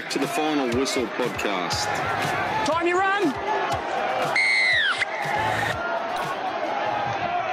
back 0.00 0.08
to 0.08 0.18
the 0.18 0.26
Final 0.26 0.68
Whistle 0.78 1.04
podcast. 1.04 1.84
Time 2.64 2.86
you 2.86 2.98
run. 2.98 3.24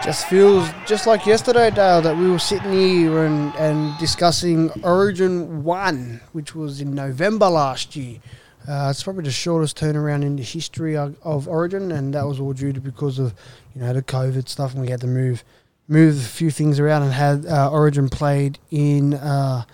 Just 0.01 0.25
feels 0.29 0.69
just 0.85 1.05
like 1.05 1.25
yesterday, 1.25 1.69
Dale, 1.69 2.01
that 2.01 2.15
we 2.15 2.31
were 2.31 2.39
sitting 2.39 2.71
here 2.71 3.25
and, 3.25 3.53
and 3.55 3.97
discussing 3.99 4.71
Origin 4.83 5.65
1, 5.65 6.21
which 6.31 6.55
was 6.55 6.79
in 6.79 6.95
November 6.95 7.49
last 7.49 7.97
year. 7.97 8.19
Uh, 8.65 8.87
it's 8.89 9.03
probably 9.03 9.25
the 9.25 9.31
shortest 9.31 9.77
turnaround 9.77 10.23
in 10.23 10.37
the 10.37 10.43
history 10.43 10.95
of, 10.95 11.17
of 11.21 11.45
Origin, 11.45 11.91
and 11.91 12.13
that 12.13 12.25
was 12.25 12.39
all 12.39 12.53
due 12.53 12.71
to 12.71 12.79
because 12.79 13.19
of 13.19 13.33
you 13.75 13.81
know 13.81 13.91
the 13.91 14.01
COVID 14.01 14.47
stuff, 14.47 14.71
and 14.71 14.81
we 14.81 14.87
had 14.87 15.01
to 15.01 15.07
move 15.07 15.43
move 15.89 16.17
a 16.17 16.29
few 16.29 16.51
things 16.51 16.79
around 16.79 17.03
and 17.03 17.11
had 17.11 17.45
uh, 17.45 17.69
Origin 17.69 18.07
played 18.07 18.59
in 18.71 19.15
uh, 19.15 19.65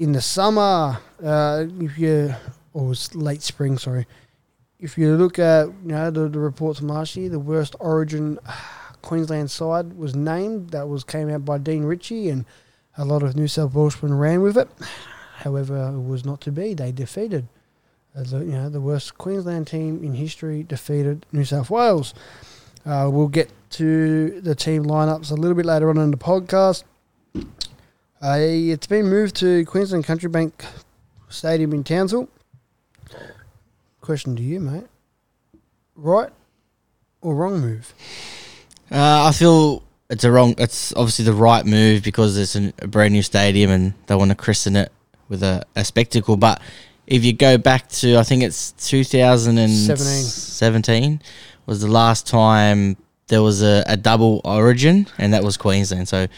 in 0.00 0.10
the 0.10 0.20
summer. 0.20 0.98
Uh, 1.22 1.66
if 1.80 1.98
you 1.98 2.34
or 2.72 2.84
it 2.84 2.88
was 2.88 3.14
late 3.14 3.42
spring, 3.42 3.78
sorry. 3.78 4.06
If 4.78 4.96
you 4.96 5.16
look 5.16 5.38
at 5.38 5.66
you 5.66 5.92
know 5.92 6.10
the, 6.10 6.28
the 6.28 6.38
reports 6.38 6.78
from 6.78 6.88
last 6.88 7.16
year, 7.16 7.28
the 7.28 7.40
worst 7.40 7.74
Origin 7.80 8.38
Queensland 9.02 9.50
side 9.50 9.94
was 9.94 10.14
named. 10.14 10.70
That 10.70 10.88
was 10.88 11.04
came 11.04 11.28
out 11.30 11.44
by 11.44 11.58
Dean 11.58 11.84
Ritchie, 11.84 12.28
and 12.28 12.44
a 12.96 13.04
lot 13.04 13.22
of 13.22 13.36
New 13.36 13.48
South 13.48 13.74
Welshmen 13.74 14.14
ran 14.14 14.42
with 14.42 14.56
it. 14.56 14.68
However, 15.38 15.88
it 15.94 16.00
was 16.00 16.24
not 16.24 16.40
to 16.42 16.52
be. 16.52 16.74
They 16.74 16.90
defeated, 16.90 17.46
uh, 18.16 18.24
the, 18.24 18.38
you 18.38 18.52
know, 18.52 18.68
the 18.68 18.80
worst 18.80 19.16
Queensland 19.16 19.68
team 19.68 20.02
in 20.02 20.14
history 20.14 20.64
defeated 20.64 21.24
New 21.30 21.44
South 21.44 21.70
Wales. 21.70 22.12
Uh, 22.84 23.08
we'll 23.12 23.28
get 23.28 23.50
to 23.70 24.40
the 24.40 24.54
team 24.54 24.84
lineups 24.84 25.30
a 25.30 25.34
little 25.34 25.56
bit 25.56 25.66
later 25.66 25.90
on 25.90 25.98
in 25.98 26.10
the 26.10 26.16
podcast. 26.16 26.82
Uh, 28.20 28.36
it's 28.38 28.86
been 28.88 29.06
moved 29.06 29.36
to 29.36 29.64
Queensland 29.66 30.04
Country 30.04 30.28
Bank 30.28 30.64
Stadium 31.28 31.72
in 31.72 31.84
Townsville. 31.84 32.28
Question 34.00 34.34
to 34.36 34.42
you, 34.42 34.60
mate. 34.60 34.86
Right 35.94 36.30
or 37.20 37.34
wrong 37.34 37.60
move? 37.60 37.92
Uh, 38.90 39.28
I 39.28 39.32
feel 39.32 39.82
it's 40.08 40.24
a 40.24 40.30
wrong. 40.30 40.54
It's 40.58 40.94
obviously 40.94 41.26
the 41.26 41.34
right 41.34 41.66
move 41.66 42.02
because 42.02 42.38
it's 42.38 42.54
an, 42.54 42.72
a 42.80 42.86
brand 42.86 43.12
new 43.12 43.22
stadium 43.22 43.70
and 43.70 43.92
they 44.06 44.14
want 44.14 44.30
to 44.30 44.34
christen 44.34 44.76
it 44.76 44.90
with 45.28 45.42
a, 45.42 45.64
a 45.76 45.84
spectacle. 45.84 46.36
But 46.36 46.62
if 47.06 47.24
you 47.24 47.32
go 47.32 47.58
back 47.58 47.88
to, 47.88 48.16
I 48.16 48.22
think 48.22 48.42
it's 48.42 48.72
2017 48.72 51.20
was 51.66 51.80
the 51.82 51.88
last 51.88 52.26
time 52.26 52.96
there 53.26 53.42
was 53.42 53.62
a, 53.62 53.84
a 53.86 53.96
double 53.96 54.40
origin, 54.44 55.06
and 55.18 55.34
that 55.34 55.44
was 55.44 55.58
Queensland. 55.58 56.08
So 56.08 56.28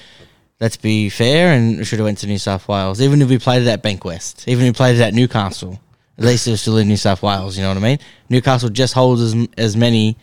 let's 0.61 0.77
be 0.77 1.09
fair, 1.09 1.53
and 1.53 1.79
we 1.79 1.85
should 1.85 1.99
have 1.99 2.07
went 2.07 2.19
to 2.19 2.27
New 2.27 2.39
South 2.39 2.69
Wales. 2.69 3.01
Even 3.01 3.23
if 3.23 3.29
we 3.29 3.39
played 3.39 3.63
it 3.63 3.69
at 3.69 3.83
Bankwest, 3.83 4.47
even 4.47 4.67
if 4.67 4.75
we 4.75 4.77
played 4.77 4.97
it 4.97 5.03
at 5.03 5.15
Newcastle, 5.15 5.81
at 6.19 6.25
least 6.25 6.47
it 6.47 6.53
was 6.53 6.61
still 6.61 6.77
in 6.77 6.89
New 6.89 6.97
South 6.97 7.23
Wales. 7.23 7.57
You 7.57 7.63
know 7.63 7.69
what 7.69 7.79
I 7.79 7.81
mean? 7.81 7.99
Newcastle 8.29 8.69
just 8.69 8.95
holds 8.95 9.21
as 9.21 9.49
as 9.57 9.77
many 9.77 10.17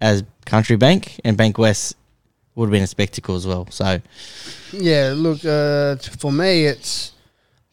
as 0.00 0.24
Country 0.44 0.76
Bank, 0.76 1.20
and 1.24 1.38
Bankwest 1.38 1.94
would 2.54 2.66
have 2.66 2.72
been 2.72 2.82
a 2.82 2.86
spectacle 2.86 3.36
as 3.36 3.46
well. 3.46 3.66
So 3.70 4.00
Yeah, 4.72 5.12
look, 5.14 5.44
uh, 5.44 5.96
for 6.18 6.32
me, 6.32 6.66
it's 6.66 7.12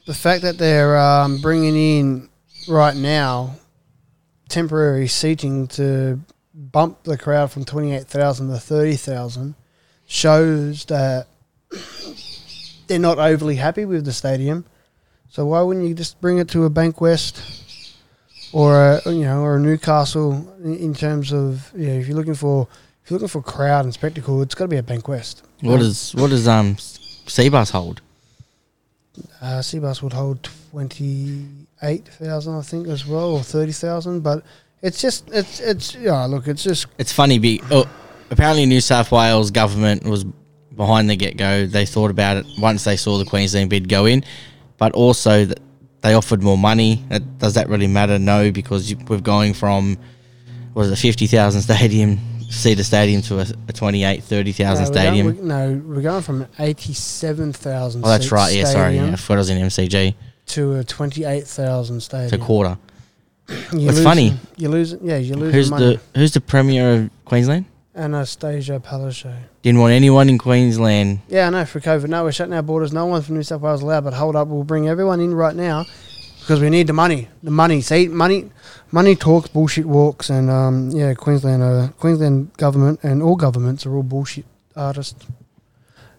the 0.06 0.14
fact 0.14 0.44
that 0.44 0.58
they're 0.58 0.98
um, 0.98 1.42
bringing 1.42 1.76
in 1.76 2.30
right 2.68 2.96
now 2.96 3.56
temporary 4.50 5.08
seating 5.08 5.68
to 5.68 6.20
bump 6.54 7.04
the 7.04 7.18
crowd 7.18 7.52
from 7.52 7.66
28,000 7.66 8.50
to 8.50 8.58
30,000 8.60 9.56
shows 10.06 10.86
that 10.86 11.28
they're 12.88 13.00
not 13.00 13.20
overly 13.20 13.56
happy 13.56 13.86
with 13.86 14.06
the 14.06 14.14
stadium. 14.14 14.66
So 15.30 15.46
why 15.46 15.62
wouldn't 15.62 15.88
you 15.88 15.94
just 15.94 16.22
bring 16.22 16.38
it 16.38 16.48
to 16.50 16.66
a 16.66 16.70
Bankwest 16.70 17.96
or 18.52 19.00
a, 19.06 19.12
you 19.12 19.24
know 19.24 19.42
or 19.42 19.56
a 19.56 19.60
Newcastle 19.60 20.54
in, 20.64 20.76
in 20.76 20.94
terms 20.94 21.34
of 21.34 21.72
yeah 21.76 21.94
if 21.94 22.08
you're 22.08 22.18
looking 22.18 22.36
for 22.36 22.68
if 23.04 23.10
you're 23.10 23.20
looking 23.20 23.30
for 23.30 23.42
crowd 23.42 23.86
and 23.86 23.94
spectacle 23.94 24.42
it's 24.42 24.56
got 24.56 24.66
to 24.66 24.70
be 24.70 24.78
a 24.78 24.84
Bankwest. 24.84 25.42
what 25.62 25.80
does 25.80 26.14
what 26.16 26.30
does 26.30 26.48
um 26.48 26.76
Cbus 26.76 27.72
hold? 27.72 28.02
Uh, 29.42 29.60
Cbus 29.60 30.02
would 30.02 30.14
hold 30.14 30.50
twenty 30.72 31.46
eight 31.84 32.08
thousand, 32.08 32.58
I 32.58 32.62
think, 32.62 32.88
as 32.88 33.06
well, 33.06 33.32
or 33.32 33.44
thirty 33.44 33.72
thousand. 33.72 34.22
But 34.22 34.44
it's 34.82 35.00
just, 35.02 35.30
it's, 35.32 35.60
it's, 35.60 35.96
yeah. 35.96 36.26
Look, 36.26 36.48
it's 36.48 36.64
just, 36.64 36.88
It's 36.98 37.12
funny. 37.12 37.40
Be 37.40 37.62
oh, 37.72 37.90
apparently 38.32 38.66
New 38.66 38.82
South 38.82 39.12
Wales 39.12 39.52
government 39.52 40.04
was 40.04 40.26
behind 40.76 41.10
the 41.10 41.16
get 41.16 41.38
go. 41.38 41.66
They 41.68 41.86
thought 41.86 42.12
about 42.12 42.38
it 42.38 42.46
once 42.58 42.84
they 42.84 42.98
saw 42.98 43.18
the 43.18 43.26
Queensland 43.26 43.70
bid 43.70 43.88
go 43.90 44.06
in, 44.06 44.24
but 44.78 44.92
also 44.94 45.46
that 45.46 45.60
they 46.02 46.14
offered 46.14 46.42
more 46.44 46.58
money. 46.58 47.04
Uh, 47.12 47.20
does 47.38 47.54
that 47.56 47.70
really 47.70 47.88
matter? 47.88 48.20
No, 48.20 48.52
because 48.52 48.94
we're 49.08 49.20
going 49.22 49.54
from 49.54 49.98
was 50.74 50.92
it 50.92 50.96
fifty 50.98 51.28
thousand 51.28 51.62
stadium 51.62 52.20
seater 52.50 52.84
stadium 52.84 53.22
to 53.24 53.40
a, 53.40 53.46
a 53.68 53.74
28, 53.74 54.22
30,000 54.24 54.84
no, 54.84 54.90
we're 54.90 54.94
stadium. 54.94 55.48
no, 55.48 55.82
we're 55.86 56.02
going 56.02 56.22
from 56.22 56.46
eighty 56.60 56.94
seven 56.94 57.52
thousand. 57.54 58.04
oh, 58.06 58.08
that's 58.10 58.32
right. 58.32 58.54
Yeah, 58.54 58.66
sorry. 58.66 58.96
Yeah, 58.96 59.12
I 59.14 59.16
forgot 59.16 59.36
I 59.36 59.38
was 59.38 59.50
in 59.50 59.58
MCG. 59.68 60.14
To 60.48 60.76
a 60.76 60.84
twenty 60.84 61.24
eight 61.24 61.48
thousand 61.48 62.02
stadium. 62.02 62.26
It's 62.26 62.34
a 62.34 62.38
quarter. 62.46 62.78
You're 63.48 63.58
It's 63.60 63.74
losing- 63.74 64.04
funny. 64.04 64.40
You're 64.58 64.72
losing. 64.72 65.00
Yeah, 65.08 65.18
you're 65.18 65.36
losing 65.38 65.54
Who's 65.54 65.70
money. 65.72 66.00
the 66.14 66.20
Who's 66.20 66.32
the 66.34 66.42
premier 66.42 66.94
of 66.94 67.10
Queensland? 67.26 67.66
Annastacia 67.96 68.80
Palaszczuk. 68.80 69.36
Didn't 69.62 69.80
want 69.80 69.94
anyone 69.94 70.30
in 70.30 70.38
Queensland. 70.38 71.20
Yeah, 71.28 71.48
I 71.48 71.50
know. 71.52 71.66
For 71.66 71.80
COVID, 71.80 72.08
no, 72.08 72.24
we're 72.24 72.32
shutting 72.32 72.54
our 72.54 72.64
borders. 72.64 72.92
No 72.92 73.06
one 73.06 73.22
from 73.22 73.36
New 73.36 73.44
South 73.44 73.62
Wales 73.62 73.82
allowed. 73.82 74.04
But 74.04 74.14
hold 74.14 74.36
up, 74.36 74.48
we'll 74.48 74.64
bring 74.64 74.90
everyone 74.90 75.20
in 75.20 75.34
right 75.34 75.56
now 75.56 75.86
because 76.40 76.60
we 76.60 76.70
need 76.70 76.88
the 76.88 76.94
money. 76.94 77.30
The 77.44 77.52
money. 77.52 77.82
See, 77.82 78.08
money, 78.08 78.52
money 78.92 79.16
talks, 79.16 79.48
bullshit 79.50 79.86
walks, 79.86 80.30
and 80.30 80.50
um, 80.50 80.90
yeah, 80.90 81.14
Queensland, 81.14 81.62
uh, 81.62 81.90
Queensland 82.00 82.54
government 82.58 83.00
and 83.04 83.22
all 83.22 83.36
governments 83.36 83.86
are 83.86 83.96
all 83.96 84.04
bullshit 84.04 84.46
artists. 84.76 85.26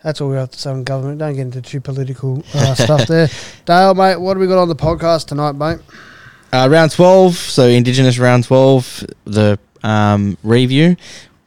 That's 0.03 0.21
all 0.21 0.29
we 0.31 0.37
have 0.37 0.51
to 0.51 0.59
say 0.59 0.71
on 0.71 0.85
government. 0.85 1.19
Don't 1.19 1.35
get 1.35 1.43
into 1.43 1.63
too 1.63 1.81
political 1.81 2.45
uh, 2.55 2.75
stuff 2.85 3.07
there. 3.07 3.29
Dale, 3.65 3.95
mate, 3.95 4.17
what 4.17 4.37
have 4.37 4.41
we 4.41 4.47
got 4.47 4.59
on 4.59 4.69
the 4.69 4.77
podcast 4.77 5.27
tonight, 5.27 5.53
mate? 5.53 5.79
Uh, 6.53 6.69
round 6.71 6.93
12, 6.93 7.35
so 7.35 7.67
Indigenous 7.67 8.19
round 8.19 8.45
12, 8.45 9.05
the 9.25 9.59
um, 9.83 10.39
review. 10.45 10.97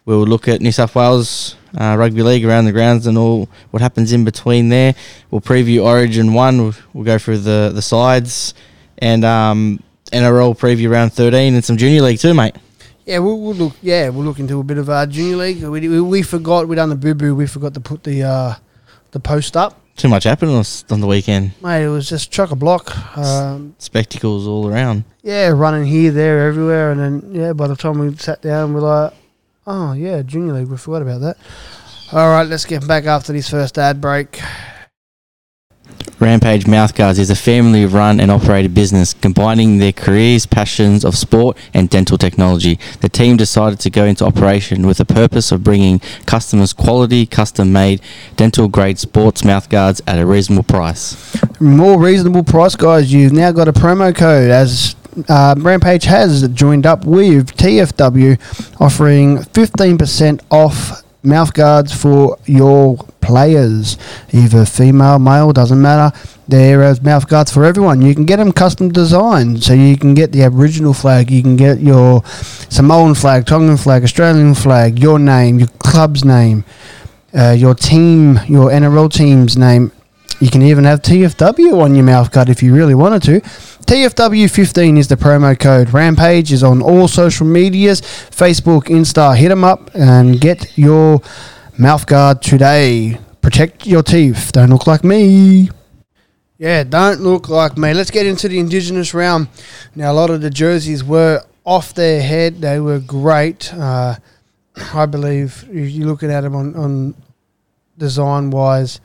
We'll 0.08 0.24
look 0.24 0.48
at 0.48 0.62
New 0.62 0.72
South 0.72 0.96
Wales 0.96 1.58
uh, 1.78 1.98
Rugby 2.00 2.24
League 2.24 2.46
around 2.46 2.64
the 2.64 2.72
grounds 2.72 3.08
and 3.08 3.18
all 3.18 3.50
what 3.72 3.82
happens 3.82 4.14
in 4.14 4.24
between 4.24 4.70
there. 4.70 4.96
We'll 5.30 5.42
preview 5.42 5.84
Origin 5.84 6.34
1, 6.34 6.62
we'll, 6.62 6.74
we'll 6.94 7.04
go 7.04 7.18
through 7.18 7.40
the, 7.40 7.72
the 7.76 7.82
sides, 7.82 8.54
and 9.00 9.26
um, 9.26 9.84
NRL 10.14 10.58
preview 10.58 10.90
round 10.90 11.12
13 11.12 11.56
and 11.56 11.66
some 11.66 11.76
Junior 11.76 12.04
League 12.04 12.20
too, 12.20 12.34
mate. 12.34 12.56
Yeah, 13.06 13.20
we'll, 13.20 13.38
we'll 13.38 13.54
look. 13.54 13.74
Yeah, 13.82 14.08
we'll 14.08 14.24
look 14.24 14.40
into 14.40 14.58
a 14.62 14.64
bit 14.64 14.78
of 14.78 14.90
uh, 14.90 15.06
junior 15.08 15.36
league. 15.36 15.62
We, 15.62 15.90
we, 15.90 16.00
we 16.00 16.22
forgot 16.22 16.70
we 16.70 16.78
done 16.78 16.88
the 16.88 16.96
boo 16.96 17.14
boo. 17.14 17.36
We 17.36 17.46
forgot 17.46 17.74
to 17.74 17.82
put 17.82 18.04
the 18.06 18.24
uh, 18.24 18.56
the 19.12 19.20
post 19.20 19.58
up. 19.58 19.82
Too 19.98 20.08
much 20.08 20.24
happened 20.24 20.52
on, 20.52 20.64
on 20.90 21.02
the 21.02 21.08
weekend. 21.08 21.52
Mate, 21.62 21.84
it 21.84 21.90
was 21.90 22.08
just 22.08 22.32
chock 22.32 22.52
a 22.52 22.56
block. 22.56 23.18
Um, 23.18 23.76
Spectacles 23.78 24.48
all 24.48 24.70
around. 24.70 25.04
yeah, 25.22 25.48
running 25.50 25.86
here, 25.86 26.12
there, 26.12 26.48
everywhere, 26.48 26.92
and 26.92 27.00
then 27.00 27.34
yeah, 27.34 27.52
by 27.52 27.68
the 27.68 27.76
time 27.76 28.00
we 28.00 28.16
sat 28.16 28.42
down, 28.42 28.74
we're 28.74 28.82
like, 28.82 29.14
oh 29.68 29.94
yeah, 29.94 30.24
junior 30.24 30.54
league. 30.54 30.68
We 30.68 30.78
forgot 30.78 31.04
about 31.04 31.22
that. 31.22 31.38
All 32.12 32.30
right, 32.30 32.48
let's 32.48 32.66
get 32.66 32.88
back 32.88 33.06
after 33.06 33.34
this 33.34 33.50
first 33.50 33.78
ad 33.78 34.02
break. 34.02 34.40
Rampage 36.20 36.66
Mouthguards 36.66 37.20
is 37.20 37.30
a 37.30 37.36
family 37.36 37.86
run 37.86 38.20
and 38.20 38.32
operated 38.32 38.74
business 38.74 39.14
combining 39.14 39.78
their 39.78 39.92
careers, 39.92 40.48
passions 40.48 41.06
of 41.06 41.16
sport 41.16 41.56
and 41.76 41.92
dental 41.92 42.18
technology. 42.18 42.80
The 43.02 43.10
team 43.10 43.38
decided 43.38 43.80
to 43.82 43.92
go 43.92 44.06
into 44.06 44.26
operation 44.26 44.88
with 44.88 44.98
the 44.98 45.06
purpose 45.06 45.52
of 45.52 45.64
bringing 45.64 46.00
customers 46.26 46.74
quality, 46.74 47.28
custom 47.28 47.72
made, 47.72 48.02
dental 48.36 48.68
grade 48.68 48.98
sports 48.98 49.44
mouthguards 49.44 50.02
at 50.08 50.18
a 50.18 50.26
reasonable 50.26 50.64
price. 50.64 51.38
More 51.62 52.00
reasonable 52.00 52.44
price, 52.44 52.76
guys. 52.76 53.14
You've 53.14 53.34
now 53.34 53.52
got 53.52 53.68
a 53.68 53.74
promo 53.74 54.16
code 54.16 54.50
as. 54.50 54.96
Uh, 55.28 55.56
Rampage 55.58 56.04
has 56.06 56.48
joined 56.50 56.86
up 56.86 57.06
with 57.06 57.56
TFW, 57.56 58.40
offering 58.80 59.38
15% 59.38 60.42
off 60.52 61.04
mouthguards 61.24 61.94
for 61.94 62.38
your 62.46 62.98
players, 63.22 63.98
either 64.32 64.66
female, 64.66 65.20
male, 65.20 65.52
doesn't 65.52 65.82
matter. 65.82 66.16
There 66.48 66.84
is 66.84 67.02
mouthguards 67.02 67.52
for 67.52 67.66
everyone. 67.66 68.02
You 68.02 68.16
can 68.16 68.26
get 68.26 68.38
them 68.38 68.52
custom 68.52 68.90
designed, 68.90 69.64
so 69.64 69.74
you 69.74 69.98
can 69.98 70.14
get 70.14 70.32
the 70.32 70.44
Aboriginal 70.44 70.94
flag, 70.94 71.30
you 71.30 71.42
can 71.42 71.58
get 71.58 71.80
your 71.80 72.24
Samoan 72.70 73.16
flag, 73.16 73.46
Tongan 73.46 73.78
flag, 73.78 74.04
Australian 74.04 74.56
flag, 74.56 75.00
your 75.00 75.20
name, 75.20 75.60
your 75.60 75.68
club's 75.80 76.24
name, 76.24 76.64
uh, 77.34 77.52
your 77.58 77.76
team, 77.76 78.40
your 78.48 78.70
NRL 78.70 79.12
team's 79.12 79.58
name. 79.58 79.92
You 80.40 80.52
can 80.52 80.62
even 80.62 80.84
have 80.84 81.02
TFW 81.02 81.82
on 81.82 81.96
your 81.96 82.06
mouthguard 82.06 82.50
if 82.50 82.62
you 82.62 82.72
really 82.72 82.94
wanted 82.94 83.24
to. 83.24 83.42
TFW15 83.42 85.00
is 85.00 85.08
the 85.08 85.16
promo 85.16 85.58
code. 85.58 85.92
Rampage 85.92 86.52
is 86.52 86.64
on 86.64 86.82
all 86.84 87.08
social 87.08 87.48
medias 87.48 88.02
Facebook, 88.02 88.84
Insta. 88.84 89.36
Hit 89.36 89.50
them 89.50 89.64
up 89.64 89.90
and 89.96 90.40
get 90.40 90.78
your 90.78 91.22
mouthguard 91.80 92.42
today. 92.42 93.18
Protect 93.42 93.88
your 93.88 94.04
teeth. 94.04 94.52
Don't 94.52 94.70
look 94.70 94.86
like 94.86 95.04
me. 95.04 95.72
Yeah, 96.60 96.84
don't 96.84 97.22
look 97.22 97.50
like 97.50 97.76
me. 97.76 97.96
Let's 97.96 98.12
get 98.12 98.28
into 98.28 98.48
the 98.48 98.60
Indigenous 98.60 99.16
realm. 99.16 99.50
Now, 99.96 100.12
a 100.12 100.14
lot 100.14 100.30
of 100.30 100.42
the 100.42 100.52
jerseys 100.52 101.04
were 101.04 101.44
off 101.64 101.96
their 101.96 102.22
head. 102.22 102.62
They 102.62 102.80
were 102.80 103.00
great. 103.00 103.74
Uh, 103.74 104.18
I 104.94 105.06
believe 105.08 105.66
if 105.72 105.90
you're 105.90 106.08
looking 106.08 106.30
at 106.30 106.42
them 106.42 106.56
on, 106.56 106.76
on 106.76 107.16
design 107.98 108.52
wise, 108.52 109.02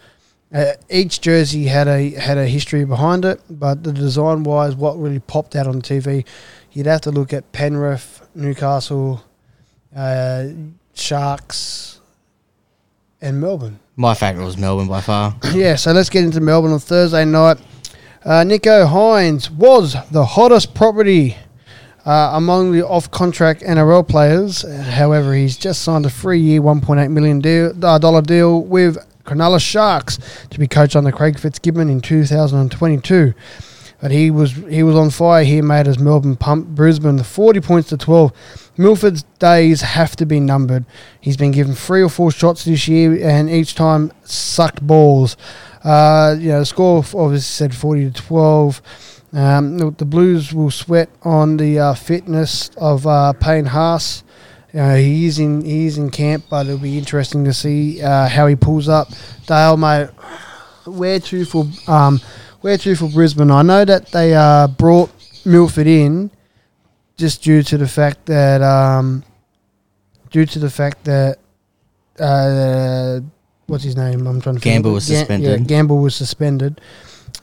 uh, 0.52 0.72
each 0.90 1.20
jersey 1.20 1.64
had 1.64 1.88
a 1.88 2.10
had 2.10 2.36
a 2.36 2.46
history 2.46 2.84
behind 2.84 3.24
it, 3.24 3.40
but 3.48 3.82
the 3.84 3.92
design 3.92 4.42
wise, 4.44 4.74
what 4.74 4.98
really 4.98 5.20
popped 5.20 5.56
out 5.56 5.66
on 5.66 5.80
TV, 5.80 6.24
you'd 6.72 6.86
have 6.86 7.00
to 7.02 7.10
look 7.10 7.32
at 7.32 7.52
Penrith, 7.52 8.26
Newcastle, 8.34 9.24
uh, 9.96 10.48
Sharks, 10.94 12.00
and 13.20 13.40
Melbourne. 13.40 13.78
My 13.96 14.14
favourite 14.14 14.44
was 14.44 14.58
Melbourne 14.58 14.88
by 14.88 15.00
far. 15.00 15.36
yeah, 15.54 15.76
so 15.76 15.92
let's 15.92 16.10
get 16.10 16.24
into 16.24 16.40
Melbourne 16.40 16.72
on 16.72 16.80
Thursday 16.80 17.24
night. 17.24 17.58
Uh, 18.24 18.44
Nicho 18.44 18.86
Hynes 18.86 19.50
was 19.50 19.96
the 20.10 20.24
hottest 20.24 20.74
property 20.74 21.36
uh, 22.04 22.30
among 22.34 22.72
the 22.72 22.86
off-contract 22.86 23.62
NRL 23.62 24.06
players. 24.06 24.62
However, 24.62 25.34
he's 25.34 25.56
just 25.56 25.82
signed 25.82 26.06
a 26.06 26.10
three-year, 26.10 26.60
$1.8 26.60 27.10
million 27.10 27.40
deal, 27.40 27.84
uh, 27.84 27.98
dollar 27.98 28.22
deal 28.22 28.62
with 28.62 28.96
Cronulla 29.24 29.60
Sharks 29.60 30.18
to 30.50 30.58
be 30.58 30.66
coached 30.66 30.96
under 30.96 31.12
Craig 31.12 31.38
Fitzgibbon 31.38 31.88
in 31.88 32.00
2022. 32.00 33.34
But 34.02 34.10
he 34.10 34.32
was 34.32 34.52
he 34.68 34.82
was 34.82 34.96
on 34.96 35.10
fire 35.10 35.44
here, 35.44 35.62
mate, 35.62 35.86
as 35.86 35.96
Melbourne 35.96 36.34
pumped 36.34 36.74
Brisbane 36.74 37.16
the 37.16 37.24
40 37.24 37.60
points 37.60 37.88
to 37.90 37.96
12. 37.96 38.32
Milford's 38.76 39.22
days 39.38 39.80
have 39.82 40.16
to 40.16 40.26
be 40.26 40.40
numbered. 40.40 40.84
He's 41.20 41.36
been 41.36 41.52
given 41.52 41.74
three 41.74 42.02
or 42.02 42.08
four 42.08 42.32
shots 42.32 42.64
this 42.64 42.88
year, 42.88 43.16
and 43.22 43.48
each 43.48 43.76
time 43.76 44.12
sucked 44.24 44.84
balls. 44.84 45.36
Uh, 45.84 46.34
you 46.36 46.48
know, 46.48 46.58
the 46.58 46.66
score 46.66 46.98
obviously 46.98 47.40
said 47.40 47.74
40 47.76 48.10
to 48.10 48.22
12. 48.22 48.82
Um, 49.34 49.78
the, 49.78 49.90
the 49.92 50.04
Blues 50.04 50.52
will 50.52 50.72
sweat 50.72 51.08
on 51.22 51.56
the 51.56 51.78
uh, 51.78 51.94
fitness 51.94 52.70
of 52.76 53.06
uh, 53.06 53.34
Payne 53.34 53.66
Haas. 53.66 54.24
Uh, 54.74 54.94
he 54.94 55.26
is 55.26 55.38
in 55.38 55.64
he 55.64 55.86
is 55.86 55.98
in 55.98 56.10
camp, 56.10 56.44
but 56.48 56.66
it'll 56.66 56.78
be 56.78 56.96
interesting 56.96 57.44
to 57.44 57.52
see 57.52 58.00
uh, 58.00 58.28
how 58.28 58.46
he 58.46 58.56
pulls 58.56 58.88
up. 58.88 59.08
Dale, 59.46 59.76
mate, 59.76 60.08
where 60.84 61.20
to 61.20 61.44
for 61.44 61.66
um, 61.86 62.20
where 62.62 62.78
to 62.78 62.96
for 62.96 63.08
Brisbane? 63.08 63.50
I 63.50 63.62
know 63.62 63.84
that 63.84 64.08
they 64.12 64.34
uh, 64.34 64.68
brought 64.68 65.10
Milford 65.44 65.86
in 65.86 66.30
just 67.16 67.42
due 67.42 67.62
to 67.62 67.76
the 67.76 67.86
fact 67.86 68.26
that 68.26 68.62
um, 68.62 69.24
due 70.30 70.46
to 70.46 70.58
the 70.58 70.70
fact 70.70 71.04
that 71.04 71.38
uh, 72.18 73.20
what's 73.66 73.84
his 73.84 73.96
name? 73.96 74.26
I'm 74.26 74.40
trying 74.40 74.56
to 74.56 74.60
Gamble 74.60 74.92
was 74.92 75.08
Ga- 75.08 75.16
suspended. 75.16 75.60
Yeah, 75.60 75.66
Gamble 75.66 75.98
was 75.98 76.14
suspended. 76.14 76.80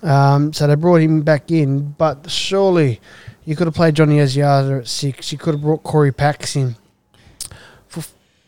Um, 0.02 0.54
so 0.54 0.66
they 0.66 0.75
brought 0.75 1.02
him 1.02 1.22
back 1.22 1.52
in, 1.52 1.92
but 1.92 2.30
surely 2.32 3.02
you 3.46 3.56
could 3.56 3.68
have 3.68 3.74
played 3.74 3.96
Johnny 3.96 4.18
Asiata 4.18 4.80
at 4.80 4.88
six. 4.88 5.32
You 5.32 5.38
could 5.38 5.56
have 5.56 5.62
brought 5.62 5.84
Corey 5.84 6.12
Paix 6.12 6.56
in. 6.56 6.75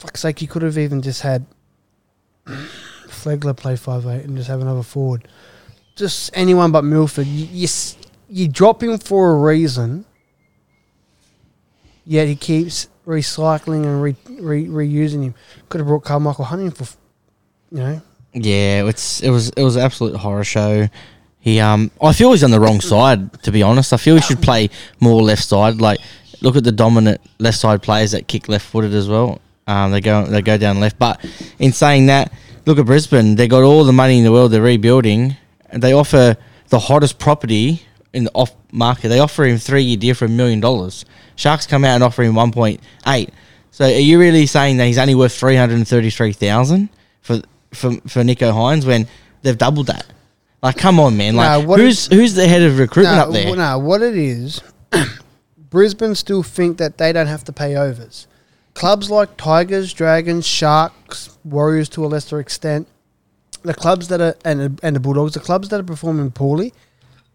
Fuck's 0.01 0.21
sake, 0.21 0.42
you 0.42 0.48
could 0.48 0.63
have 0.63 0.80
even 0.80 1.03
just 1.03 1.21
had 1.21 1.45
Flegler 2.48 3.56
play 3.56 3.75
five 3.75 4.03
eight 4.07 4.25
and 4.25 4.36
just 4.36 4.50
have 4.50 4.59
another 4.59 4.81
forward. 4.81 5.27
Just 5.95 6.31
anyone 6.33 6.71
but 6.71 6.83
Milford. 6.83 7.27
You, 7.27 7.45
you, 7.51 7.68
you 8.27 8.48
drop 8.48 8.81
him 8.81 8.98
for 8.98 9.30
a 9.30 9.36
reason, 9.36 10.06
yet 12.03 12.27
he 12.27 12.36
keeps 12.36 12.89
recycling 13.06 13.83
and 13.83 14.01
re, 14.01 14.15
re, 14.39 14.65
reusing 14.65 15.21
him. 15.21 15.36
Could 15.69 15.81
have 15.81 15.88
brought 15.88 16.03
Karmichael 16.03 16.45
Hunt 16.45 16.63
in 16.63 16.71
for, 16.71 16.86
you 17.71 17.77
know. 17.77 18.01
Yeah, 18.33 18.88
it's 18.88 19.21
it 19.21 19.30
was 19.30 19.50
it 19.50 19.62
was 19.62 19.75
an 19.75 19.83
absolute 19.83 20.15
horror 20.15 20.44
show. 20.44 20.89
He 21.39 21.59
um 21.59 21.92
I 22.01 22.13
feel 22.13 22.31
he's 22.31 22.44
on 22.44 22.50
the 22.50 22.59
wrong 22.59 22.81
side, 22.81 23.44
to 23.44 23.51
be 23.51 23.62
honest. 23.62 23.94
I 23.94 23.98
feel 23.98 24.15
he 24.15 24.21
should 24.21 24.42
play 24.42 24.71
more 25.00 25.21
left 25.21 25.44
side. 25.44 25.80
Like 25.80 26.00
look 26.42 26.56
at 26.56 26.63
the 26.63 26.71
dominant 26.71 27.21
left 27.38 27.59
side 27.59 27.83
players 27.83 28.13
that 28.13 28.27
kick 28.27 28.50
left 28.50 28.65
footed 28.65 28.95
as 28.95 29.07
well. 29.07 29.39
Um 29.68 29.92
they 29.92 30.02
go 30.02 30.25
they 30.25 30.42
go 30.42 30.58
down 30.58 30.80
left. 30.80 30.98
But 31.00 31.24
in 31.60 31.72
saying 31.74 32.08
that, 32.08 32.34
look 32.66 32.80
at 32.80 32.86
Brisbane. 32.86 33.36
They 33.36 33.48
got 33.48 33.63
all 33.63 33.84
the 33.84 33.94
money 33.94 34.18
in 34.18 34.24
the 34.24 34.31
world, 34.31 34.52
they're 34.52 34.62
rebuilding. 34.62 35.36
And 35.69 35.81
they 35.81 35.94
offer 35.94 36.36
the 36.69 36.80
hottest 36.80 37.19
property 37.19 37.84
in 38.13 38.25
the 38.25 38.31
off 38.34 38.52
market. 38.72 39.08
They 39.10 39.19
offer 39.19 39.46
him 39.46 39.58
three 39.58 39.84
year 39.84 39.98
deal 39.98 40.16
for 40.16 40.25
a 40.25 40.30
million 40.30 40.60
dollars. 40.60 41.06
Sharks 41.36 41.66
come 41.66 41.86
out 41.86 41.96
and 41.96 42.04
offer 42.04 42.24
him 42.24 42.36
one 42.36 42.52
point 42.52 42.81
eight. 43.08 43.30
So 43.72 43.86
are 43.86 43.90
you 43.92 44.19
really 44.19 44.46
saying 44.46 44.78
that 44.78 44.86
he's 44.86 44.98
only 44.98 45.16
worth 45.16 45.34
three 45.34 45.56
hundred 45.56 45.75
and 45.75 45.88
thirty 45.88 46.10
three 46.10 46.34
thousand 46.34 46.90
for 47.22 47.42
for 47.74 47.92
for 48.08 48.22
Nicho 48.22 48.52
Hynes 48.52 48.86
when 48.86 49.08
they've 49.44 49.58
doubled 49.58 49.88
that? 49.88 50.06
Like, 50.62 50.78
come 50.78 51.00
on, 51.00 51.18
man! 51.18 51.36
Like, 51.36 51.62
No, 51.62 51.68
what 51.68 51.80
who's 51.80 52.06
who's 52.08 52.36
the 52.36 52.48
head 52.48 52.62
of 52.62 52.78
recruitment 52.78 53.18
up 53.18 53.31
there? 53.31 53.56
No, 53.56 53.80
what 53.80 54.02
it 54.04 54.16
is, 54.16 54.62
Brisbane 55.72 56.13
still 56.16 56.44
think 56.44 56.78
that 56.78 56.98
they 56.98 57.12
don't 57.12 57.28
have 57.28 57.44
to 57.46 57.54
pay 57.54 57.75
overs. 57.75 58.28
Clubs 58.73 59.12
like 59.12 59.38
Tigers, 59.38 59.94
Dragons, 59.94 60.45
Sharks, 60.47 61.38
Warriors 61.44 61.89
to 61.89 62.06
a 62.06 62.07
lesser 62.07 62.39
extent, 62.39 62.88
the 63.63 63.73
clubs 63.73 64.07
that 64.07 64.21
are 64.21 64.35
and 64.45 64.79
and 64.81 64.95
the 64.95 65.00
Bulldogs, 65.00 65.33
the 65.33 65.39
clubs 65.39 65.69
that 65.69 65.79
are 65.79 65.83
performing 65.83 66.31
poorly, 66.31 66.73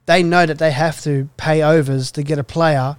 they 0.07 0.23
know 0.23 0.47
that 0.47 0.59
they 0.59 0.71
have 0.73 1.01
to 1.03 1.29
pay 1.37 1.63
overs 1.63 2.11
to 2.13 2.23
get 2.23 2.39
a 2.39 2.45
player 2.45 2.97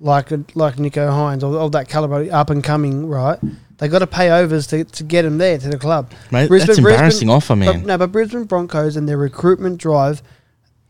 like 0.00 0.30
like 0.54 0.76
Nicho 0.76 1.08
Hynes 1.08 1.42
or, 1.42 1.56
or 1.56 1.70
that 1.70 1.88
caliber 1.88 2.28
up 2.32 2.50
and 2.50 2.62
coming, 2.62 3.06
right? 3.08 3.38
They 3.78 3.88
got 3.88 3.98
to 3.98 4.06
pay 4.06 4.30
overs 4.30 4.66
to, 4.68 4.84
to 4.84 5.04
get 5.04 5.26
him 5.26 5.36
there 5.36 5.58
to 5.58 5.68
the 5.68 5.78
club. 5.78 6.10
Mate, 6.30 6.48
that's 6.48 6.78
embarrassing 6.78 7.28
offer, 7.28 7.54
but- 7.54 7.56
man. 7.56 7.82
no, 7.86 7.98
but 7.98 8.10
Brisbane 8.10 8.44
Broncos 8.44 8.96
and 8.96 9.06
their 9.08 9.18
recruitment 9.18 9.78
drive 9.78 10.22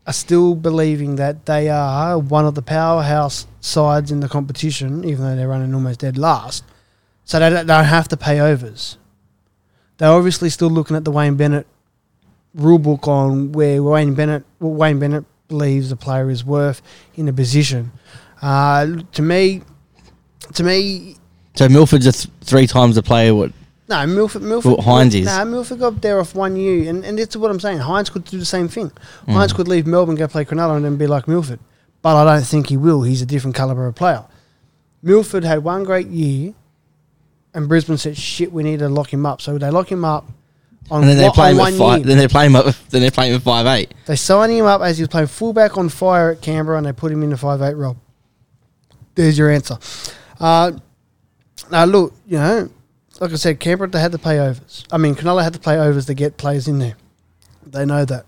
are 0.05 0.13
still 0.13 0.55
believing 0.55 1.17
that 1.17 1.45
they 1.45 1.67
are 1.67 2.17
one 2.17 2.45
of 2.45 2.55
the 2.55 2.61
powerhouse 2.61 3.45
sides 3.59 4.09
in 4.09 4.21
the 4.21 4.29
competition, 4.29 5.03
even 5.03 5.23
though 5.25 5.35
they're 5.35 5.49
running 5.49 5.73
almost 5.73 5.99
dead 5.99 6.17
last. 6.17 6.63
So 7.27 7.39
they 7.39 7.49
don't, 7.49 7.67
they 7.67 7.73
don't 7.73 7.83
have 7.83 8.07
to 8.07 8.17
pay 8.17 8.39
overs. 8.39 8.97
They're 9.97 10.09
obviously 10.09 10.49
still 10.49 10.69
looking 10.69 10.95
at 10.95 11.03
the 11.03 11.11
Wayne 11.11 11.35
Bennett 11.35 11.67
rule 12.53 12.79
book 12.79 13.05
on 13.05 13.51
where 13.51 13.83
Wayne 13.83 14.13
Bennett, 14.13 14.45
what 14.59 14.69
Wayne 14.69 14.97
Bennett 14.97 15.25
believes 15.49 15.91
a 15.91 15.97
player 15.97 16.29
is 16.29 16.45
worth 16.45 16.81
in 17.15 17.27
a 17.27 17.33
position. 17.33 17.91
Uh, 18.41 19.01
to 19.11 19.21
me, 19.21 19.61
to 20.53 20.63
me, 20.63 21.17
So 21.55 21.67
Milford's 21.67 22.07
a 22.07 22.13
th- 22.13 22.33
three 22.41 22.65
times 22.65 22.95
the 22.95 23.03
player. 23.03 23.35
What? 23.35 23.51
no, 23.89 24.07
Milford. 24.07 24.43
Milford. 24.43 24.77
Well, 24.77 24.85
Hynes 24.85 25.13
is. 25.13 25.25
No, 25.25 25.43
Milford 25.43 25.79
got 25.79 26.01
there 26.01 26.21
off 26.21 26.33
one 26.33 26.55
year, 26.55 26.89
and 26.89 27.03
and 27.03 27.19
that's 27.19 27.35
what 27.35 27.51
I'm 27.51 27.59
saying. 27.59 27.79
Hynes 27.79 28.09
could 28.09 28.23
do 28.23 28.37
the 28.39 28.45
same 28.45 28.69
thing. 28.69 28.91
Mm. 29.27 29.33
Hynes 29.33 29.53
could 29.53 29.67
leave 29.67 29.85
Melbourne, 29.85 30.15
go 30.15 30.29
play 30.29 30.45
Cronulla, 30.45 30.77
and 30.77 30.85
then 30.85 30.95
be 30.95 31.07
like 31.07 31.27
Milford. 31.27 31.59
But 32.01 32.15
I 32.15 32.23
don't 32.23 32.45
think 32.45 32.69
he 32.69 32.77
will. 32.77 33.01
He's 33.01 33.21
a 33.21 33.25
different 33.25 33.55
caliber 33.57 33.85
of 33.85 33.95
player. 33.95 34.23
Milford 35.01 35.43
had 35.43 35.63
one 35.63 35.83
great 35.83 36.07
year, 36.07 36.53
and 37.53 37.67
Brisbane 37.67 37.97
said, 37.97 38.17
"Shit, 38.17 38.51
we 38.51 38.63
need 38.63 38.79
to 38.79 38.89
lock 38.89 39.11
him 39.13 39.25
up." 39.25 39.41
So 39.41 39.57
they 39.57 39.69
lock 39.69 39.91
him 39.91 40.03
up. 40.05 40.29
On, 40.89 41.01
And 41.01 41.09
then 41.09 41.17
they 41.17 41.29
play 41.31 41.51
him 41.51 41.59
at 41.59 41.73
five. 41.73 41.97
year. 41.99 42.05
Then 42.07 42.17
they 42.17 42.27
play 42.29 42.45
him 42.45 42.55
up. 42.55 42.73
Then 42.89 43.01
they 43.01 43.11
play 43.11 43.29
him 43.29 43.35
at 43.35 43.41
five 43.41 43.65
eight. 43.65 43.93
They 44.05 44.15
signed 44.15 44.53
him 44.53 44.65
up 44.65 44.81
as 44.81 44.97
he 44.97 45.03
was 45.03 45.09
playing 45.09 45.27
fullback 45.27 45.77
on 45.77 45.89
fire 45.89 46.31
at 46.31 46.41
Canberra, 46.41 46.77
and 46.77 46.85
they 46.87 46.93
put 46.93 47.11
him 47.11 47.23
in 47.23 47.29
the 47.31 47.37
five 47.37 47.61
eight 47.61 47.73
role. 47.75 47.97
There's 49.15 49.37
your 49.37 49.49
answer. 49.49 49.77
Uh, 50.39 50.71
now 51.71 51.85
look, 51.85 52.13
you 52.25 52.37
know, 52.37 52.69
like 53.19 53.31
I 53.31 53.35
said, 53.35 53.59
Canberra 53.59 53.89
they 53.89 53.99
had 53.99 54.11
to 54.11 54.17
play 54.17 54.39
overs. 54.39 54.85
I 54.91 54.97
mean, 54.97 55.15
Cronulla 55.15 55.43
had 55.43 55.53
to 55.53 55.59
play 55.59 55.77
overs 55.79 56.05
to 56.05 56.13
get 56.13 56.37
players 56.37 56.67
in 56.67 56.79
there. 56.79 56.95
They 57.65 57.85
know 57.85 58.05
that. 58.05 58.25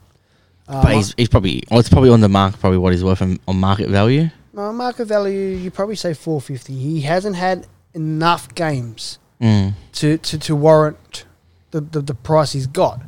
Uh, 0.67 0.83
But 0.83 0.95
he's, 0.95 1.13
he's 1.15 1.29
probably 1.29 1.63
oh, 1.71 1.79
it's 1.79 1.89
probably 1.89 2.09
on 2.09 2.19
the 2.19 2.27
mark. 2.29 2.59
Probably 2.59 2.77
what 2.79 2.91
he's 2.93 3.03
worth 3.03 3.21
on, 3.21 3.39
on 3.47 3.57
market 3.59 3.89
value. 3.89 4.29
uh, 4.57 4.73
market 4.73 5.05
value, 5.05 5.55
you 5.55 5.71
probably 5.71 5.95
say 5.95 6.13
four 6.13 6.41
fifty. 6.41 6.73
He 6.73 7.01
hasn't 7.01 7.35
had 7.37 7.67
enough 7.99 8.53
games 8.55 9.19
Mm. 9.41 9.73
to, 9.93 10.17
to, 10.17 10.37
to 10.37 10.53
warrant 10.53 11.23
the, 11.71 11.79
the, 11.79 12.01
the 12.01 12.13
price 12.13 12.51
he's 12.51 12.67
got. 12.67 12.99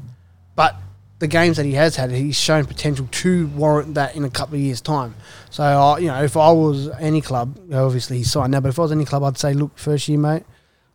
But 0.56 0.78
the 1.20 1.28
games 1.28 1.58
that 1.58 1.66
he 1.66 1.74
has 1.74 1.98
had, 1.98 2.10
he's 2.10 2.38
shown 2.38 2.66
potential 2.66 3.06
to 3.12 3.48
warrant 3.48 3.96
that 3.96 4.16
in 4.16 4.24
a 4.24 4.30
couple 4.30 4.56
of 4.56 4.62
years' 4.62 4.80
time. 4.80 5.14
So, 5.50 5.64
uh, 5.64 5.98
you 5.98 6.08
know, 6.08 6.24
if 6.24 6.38
I 6.38 6.50
was 6.52 6.88
any 7.00 7.20
club, 7.20 7.60
obviously 7.74 8.18
he's 8.20 8.32
signed 8.32 8.54
now, 8.54 8.62
but 8.62 8.70
if 8.70 8.80
I 8.80 8.84
was 8.84 8.94
any 8.94 9.04
club, 9.04 9.24
I'd 9.24 9.38
say, 9.38 9.54
look, 9.54 9.78
first 9.78 10.08
year, 10.08 10.18
mate, 10.18 10.44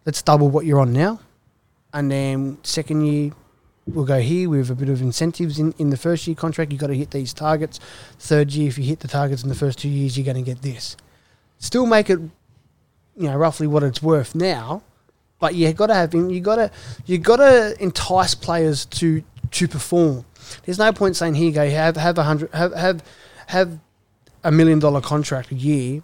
let's 0.07 0.23
double 0.23 0.49
what 0.49 0.65
you're 0.65 0.81
on 0.81 0.95
now. 0.95 1.21
And 1.93 2.11
then 2.11 2.57
second 2.63 3.03
year, 3.05 3.33
we'll 3.87 4.07
go 4.07 4.21
here 4.21 4.49
with 4.49 4.71
a 4.71 4.75
bit 4.75 4.89
of 4.89 5.03
incentives 5.03 5.59
in, 5.59 5.75
in 5.77 5.91
the 5.91 5.99
first 5.99 6.27
year 6.27 6.35
contract. 6.35 6.73
You've 6.73 6.81
got 6.81 6.87
to 6.87 6.97
hit 6.97 7.11
these 7.11 7.35
targets. 7.35 7.79
Third 8.19 8.53
year, 8.53 8.69
if 8.69 8.79
you 8.79 8.85
hit 8.85 9.01
the 9.01 9.09
targets 9.09 9.43
in 9.43 9.51
the 9.51 9.55
first 9.55 9.79
two 9.79 9.91
years, 9.91 10.17
you're 10.17 10.25
going 10.25 10.43
to 10.43 10.51
get 10.51 10.63
this. 10.63 10.97
Still 11.59 11.85
make 11.85 12.09
it, 12.09 12.21
you 13.17 13.29
know, 13.29 13.37
roughly 13.37 13.67
what 13.67 13.83
it's 13.83 14.03
worth 14.03 14.35
now. 14.35 14.83
But 15.39 15.55
you 15.55 15.73
got 15.73 15.89
to 15.89 15.95
have 15.95 16.15
you 16.15 16.41
got 16.41 16.57
to 16.57 16.71
you 17.05 17.19
got 17.19 17.37
to 17.37 17.77
entice 17.81 18.35
players 18.35 18.87
to 18.87 19.23
to 19.53 19.69
perform. 19.69 20.25
There's 20.65 20.79
no 20.79 20.93
point 20.93 21.17
saying 21.17 21.35
here 21.35 21.47
you 21.47 21.53
go 21.53 21.69
have 21.69 21.97
have 21.97 22.19
a 22.19 22.23
hundred 22.23 22.53
have 22.55 22.73
have 22.75 23.03
have 23.47 23.79
a 24.45 24.51
million 24.51 24.79
dollar 24.79 25.01
contract 25.01 25.51
a 25.51 25.55
year, 25.55 26.03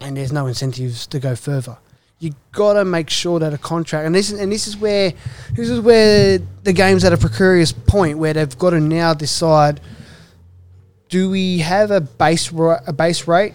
and 0.00 0.16
there's 0.16 0.32
no 0.32 0.46
incentives 0.46 1.06
to 1.08 1.18
go 1.18 1.34
further. 1.34 1.76
You 2.20 2.34
got 2.52 2.74
to 2.74 2.84
make 2.84 3.10
sure 3.10 3.38
that 3.38 3.52
a 3.52 3.58
contract 3.58 4.04
and 4.06 4.14
this 4.14 4.30
is, 4.30 4.40
and 4.40 4.50
this 4.50 4.66
is 4.66 4.76
where 4.76 5.12
this 5.52 5.68
is 5.70 5.80
where 5.80 6.38
the 6.64 6.72
game's 6.72 7.04
at 7.04 7.12
a 7.12 7.16
precarious 7.16 7.72
point 7.72 8.18
where 8.18 8.32
they've 8.32 8.58
got 8.58 8.70
to 8.70 8.80
now 8.80 9.14
decide 9.14 9.80
do 11.08 11.30
we 11.30 11.58
have 11.58 11.90
a 11.90 12.00
base 12.00 12.52
a 12.52 12.92
base 12.92 13.26
rate, 13.26 13.54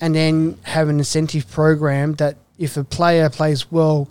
and 0.00 0.14
then 0.14 0.58
have 0.62 0.88
an 0.88 0.98
incentive 0.98 1.50
program 1.50 2.14
that 2.14 2.36
if 2.58 2.76
a 2.76 2.84
player 2.84 3.28
plays 3.28 3.70
well 3.70 4.08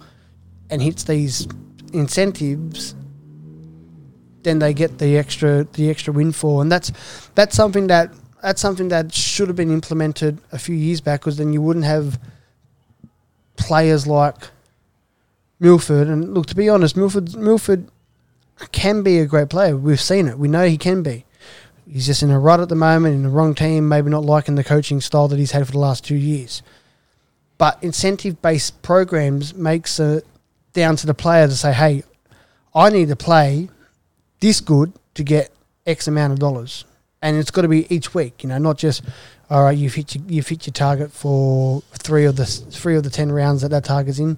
and 0.70 0.82
hits 0.82 1.04
these 1.04 1.48
incentives, 1.94 2.96
then 4.44 4.60
they 4.60 4.74
get 4.74 4.98
the 4.98 5.18
extra 5.18 5.66
the 5.74 5.90
extra 5.90 6.14
windfall, 6.14 6.62
and 6.62 6.72
that's 6.72 6.92
that's 7.36 7.56
something 7.56 7.88
that 7.88 8.12
that's 8.42 8.62
something 8.62 8.90
that 8.90 9.14
should 9.14 9.48
have 9.48 9.58
been 9.58 9.72
implemented 9.72 10.40
a 10.52 10.60
few 10.60 10.76
years 10.76 11.02
back, 11.02 11.22
because 11.22 11.38
then 11.38 11.52
you 11.54 11.62
wouldn't 11.62 11.86
have 11.86 12.20
players 13.56 14.08
like 14.08 14.36
Milford. 15.60 16.08
And 16.08 16.34
look, 16.34 16.46
to 16.48 16.56
be 16.56 16.70
honest, 16.70 16.96
Milford 16.96 17.36
Milford 17.36 17.90
can 18.72 19.04
be 19.04 19.20
a 19.20 19.26
great 19.26 19.50
player. 19.50 19.76
We've 19.76 20.00
seen 20.00 20.28
it. 20.28 20.38
We 20.38 20.48
know 20.48 20.66
he 20.68 20.78
can 20.78 21.04
be. 21.04 21.26
He's 21.90 22.06
just 22.06 22.24
in 22.24 22.32
a 22.32 22.40
rut 22.40 22.60
at 22.60 22.70
the 22.70 22.76
moment, 22.76 23.16
in 23.16 23.24
the 23.24 23.30
wrong 23.30 23.56
team, 23.56 23.88
maybe 23.88 24.10
not 24.10 24.26
liking 24.26 24.56
the 24.56 24.64
coaching 24.64 25.00
style 25.02 25.28
that 25.30 25.40
he's 25.40 25.52
had 25.52 25.66
for 25.66 25.72
the 25.72 25.80
last 25.80 26.04
two 26.04 26.16
years. 26.16 26.62
But 27.58 27.78
incentive 27.82 28.42
based 28.42 28.82
programs 28.82 29.56
makes 29.56 30.00
it 30.00 30.26
down 30.74 30.96
to 30.98 31.08
the 31.08 31.14
player 31.14 31.48
to 31.48 31.56
say, 31.56 31.74
hey, 31.74 32.04
I 32.76 32.90
need 32.90 33.08
to 33.08 33.16
play 33.16 33.70
this 34.40 34.60
good 34.62 34.94
to 35.16 35.24
get 35.24 35.52
X 35.86 36.08
amount 36.08 36.34
of 36.34 36.40
dollars. 36.40 36.86
And 37.22 37.38
it's 37.38 37.50
got 37.50 37.64
to 37.64 37.68
be 37.68 37.92
each 37.94 38.14
week, 38.14 38.44
you 38.44 38.50
know, 38.50 38.60
not 38.60 38.78
just 38.78 39.04
all 39.50 39.64
right, 39.64 39.78
you've 39.78 39.94
hit 39.94 40.14
your, 40.14 40.24
you've 40.28 40.48
hit 40.48 40.68
your 40.68 40.74
target 40.74 41.12
for 41.12 41.82
three 41.94 42.26
of 42.26 42.36
the 42.36 42.46
three 42.46 42.96
of 42.96 43.04
the 43.04 43.10
ten 43.10 43.32
rounds 43.32 43.62
that 43.62 43.70
that 43.70 43.86
target's 43.86 44.20
in. 44.20 44.38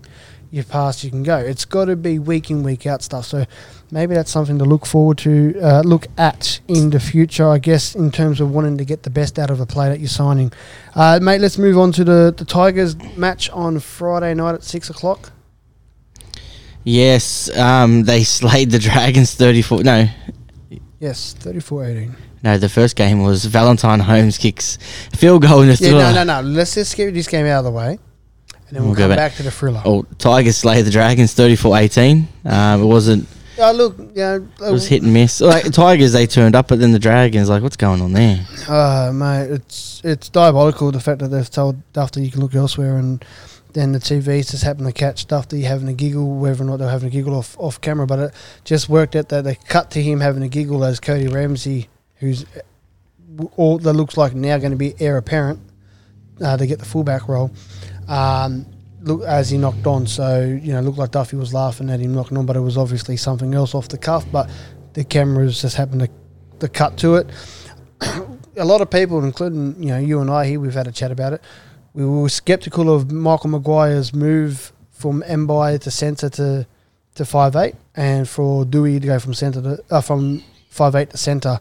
You've 0.51 0.69
passed, 0.69 1.03
you 1.03 1.09
can 1.09 1.23
go. 1.23 1.37
It's 1.37 1.65
got 1.65 1.85
to 1.85 1.95
be 1.95 2.19
week 2.19 2.49
in 2.49 2.63
week 2.63 2.85
out 2.85 3.01
stuff. 3.01 3.25
So 3.25 3.45
maybe 3.91 4.13
that's 4.15 4.31
something 4.31 4.57
to 4.59 4.65
look 4.65 4.85
forward 4.85 5.17
to, 5.19 5.59
uh, 5.61 5.81
look 5.81 6.07
at 6.17 6.59
in 6.67 6.89
the 6.91 6.99
future. 6.99 7.47
I 7.47 7.57
guess 7.59 7.95
in 7.95 8.11
terms 8.11 8.39
of 8.41 8.51
wanting 8.51 8.77
to 8.77 8.85
get 8.85 9.03
the 9.03 9.09
best 9.09 9.37
out 9.39 9.49
of 9.49 9.59
a 9.59 9.65
player 9.65 9.89
that 9.89 9.99
you're 9.99 10.07
signing. 10.09 10.51
Uh, 10.95 11.19
mate, 11.21 11.41
let's 11.41 11.57
move 11.57 11.77
on 11.77 11.91
to 11.93 12.03
the 12.03 12.33
the 12.35 12.45
Tigers 12.45 12.95
match 13.17 13.49
on 13.51 13.79
Friday 13.79 14.33
night 14.33 14.55
at 14.55 14.63
six 14.63 14.89
o'clock. 14.89 15.31
Yes, 16.83 17.49
um, 17.57 18.03
they 18.03 18.23
slayed 18.23 18.71
the 18.71 18.79
Dragons 18.79 19.33
34. 19.35 19.83
No, 19.83 20.07
Yes, 20.99 21.35
34-18. 21.39 22.11
no, 22.43 22.57
the 22.57 22.67
first 22.69 22.95
game 22.95 23.21
was 23.23 23.45
Valentine 23.45 23.99
Holmes 24.01 24.37
kicks 24.37 24.77
field 25.15 25.41
goal 25.43 25.61
in 25.61 25.67
the 25.67 25.73
Yeah, 25.75 25.89
thriller. 25.89 26.13
no, 26.13 26.23
no, 26.23 26.41
no. 26.41 26.47
Let's 26.47 26.75
just 26.75 26.95
get 26.95 27.13
this 27.13 27.27
game 27.27 27.45
out 27.45 27.59
of 27.59 27.65
the 27.65 27.71
way, 27.71 27.91
and 27.91 27.99
then 28.71 28.83
we'll, 28.83 28.91
We'll 28.91 28.95
go 28.95 29.07
back. 29.09 29.17
back. 29.17 29.35
to 29.35 29.43
the 29.43 29.51
thriller. 29.51 29.81
Oh, 29.85 30.03
Tigers 30.17 30.57
slayed 30.57 30.85
the 30.85 30.91
Dragons 30.91 31.33
34-18. 31.35 32.27
Um, 32.45 32.81
it 32.81 32.85
wasn't. 32.85 33.27
Oh, 33.59 33.71
look, 33.73 33.97
yeah, 34.13 34.35
It 34.35 34.71
was 34.71 34.87
hit 34.87 35.03
and 35.03 35.13
miss. 35.13 35.41
Like 35.41 35.71
Tigers, 35.71 36.13
they 36.13 36.25
turned 36.25 36.55
up, 36.55 36.69
but 36.69 36.79
then 36.79 36.91
the 36.91 36.99
Dragons, 36.99 37.49
like, 37.49 37.61
what's 37.61 37.75
going 37.75 38.01
on 38.01 38.13
there? 38.13 38.45
Uh, 38.67 39.11
mate, 39.13 39.51
it's 39.51 40.01
it's 40.03 40.29
diabolical 40.29 40.91
the 40.91 40.99
fact 40.99 41.19
that 41.19 41.27
they've 41.27 41.49
told 41.49 41.75
Dufty 41.93 42.23
you 42.23 42.31
can 42.31 42.41
look 42.41 42.55
elsewhere, 42.55 42.97
and 42.97 43.23
then 43.73 43.91
the 43.91 43.99
TVs 43.99 44.51
just 44.51 44.63
happen 44.63 44.85
to 44.85 44.91
catch 44.93 45.27
Dufty 45.27 45.63
having 45.63 45.87
a 45.89 45.93
giggle, 45.93 46.35
whether 46.37 46.63
or 46.63 46.67
not 46.67 46.77
they're 46.77 46.89
having 46.89 47.09
a 47.09 47.11
giggle 47.11 47.35
off 47.35 47.57
off 47.59 47.81
camera. 47.81 48.07
But 48.07 48.19
it 48.19 48.33
just 48.63 48.89
worked 48.89 49.15
out 49.15 49.29
that 49.29 49.43
they 49.43 49.55
cut 49.55 49.91
to 49.91 50.01
him 50.01 50.21
having 50.21 50.43
a 50.43 50.49
giggle 50.49 50.83
as 50.83 50.99
Cody 50.99 51.27
Ramsey, 51.27 51.89
who's 52.15 52.45
uh, 52.45 53.45
all 53.57 53.77
that 53.79 53.93
looks 53.93 54.17
like 54.17 54.33
now 54.33 54.57
going 54.57 54.71
to 54.71 54.77
be 54.77 54.95
heir 54.99 55.17
apparent 55.17 55.59
uh, 56.41 56.57
to 56.57 56.65
get 56.65 56.79
the 56.79 56.85
fullback 56.85 57.27
role. 57.27 57.51
Um, 58.07 58.65
look 59.01 59.21
as 59.23 59.49
he 59.49 59.57
knocked 59.57 59.87
on, 59.87 60.07
so 60.07 60.41
you 60.41 60.73
know, 60.73 60.81
looked 60.81 60.97
like 60.97 61.11
Dufty 61.11 61.37
was 61.37 61.53
laughing 61.53 61.89
at 61.89 61.99
him 61.99 62.13
knocking 62.13 62.37
on, 62.37 62.45
but 62.45 62.55
it 62.55 62.61
was 62.61 62.77
obviously 62.77 63.17
something 63.17 63.53
else 63.53 63.73
off 63.75 63.87
the 63.87 63.97
cuff. 63.97 64.25
But 64.31 64.49
the 64.93 65.03
cameras 65.03 65.61
just 65.61 65.75
happened 65.75 66.01
to, 66.01 66.09
to 66.59 66.69
cut 66.69 66.97
to 66.97 67.15
it. 67.15 67.27
a 68.57 68.65
lot 68.65 68.81
of 68.81 68.89
people, 68.89 69.23
including 69.23 69.81
you 69.81 69.89
know 69.89 69.99
you 69.99 70.21
and 70.21 70.29
I 70.29 70.45
here, 70.45 70.59
we've 70.59 70.73
had 70.73 70.87
a 70.87 70.91
chat 70.91 71.11
about 71.11 71.33
it. 71.33 71.41
We 71.93 72.05
were 72.05 72.29
skeptical 72.29 72.93
of 72.93 73.11
Michael 73.11 73.49
Maguire's 73.49 74.13
move 74.13 74.71
from 74.91 75.23
Mbye 75.23 75.81
to 75.81 75.91
centre 75.91 76.29
to 76.29 76.67
to 77.15 77.25
five 77.25 77.55
eight, 77.55 77.75
and 77.95 78.27
for 78.27 78.65
Doueihi 78.65 79.01
to 79.01 79.07
go 79.07 79.19
from 79.19 79.33
centre 79.33 79.61
to 79.61 79.83
uh, 79.89 80.01
from 80.01 80.43
five 80.69 80.95
eight 80.95 81.09
to 81.11 81.17
centre. 81.17 81.59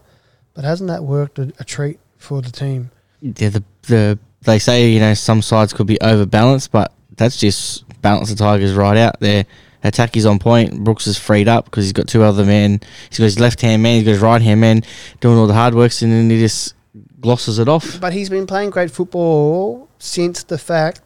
But 0.53 0.65
hasn't 0.65 0.89
that 0.89 1.03
worked 1.03 1.39
a, 1.39 1.53
a 1.59 1.63
treat 1.63 1.99
for 2.17 2.41
the 2.41 2.51
team? 2.51 2.91
Yeah, 3.21 3.49
the 3.49 3.63
the 3.83 4.19
they 4.41 4.59
say 4.59 4.89
you 4.89 4.99
know 4.99 5.13
some 5.13 5.41
sides 5.41 5.73
could 5.73 5.87
be 5.87 5.97
overbalanced, 6.01 6.71
but 6.71 6.93
that's 7.19 7.37
just 7.37 7.83
balance 8.01 8.29
the 8.29 8.35
Tigers 8.35 8.73
right 8.73 8.97
out 8.97 9.19
there. 9.19 9.45
Attack 9.83 10.17
is 10.17 10.25
on 10.25 10.39
point. 10.39 10.83
Brooks 10.83 11.05
is 11.07 11.17
freed 11.17 11.47
up 11.47 11.65
because 11.65 11.85
he's 11.85 11.93
got 11.93 12.07
two 12.07 12.23
other 12.23 12.43
men. 12.43 12.81
He's 13.09 13.17
got 13.19 13.25
his 13.25 13.39
left 13.39 13.61
hand 13.61 13.81
man. 13.83 13.95
He's 13.97 14.03
got 14.05 14.11
his 14.11 14.19
right 14.21 14.41
hand 14.41 14.59
man 14.59 14.81
doing 15.21 15.37
all 15.37 15.47
the 15.47 15.53
hard 15.53 15.73
works, 15.75 16.01
and 16.01 16.11
then 16.11 16.29
he 16.29 16.39
just 16.39 16.73
glosses 17.21 17.59
it 17.59 17.69
off. 17.69 17.99
But 18.01 18.11
he's 18.13 18.29
been 18.29 18.47
playing 18.47 18.71
great 18.71 18.91
football 18.91 19.87
since 19.99 20.43
the 20.43 20.57
fact 20.57 21.01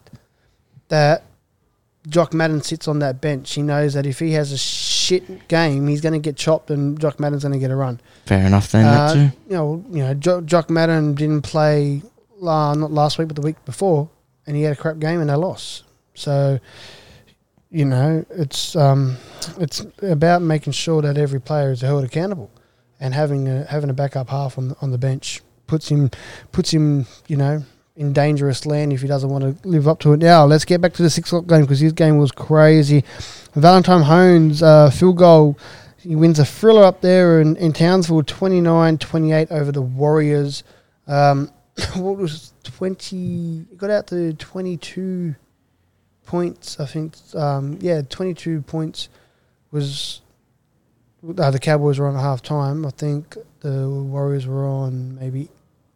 that 0.87 1.23
Jock 2.07 2.33
Madden 2.33 2.61
sits 2.61 2.87
on 2.87 2.99
that 2.99 3.21
bench. 3.21 3.53
He 3.53 3.61
knows 3.61 3.93
that 3.93 4.05
if 4.05 4.19
he 4.19 4.31
has 4.33 4.51
a 4.51 4.57
shit 4.57 5.47
game, 5.47 5.87
he's 5.87 6.01
going 6.01 6.13
to 6.13 6.19
get 6.19 6.35
chopped, 6.35 6.69
and 6.71 6.99
Jock 6.99 7.19
Madden's 7.19 7.43
going 7.43 7.53
to 7.53 7.59
get 7.59 7.69
a 7.71 7.75
run. 7.75 8.01
Fair 8.25 8.45
enough 8.45 8.71
then. 8.71 8.83
that 8.85 9.09
Uh, 9.11 9.13
too. 9.13 9.19
you 9.49 9.55
know, 9.55 9.85
you 9.91 10.03
know, 10.03 10.13
jo- 10.15 10.41
Jock 10.41 10.69
Madden 10.69 11.13
didn't 11.13 11.43
play 11.43 12.01
uh, 12.41 12.73
not 12.73 12.91
last 12.91 13.17
week, 13.19 13.27
but 13.27 13.35
the 13.35 13.41
week 13.41 13.63
before, 13.65 14.09
and 14.47 14.55
he 14.55 14.63
had 14.63 14.73
a 14.73 14.75
crap 14.75 14.99
game 14.99 15.21
and 15.21 15.29
they 15.29 15.35
lost. 15.35 15.83
So, 16.13 16.59
you 17.69 17.85
know, 17.85 18.25
it's 18.29 18.75
um, 18.75 19.17
it's 19.59 19.85
about 20.01 20.41
making 20.41 20.73
sure 20.73 21.01
that 21.01 21.17
every 21.17 21.41
player 21.41 21.71
is 21.71 21.81
held 21.81 22.03
accountable, 22.03 22.51
and 22.99 23.13
having 23.13 23.47
a, 23.47 23.65
having 23.65 23.89
a 23.89 23.93
backup 23.93 24.29
half 24.29 24.57
on 24.57 24.69
the, 24.69 24.75
on 24.81 24.91
the 24.91 24.97
bench 24.97 25.41
puts 25.67 25.89
him 25.89 26.11
puts 26.51 26.71
him, 26.71 27.05
you 27.27 27.35
know, 27.35 27.63
in 27.95 28.13
dangerous 28.13 28.65
land 28.65 28.93
if 28.93 29.01
he 29.01 29.07
doesn't 29.07 29.29
want 29.29 29.61
to 29.61 29.67
live 29.67 29.87
up 29.87 29.99
to 29.99 30.13
it. 30.13 30.17
Now, 30.17 30.45
let's 30.45 30.65
get 30.65 30.81
back 30.81 30.93
to 30.93 31.03
the 31.03 31.09
six 31.09 31.29
o'clock 31.29 31.47
game 31.47 31.61
because 31.61 31.79
his 31.79 31.93
game 31.93 32.17
was 32.17 32.31
crazy. 32.31 33.03
Valentine 33.55 34.03
Holmes 34.03 34.63
uh, 34.63 34.89
field 34.89 35.17
goal. 35.17 35.57
He 35.97 36.15
wins 36.15 36.37
a 36.37 36.45
thriller 36.45 36.83
up 36.83 36.99
there 37.01 37.39
in, 37.39 37.55
in 37.55 37.71
Townsville, 37.71 38.23
29-28 38.23 39.51
over 39.51 39.71
the 39.71 39.81
Warriors. 39.81 40.63
Um, 41.07 41.49
what 41.95 42.17
was 42.17 42.51
20... 42.63 43.67
It 43.71 43.77
got 43.77 43.89
out 43.89 44.07
to 44.07 44.33
22 44.33 45.35
points, 46.25 46.79
I 46.79 46.85
think. 46.85 47.15
Um, 47.35 47.77
yeah, 47.81 48.01
22 48.01 48.61
points 48.61 49.09
was... 49.71 50.21
Uh, 51.37 51.51
the 51.51 51.59
Cowboys 51.59 51.99
were 51.99 52.07
on 52.07 52.15
at 52.15 52.21
half 52.21 52.41
time. 52.41 52.85
I 52.85 52.89
think 52.89 53.37
the 53.61 53.89
Warriors 53.89 54.45
were 54.45 54.67
on 54.67 55.15
maybe 55.15 55.49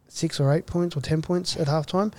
six 0.08 0.40
or 0.40 0.52
eight 0.52 0.64
points 0.66 0.96
or 0.96 1.00
10 1.00 1.20
points 1.20 1.56
at 1.56 1.68
half 1.68 1.84
time. 1.84 2.12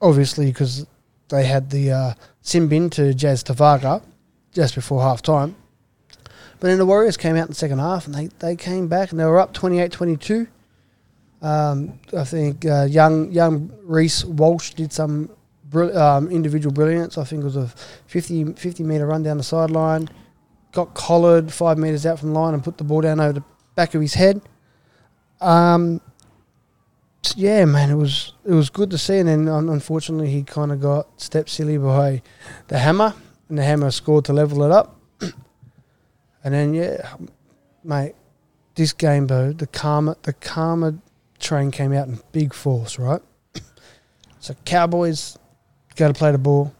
Obviously, 0.00 0.46
because 0.46 0.86
they 1.28 1.46
had 1.46 1.70
the 1.70 1.90
uh, 1.90 2.14
sin 2.42 2.68
bin 2.68 2.90
to 2.90 3.14
Jazz 3.14 3.42
Tevaga 3.42 4.02
just 4.52 4.74
before 4.74 5.00
half 5.00 5.22
time. 5.22 5.56
But 6.60 6.68
then 6.68 6.78
the 6.78 6.86
Warriors 6.86 7.16
came 7.16 7.36
out 7.36 7.42
in 7.42 7.48
the 7.48 7.54
second 7.54 7.78
half 7.78 8.06
and 8.06 8.14
they, 8.14 8.26
they 8.38 8.54
came 8.54 8.86
back 8.86 9.10
and 9.10 9.18
they 9.18 9.24
were 9.24 9.40
up 9.40 9.52
28 9.52 9.90
22. 9.90 10.46
Um, 11.40 11.98
I 12.16 12.22
think 12.22 12.64
uh, 12.64 12.84
young 12.84 13.32
young 13.32 13.72
Reece 13.82 14.24
Walsh 14.24 14.74
did 14.74 14.92
some 14.92 15.30
um, 15.74 16.30
individual 16.30 16.72
brilliance. 16.72 17.18
I 17.18 17.24
think 17.24 17.42
it 17.42 17.44
was 17.44 17.56
a 17.56 17.68
50, 18.06 18.54
50 18.54 18.82
metre 18.82 19.06
run 19.06 19.22
down 19.22 19.38
the 19.38 19.42
sideline. 19.42 20.08
Got 20.72 20.94
collared 20.94 21.52
five 21.52 21.78
metres 21.78 22.06
out 22.06 22.18
from 22.18 22.32
the 22.32 22.38
line 22.38 22.54
and 22.54 22.64
put 22.64 22.78
the 22.78 22.84
ball 22.84 23.00
down 23.00 23.20
over 23.20 23.34
the 23.34 23.44
back 23.74 23.94
of 23.94 24.00
his 24.00 24.14
head. 24.14 24.40
Um, 25.40 26.00
yeah, 27.36 27.64
man, 27.64 27.90
it 27.90 27.94
was 27.94 28.32
it 28.44 28.52
was 28.52 28.70
good 28.70 28.90
to 28.90 28.98
see. 28.98 29.18
And 29.18 29.28
then 29.28 29.48
un- 29.48 29.68
unfortunately, 29.68 30.30
he 30.30 30.42
kind 30.42 30.72
of 30.72 30.80
got 30.80 31.20
stepped 31.20 31.50
silly 31.50 31.78
by 31.78 32.22
the 32.68 32.78
hammer, 32.78 33.14
and 33.48 33.58
the 33.58 33.64
hammer 33.64 33.90
scored 33.90 34.24
to 34.26 34.32
level 34.32 34.62
it 34.64 34.72
up. 34.72 34.96
and 35.20 36.54
then 36.54 36.74
yeah, 36.74 37.14
mate, 37.84 38.14
this 38.74 38.92
game 38.92 39.26
though, 39.26 39.52
the 39.52 39.66
karma 39.66 40.16
the 40.22 40.32
karma 40.32 40.94
train 41.38 41.70
came 41.70 41.92
out 41.92 42.08
in 42.08 42.20
big 42.32 42.54
force, 42.54 42.98
right? 42.98 43.22
so 44.40 44.54
Cowboys 44.64 45.38
go 45.96 46.08
to 46.08 46.14
play 46.14 46.32
the 46.32 46.38
ball, 46.38 46.74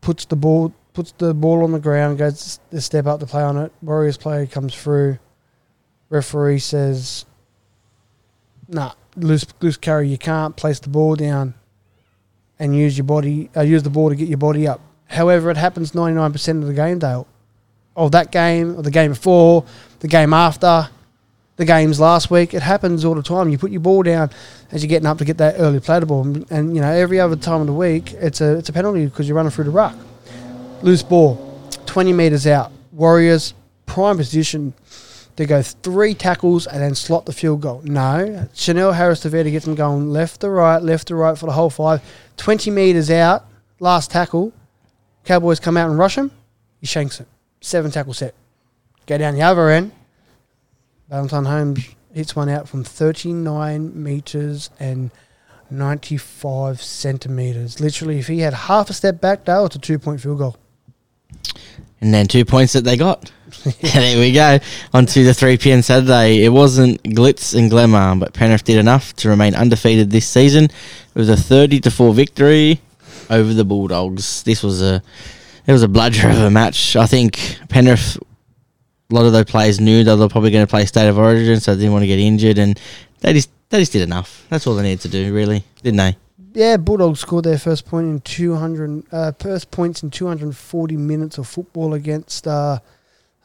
puts 0.00 0.24
the 0.24 0.36
ball 0.36 0.74
puts 0.92 1.12
the 1.12 1.32
ball 1.32 1.62
on 1.62 1.72
the 1.72 1.78
ground, 1.78 2.18
goes 2.18 2.58
to 2.70 2.80
step 2.80 3.06
up 3.06 3.20
to 3.20 3.26
play 3.26 3.42
on 3.42 3.56
it. 3.56 3.72
Warriors 3.82 4.16
player 4.16 4.46
comes 4.46 4.74
through. 4.74 5.18
Referee 6.08 6.58
says, 6.58 7.24
"Nah, 8.68 8.92
loose 9.16 9.46
loose 9.60 9.76
carry. 9.76 10.08
You 10.08 10.18
can't 10.18 10.56
place 10.56 10.80
the 10.80 10.88
ball 10.88 11.14
down 11.14 11.54
and 12.58 12.76
use 12.76 12.98
your 12.98 13.04
body. 13.04 13.50
Uh, 13.56 13.62
use 13.62 13.82
the 13.82 13.90
ball 13.90 14.08
to 14.10 14.16
get 14.16 14.28
your 14.28 14.38
body 14.38 14.66
up. 14.66 14.80
However, 15.06 15.50
it 15.50 15.56
happens 15.56 15.94
ninety 15.94 16.14
nine 16.14 16.32
percent 16.32 16.62
of 16.62 16.68
the 16.68 16.74
game, 16.74 16.98
Dale. 16.98 17.26
Of 17.96 18.12
that 18.12 18.30
game, 18.30 18.76
or 18.76 18.82
the 18.82 18.90
game 18.90 19.10
before, 19.10 19.64
the 19.98 20.08
game 20.08 20.32
after, 20.32 20.88
the 21.60 21.66
games 21.66 22.00
last 22.00 22.30
week. 22.30 22.54
It 22.54 22.62
happens 22.62 23.04
all 23.04 23.14
the 23.14 23.22
time. 23.22 23.50
You 23.50 23.58
put 23.58 23.70
your 23.70 23.82
ball 23.82 24.02
down 24.02 24.30
as 24.72 24.82
you're 24.82 24.88
getting 24.88 25.06
up 25.06 25.18
to 25.18 25.26
get 25.26 25.36
that 25.38 25.56
early 25.58 25.78
play 25.78 26.00
ball, 26.00 26.22
and, 26.22 26.50
and 26.50 26.74
you 26.74 26.80
know 26.80 26.90
every 26.90 27.20
other 27.20 27.36
time 27.36 27.60
of 27.60 27.66
the 27.66 27.72
week, 27.72 28.14
it's 28.14 28.40
a 28.40 28.56
it's 28.56 28.70
a 28.70 28.72
penalty 28.72 29.04
because 29.04 29.28
you're 29.28 29.36
running 29.36 29.52
through 29.52 29.64
the 29.64 29.70
ruck. 29.70 29.94
Loose 30.82 31.02
ball, 31.02 31.60
twenty 31.86 32.12
meters 32.12 32.46
out. 32.46 32.72
Warriors 32.92 33.54
prime 33.86 34.16
position 34.16 34.72
to 35.36 35.44
go 35.46 35.62
three 35.62 36.14
tackles 36.14 36.66
and 36.66 36.80
then 36.80 36.94
slot 36.94 37.26
the 37.26 37.32
field 37.32 37.60
goal. 37.60 37.82
No, 37.84 38.48
Chanel 38.54 38.92
Harris 38.92 39.22
Tavita 39.22 39.50
gets 39.50 39.66
them 39.66 39.74
going 39.74 40.10
left 40.10 40.40
to 40.40 40.48
right, 40.48 40.82
left 40.82 41.08
to 41.08 41.14
right 41.14 41.36
for 41.36 41.46
the 41.46 41.52
whole 41.52 41.70
five. 41.70 42.00
20 42.36 42.70
metres 42.70 43.10
out, 43.10 43.44
last 43.80 44.10
tackle. 44.10 44.52
Cowboys 45.24 45.60
come 45.60 45.76
out 45.76 45.90
and 45.90 45.98
rush 45.98 46.16
him. 46.16 46.30
He 46.80 46.86
shanks 46.86 47.20
it. 47.20 47.28
Seven 47.60 47.90
tackle 47.90 48.14
set. 48.14 48.34
Go 49.06 49.18
down 49.18 49.34
the 49.34 49.42
other 49.42 49.68
end. 49.68 49.92
Valentine 51.10 51.44
Holmes 51.44 51.88
hits 52.14 52.36
one 52.36 52.48
out 52.48 52.68
from 52.68 52.84
39 52.84 54.00
metres 54.00 54.70
and 54.78 55.10
95 55.68 56.80
centimetres. 56.80 57.80
Literally, 57.80 58.20
if 58.20 58.28
he 58.28 58.40
had 58.40 58.54
half 58.54 58.90
a 58.90 58.92
step 58.92 59.20
back, 59.20 59.44
that 59.44 59.58
was 59.58 59.74
a 59.74 59.80
two 59.80 59.98
point 59.98 60.20
field 60.20 60.38
goal. 60.38 60.56
And 62.00 62.14
then 62.14 62.28
two 62.28 62.44
points 62.44 62.74
that 62.74 62.84
they 62.84 62.96
got. 62.96 63.32
there 63.80 64.18
we 64.20 64.32
go. 64.32 64.60
On 64.94 65.04
to 65.04 65.24
the 65.24 65.34
3 65.34 65.58
p.m. 65.58 65.82
Saturday. 65.82 66.44
It 66.44 66.50
wasn't 66.50 67.02
glitz 67.02 67.58
and 67.58 67.68
glamour, 67.68 68.14
but 68.14 68.32
Penrith 68.32 68.64
did 68.64 68.78
enough 68.78 69.12
to 69.16 69.28
remain 69.28 69.56
undefeated 69.56 70.10
this 70.10 70.28
season. 70.28 70.64
It 70.64 70.72
was 71.14 71.28
a 71.28 71.36
30 71.36 71.80
to 71.80 71.90
4 71.90 72.14
victory 72.14 72.80
over 73.28 73.52
the 73.52 73.64
Bulldogs. 73.64 74.44
This 74.44 74.62
was 74.62 74.80
a 74.80 75.02
it 75.66 75.72
was 75.72 75.82
a 75.82 75.88
bludger 75.88 76.28
of 76.28 76.38
a 76.38 76.50
match. 76.50 76.94
I 76.96 77.06
think 77.06 77.58
Penrith 77.68 78.16
a 79.10 79.14
lot 79.14 79.26
of 79.26 79.32
those 79.32 79.44
players 79.46 79.80
knew 79.80 80.04
that 80.04 80.14
they 80.16 80.20
were 80.20 80.28
probably 80.28 80.50
going 80.50 80.66
to 80.66 80.70
play 80.70 80.84
State 80.86 81.08
of 81.08 81.18
Origin, 81.18 81.60
so 81.60 81.74
they 81.74 81.80
didn't 81.82 81.92
want 81.92 82.02
to 82.02 82.06
get 82.06 82.18
injured, 82.18 82.58
and 82.58 82.78
they 83.20 83.32
just 83.32 83.50
they 83.70 83.78
just 83.80 83.92
did 83.92 84.02
enough. 84.02 84.46
That's 84.48 84.66
all 84.66 84.74
they 84.74 84.82
needed 84.82 85.00
to 85.02 85.08
do, 85.08 85.32
really, 85.34 85.64
didn't 85.82 85.98
they? 85.98 86.16
Yeah, 86.52 86.76
Bulldogs 86.78 87.20
scored 87.20 87.44
their 87.44 87.58
first 87.58 87.86
point 87.86 88.08
in 88.08 88.20
200, 88.22 89.04
uh, 89.12 89.32
first 89.38 89.70
points 89.70 90.02
in 90.02 90.10
240 90.10 90.96
minutes 90.96 91.38
of 91.38 91.46
football 91.46 91.94
against 91.94 92.46
uh, 92.48 92.80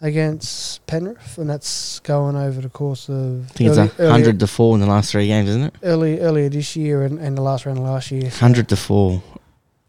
against 0.02 0.86
Penrith, 0.88 1.38
and 1.38 1.50
that's 1.50 2.00
going 2.00 2.36
over 2.36 2.62
the 2.62 2.70
course 2.70 3.10
of 3.10 3.46
I 3.46 3.54
think 3.54 3.70
early, 3.72 3.82
it's 3.88 4.00
a 4.00 4.12
hundred 4.12 4.40
to 4.40 4.48
four 4.48 4.74
in 4.76 4.82
the 4.82 4.88
last 4.88 5.12
three 5.12 5.28
games, 5.28 5.50
isn't 5.50 5.64
it? 5.64 5.74
early, 5.84 6.20
earlier 6.20 6.50
this 6.50 6.76
year 6.76 7.04
and, 7.04 7.20
and 7.20 7.38
the 7.38 7.42
last 7.42 7.66
round 7.66 7.78
of 7.80 7.86
last 7.86 8.12
year. 8.12 8.30
So- 8.32 8.40
Hundred 8.40 8.70
to 8.70 8.76
four. 8.76 9.22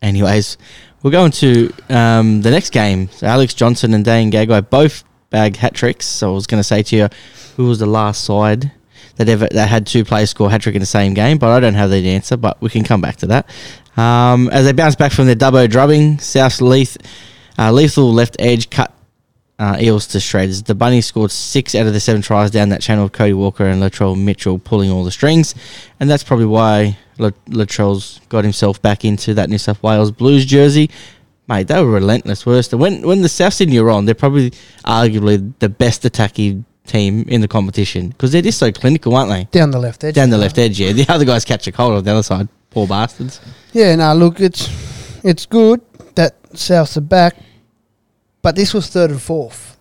Anyways, 0.02 0.58
we're 1.02 1.10
going 1.10 1.32
to 1.32 1.72
um, 1.88 2.42
the 2.42 2.50
next 2.50 2.70
game. 2.70 3.08
So 3.10 3.26
Alex 3.26 3.54
Johnson 3.54 3.94
and 3.94 4.04
Dane 4.04 4.30
Gagai 4.30 4.68
both 4.68 5.04
bagged 5.36 5.56
hat 5.56 5.74
tricks. 5.74 6.06
So 6.06 6.30
I 6.30 6.34
was 6.34 6.46
going 6.46 6.60
to 6.60 6.64
say 6.64 6.82
to 6.82 6.96
you, 6.96 7.08
who 7.56 7.66
was 7.66 7.78
the 7.78 7.84
last 7.84 8.24
side 8.24 8.72
that 9.16 9.28
ever 9.28 9.46
that 9.50 9.68
had 9.68 9.86
two 9.86 10.02
players 10.02 10.30
score 10.30 10.50
hat 10.50 10.62
trick 10.62 10.74
in 10.74 10.80
the 10.80 10.86
same 10.86 11.12
game? 11.12 11.36
But 11.36 11.50
I 11.50 11.60
don't 11.60 11.74
have 11.74 11.90
the 11.90 12.08
answer. 12.08 12.38
But 12.38 12.58
we 12.62 12.70
can 12.70 12.84
come 12.84 13.02
back 13.02 13.16
to 13.16 13.26
that. 13.26 13.44
Um, 13.98 14.48
as 14.48 14.64
they 14.64 14.72
bounce 14.72 14.94
back 14.94 15.12
from 15.12 15.26
their 15.26 15.34
Dubbo 15.34 15.68
drubbing, 15.68 16.20
South 16.20 16.62
Leith, 16.62 16.96
uh, 17.58 17.70
lethal 17.70 18.10
left 18.14 18.36
edge 18.38 18.70
cut 18.70 18.94
uh, 19.58 19.76
Eels 19.78 20.06
to 20.08 20.20
shreds. 20.20 20.62
The 20.62 20.74
Bunnies 20.74 21.04
scored 21.04 21.30
six 21.30 21.74
out 21.74 21.86
of 21.86 21.92
the 21.92 22.00
seven 22.00 22.22
tries 22.22 22.50
down 22.50 22.70
that 22.70 22.80
channel. 22.80 23.10
Cody 23.10 23.34
Walker 23.34 23.66
and 23.66 23.82
Latrell 23.82 24.18
Mitchell 24.18 24.58
pulling 24.58 24.90
all 24.90 25.04
the 25.04 25.10
strings, 25.10 25.54
and 26.00 26.08
that's 26.08 26.24
probably 26.24 26.46
why 26.46 26.96
La- 27.18 27.30
Latrell's 27.48 28.20
got 28.30 28.44
himself 28.44 28.80
back 28.80 29.04
into 29.04 29.34
that 29.34 29.50
New 29.50 29.58
South 29.58 29.82
Wales 29.82 30.10
Blues 30.10 30.46
jersey. 30.46 30.88
Mate, 31.48 31.68
they 31.68 31.80
were 31.82 31.90
relentless. 31.90 32.44
Worst 32.44 32.74
when 32.74 33.06
when 33.06 33.22
the 33.22 33.28
South 33.28 33.54
Sydney 33.54 33.78
are 33.78 33.90
on, 33.90 34.04
they're 34.04 34.14
probably 34.14 34.50
arguably 34.84 35.52
the 35.60 35.68
best 35.68 36.04
attacking 36.04 36.64
team 36.86 37.24
in 37.28 37.40
the 37.40 37.48
competition 37.48 38.08
because 38.08 38.32
they're 38.32 38.42
just 38.42 38.58
so 38.58 38.72
clinical, 38.72 39.14
aren't 39.16 39.30
they? 39.30 39.44
Down 39.58 39.70
the 39.70 39.78
left 39.78 40.02
edge. 40.04 40.14
Down 40.14 40.30
the 40.30 40.38
left 40.38 40.58
edge, 40.58 40.80
yeah. 40.80 40.92
The 40.92 41.06
other 41.08 41.24
guys 41.24 41.44
catch 41.44 41.66
a 41.66 41.72
cold 41.72 41.94
on 41.94 42.04
the 42.04 42.10
other 42.10 42.22
side. 42.22 42.48
Poor 42.70 42.86
bastards. 42.86 43.40
Yeah, 43.72 43.94
no, 43.96 44.14
look, 44.14 44.40
it's 44.40 44.68
it's 45.24 45.46
good 45.46 45.80
that 46.14 46.40
Souths 46.52 46.96
are 46.96 47.02
back, 47.02 47.36
but 48.42 48.56
this 48.56 48.74
was 48.74 48.88
third 48.88 49.10
and 49.10 49.20
fourth. 49.20 49.78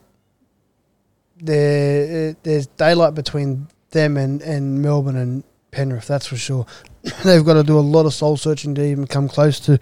There, 1.37 2.31
uh, 2.31 2.33
there's 2.43 2.67
daylight 2.67 3.13
between 3.13 3.67
them 3.91 4.17
and, 4.17 4.41
and 4.41 4.81
Melbourne 4.81 5.17
and 5.17 5.43
Penrith, 5.71 6.07
that's 6.07 6.27
for 6.27 6.37
sure. 6.37 6.65
They've 7.23 7.43
got 7.43 7.55
to 7.55 7.63
do 7.63 7.77
a 7.77 7.81
lot 7.81 8.05
of 8.05 8.13
soul 8.13 8.37
searching 8.37 8.75
to 8.75 8.85
even 8.85 9.07
come 9.07 9.27
close 9.27 9.59
to, 9.61 9.79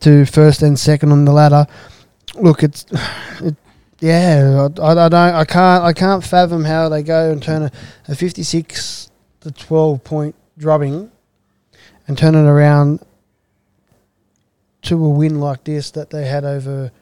to 0.00 0.24
first 0.24 0.62
and 0.62 0.78
second 0.78 1.12
on 1.12 1.24
the 1.24 1.32
ladder. 1.32 1.66
Look, 2.34 2.62
it's 2.62 2.86
it, 3.40 3.56
yeah, 4.00 4.68
I, 4.80 4.90
I 4.90 5.08
don't, 5.08 5.14
I 5.14 5.44
can't, 5.44 5.84
I 5.84 5.92
can't 5.92 6.22
fathom 6.22 6.64
how 6.64 6.88
they 6.88 7.02
go 7.02 7.32
and 7.32 7.42
turn 7.42 7.62
a, 7.62 7.72
a 8.06 8.14
56 8.14 9.10
to 9.40 9.50
12 9.50 10.04
point 10.04 10.34
drubbing 10.56 11.10
and 12.06 12.16
turn 12.16 12.34
it 12.34 12.48
around 12.48 13.04
to 14.82 15.04
a 15.04 15.08
win 15.08 15.40
like 15.40 15.64
this 15.64 15.90
that 15.92 16.10
they 16.10 16.26
had 16.26 16.44
over 16.44 16.92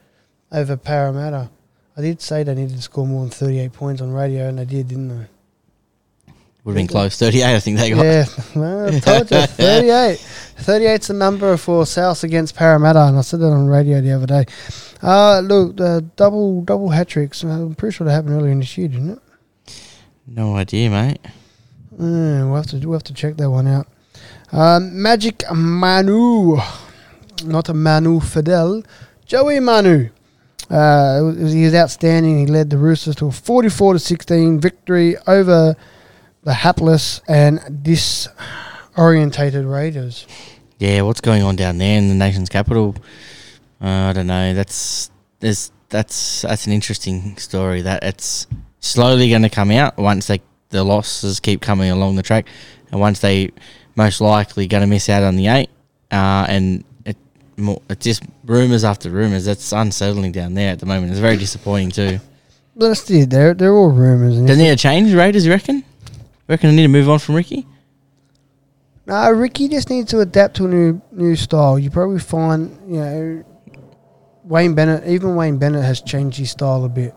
over 0.51 0.77
Parramatta. 0.77 1.49
I 1.95 2.01
did 2.01 2.21
say 2.21 2.43
they 2.43 2.55
needed 2.55 2.75
to 2.75 2.81
score 2.81 3.07
more 3.07 3.21
than 3.21 3.31
38 3.31 3.73
points 3.73 4.01
on 4.01 4.11
radio, 4.11 4.47
and 4.47 4.59
they 4.59 4.65
did, 4.65 4.87
didn't 4.87 5.09
they? 5.09 5.27
Would 6.67 6.73
have 6.75 6.87
been 6.87 6.87
close. 6.93 7.17
38, 7.17 7.55
I 7.55 7.59
think 7.61 7.77
they 7.79 7.89
got. 7.91 8.03
Yeah, 8.03 8.25
well, 8.53 8.93
I 8.93 8.99
told 8.99 9.31
you, 9.31 9.41
38. 9.47 10.17
38's 10.57 11.07
the 11.07 11.13
number 11.13 11.55
for 11.55 11.85
South 11.85 12.25
against 12.25 12.55
Parramatta, 12.57 13.03
and 13.07 13.17
I 13.17 13.21
said 13.21 13.39
that 13.39 13.47
on 13.53 13.67
radio 13.67 14.01
the 14.01 14.11
other 14.11 14.25
day. 14.27 14.45
Uh, 15.01 15.39
look, 15.39 15.77
the 15.77 16.03
double 16.17 16.61
double 16.63 16.89
hat 16.89 17.07
tricks. 17.07 17.41
uh, 17.45 17.47
I'm 17.47 17.73
pretty 17.75 17.95
sure 17.95 18.05
they 18.05 18.11
happened 18.11 18.33
earlier 18.33 18.51
in 18.51 18.59
this 18.59 18.77
year, 18.77 18.89
didn't 18.89 19.11
it? 19.11 19.19
No 20.27 20.57
idea, 20.57 20.89
mate. 20.89 21.19
We'll 21.91 22.53
have 22.55 22.67
to 22.67 22.79
we'll 22.79 22.93
have 22.99 23.03
to 23.05 23.13
check 23.13 23.37
that 23.37 23.49
one 23.49 23.67
out. 23.67 23.87
Um, 24.51 25.01
Magic 25.01 25.43
Manu, 25.53 26.57
not 27.45 27.69
a 27.69 27.73
Manu 27.73 28.19
Fidel, 28.19 28.83
Joey 29.25 29.61
Manu. 29.61 30.09
Uh, 30.69 31.21
was- 31.23 31.53
he 31.53 31.63
was 31.63 31.73
outstanding. 31.73 32.39
He 32.39 32.45
led 32.45 32.69
the 32.71 32.77
Roosters 32.77 33.15
to 33.17 33.27
a 33.27 33.31
44 33.31 33.93
to 33.93 33.99
16 33.99 34.59
victory 34.59 35.15
over 35.27 35.77
the 36.47 36.53
hapless 36.53 37.21
and 37.27 37.59
disorientated 37.83 39.69
Raiders. 39.69 40.25
Yeah, 40.79 41.01
what's 41.01 41.19
going 41.19 41.43
on 41.43 41.57
down 41.57 41.77
there 41.77 41.97
in 41.97 42.07
the 42.07 42.15
nation's 42.15 42.47
capital? 42.47 42.95
Uh, 43.81 43.87
I 43.87 44.13
don't 44.13 44.27
know. 44.27 44.53
That's 44.53 45.11
there's 45.41 45.73
that's 45.89 46.43
that's 46.43 46.65
an 46.65 46.71
interesting 46.71 47.35
story. 47.35 47.81
That 47.81 48.01
it's 48.01 48.47
slowly 48.79 49.29
going 49.29 49.41
to 49.41 49.49
come 49.49 49.71
out 49.71 49.97
once 49.97 50.27
they 50.27 50.39
the 50.69 50.85
losses 50.85 51.41
keep 51.41 51.59
coming 51.59 51.91
along 51.91 52.15
the 52.15 52.23
track, 52.23 52.47
and 52.91 53.01
once 53.01 53.19
they 53.19 53.51
most 53.97 54.21
likely 54.21 54.67
going 54.67 54.81
to 54.81 54.87
miss 54.87 55.09
out 55.09 55.23
on 55.23 55.35
the 55.35 55.47
eight. 55.47 55.69
Uh, 56.09 56.45
and 56.47 56.85
it 57.03 57.17
more, 57.57 57.81
it's 57.89 58.05
just 58.05 58.23
rumors 58.45 58.85
after 58.85 59.09
rumors. 59.09 59.43
That's 59.43 59.73
unsettling 59.73 60.31
down 60.31 60.53
there 60.53 60.71
at 60.71 60.79
the 60.79 60.85
moment. 60.85 61.11
It's 61.11 61.19
very 61.19 61.35
disappointing 61.35 61.91
too. 61.91 62.19
But 62.73 63.09
it. 63.09 63.29
They're, 63.31 63.53
they're 63.53 63.75
all 63.75 63.91
rumours. 63.91 64.37
And 64.37 64.47
Does 64.47 64.57
it 64.57 64.61
need 64.61 64.69
a 64.69 64.77
change, 64.77 65.11
Raiders? 65.13 65.45
You 65.45 65.51
reckon? 65.51 65.83
Reckon 66.47 66.69
they 66.69 66.75
need 66.75 66.83
to 66.83 66.87
move 66.87 67.09
on 67.09 67.19
from 67.19 67.35
Ricky? 67.35 67.67
No, 69.05 69.31
Ricky 69.31 69.69
just 69.69 69.89
needs 69.89 70.11
to 70.11 70.19
adapt 70.19 70.57
to 70.57 70.65
a 70.65 70.67
new 70.67 71.01
new 71.11 71.35
style. 71.35 71.79
You 71.79 71.89
probably 71.89 72.19
find, 72.19 72.77
you 72.91 72.99
know, 72.99 73.43
Wayne 74.43 74.75
Bennett, 74.75 75.07
even 75.07 75.35
Wayne 75.35 75.57
Bennett 75.57 75.83
has 75.83 76.01
changed 76.01 76.37
his 76.37 76.51
style 76.51 76.83
a 76.83 76.89
bit. 76.89 77.15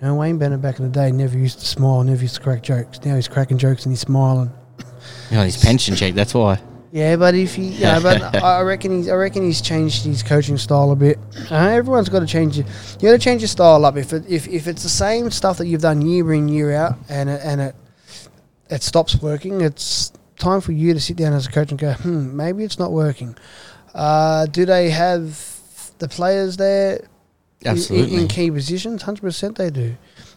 You 0.00 0.06
know, 0.06 0.14
Wayne 0.14 0.38
Bennett 0.38 0.62
back 0.62 0.78
in 0.78 0.84
the 0.84 0.90
day 0.90 1.10
never 1.10 1.36
used 1.36 1.58
to 1.60 1.66
smile, 1.66 2.02
never 2.04 2.22
used 2.22 2.36
to 2.36 2.40
crack 2.40 2.62
jokes. 2.62 3.04
Now 3.04 3.16
he's 3.16 3.28
cracking 3.28 3.58
jokes 3.58 3.84
and 3.84 3.92
he's 3.92 4.00
smiling. 4.00 4.50
Yeah, 5.30 5.44
his 5.44 5.56
pension 5.56 5.94
check. 5.94 6.14
That's 6.14 6.34
why. 6.34 6.60
Yeah, 6.90 7.16
but 7.16 7.34
if 7.34 7.54
he, 7.54 7.68
yeah, 7.68 8.00
but 8.00 8.34
I 8.42 8.62
reckon 8.62 8.96
he's, 8.96 9.08
I 9.08 9.14
reckon 9.14 9.42
he's 9.42 9.60
changed 9.60 10.04
his 10.04 10.22
coaching 10.22 10.56
style 10.56 10.90
a 10.90 10.96
bit. 10.96 11.18
Uh, 11.50 11.56
everyone's 11.56 12.08
got 12.08 12.20
to 12.20 12.26
change 12.26 12.58
it. 12.58 12.66
You 13.00 13.08
got 13.08 13.12
to 13.12 13.18
change 13.18 13.42
your 13.42 13.48
style 13.48 13.84
up. 13.84 13.96
If 13.96 14.12
it, 14.12 14.24
if 14.28 14.48
if 14.48 14.66
it's 14.66 14.82
the 14.82 14.88
same 14.88 15.30
stuff 15.30 15.58
that 15.58 15.66
you've 15.66 15.82
done 15.82 16.00
year 16.00 16.32
in 16.32 16.48
year 16.48 16.72
out, 16.72 16.96
and 17.10 17.28
it, 17.28 17.40
and 17.44 17.60
it 17.60 17.74
it 18.70 18.82
stops 18.82 19.20
working, 19.20 19.60
it's 19.60 20.12
time 20.36 20.60
for 20.60 20.72
you 20.72 20.94
to 20.94 21.00
sit 21.00 21.16
down 21.16 21.32
as 21.32 21.46
a 21.46 21.50
coach 21.50 21.70
and 21.70 21.80
go, 21.80 21.92
hmm, 21.92 22.36
maybe 22.36 22.64
it's 22.64 22.78
not 22.78 22.92
working. 22.92 23.36
Uh, 23.94 24.46
do 24.46 24.64
they 24.64 24.90
have 24.90 25.42
the 25.98 26.08
players 26.08 26.56
there 26.56 27.06
Absolutely. 27.64 28.22
in, 28.22 28.28
key 28.28 28.50
positions? 28.50 29.02
Hundred 29.02 29.22
percent, 29.22 29.56
they 29.56 29.70
do. 29.70 29.96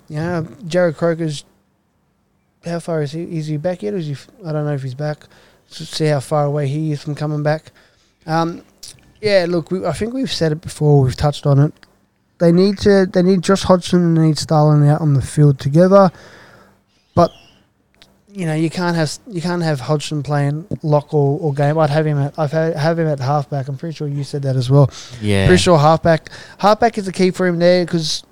You 0.10 0.16
know, 0.18 0.48
Jarrod 0.64 0.98
Croker's. 0.98 1.46
How 2.66 2.80
far 2.80 3.02
is 3.02 3.12
he? 3.12 3.24
Is 3.38 3.48
he 3.48 3.58
back 3.58 3.82
yet? 3.82 3.94
Is 3.94 4.08
he? 4.08 4.16
I 4.46 4.52
don't 4.52 4.66
know 4.66 4.74
if 4.74 4.84
he's 4.84 4.94
back. 4.94 5.26
S- 5.70 5.90
See 5.90 6.06
how 6.06 6.20
far 6.20 6.46
away 6.46 6.68
he 6.68 6.92
is 6.92 7.02
from 7.02 7.16
coming 7.16 7.44
back. 7.44 7.72
Um, 8.26 8.64
yeah, 9.20 9.46
look, 9.48 9.72
we, 9.72 9.86
I 9.86 9.94
think 9.94 10.14
we've 10.14 10.32
said 10.32 10.52
it 10.52 10.62
before. 10.62 11.02
We've 11.02 11.16
touched 11.16 11.46
on 11.46 11.60
it. 11.60 11.74
They 12.40 12.52
need 12.52 12.78
to. 12.80 13.06
They 13.06 13.22
need 13.24 13.42
Josh 13.42 13.64
Hodgson 13.64 14.02
and 14.04 14.18
they 14.18 14.22
need 14.28 14.38
Starling 14.38 14.88
out 14.88 15.02
on 15.02 15.14
the 15.14 15.22
field 15.22 15.60
together. 15.60 16.12
But 17.16 17.32
you 18.34 18.46
know, 18.46 18.54
you 18.54 18.70
can't 18.70 18.96
have 18.96 19.12
you 19.28 19.42
can't 19.42 19.62
have 19.64 19.80
Hodgson 19.82 20.24
playing 20.24 20.66
lock 20.84 21.14
or, 21.14 21.40
or 21.40 21.54
game. 21.54 21.78
I'd 21.78 21.90
have 21.90 22.06
him 22.06 22.18
at 22.18 22.38
I've 22.40 22.52
had, 22.52 22.76
have 22.76 22.98
him 23.00 23.08
at 23.08 23.20
halfback. 23.20 23.68
I'm 23.68 23.78
pretty 23.78 23.96
sure 23.96 24.08
you 24.08 24.24
said 24.24 24.42
that 24.44 24.56
as 24.56 24.70
well. 24.70 24.90
Yeah. 25.22 25.48
Pretty 25.48 25.62
sure 25.62 25.78
halfback 25.78 26.30
halfback 26.58 26.98
is 26.98 27.06
the 27.06 27.12
key 27.12 27.32
for 27.32 27.46
him 27.48 27.60
there 27.60 27.86
because 27.86 28.24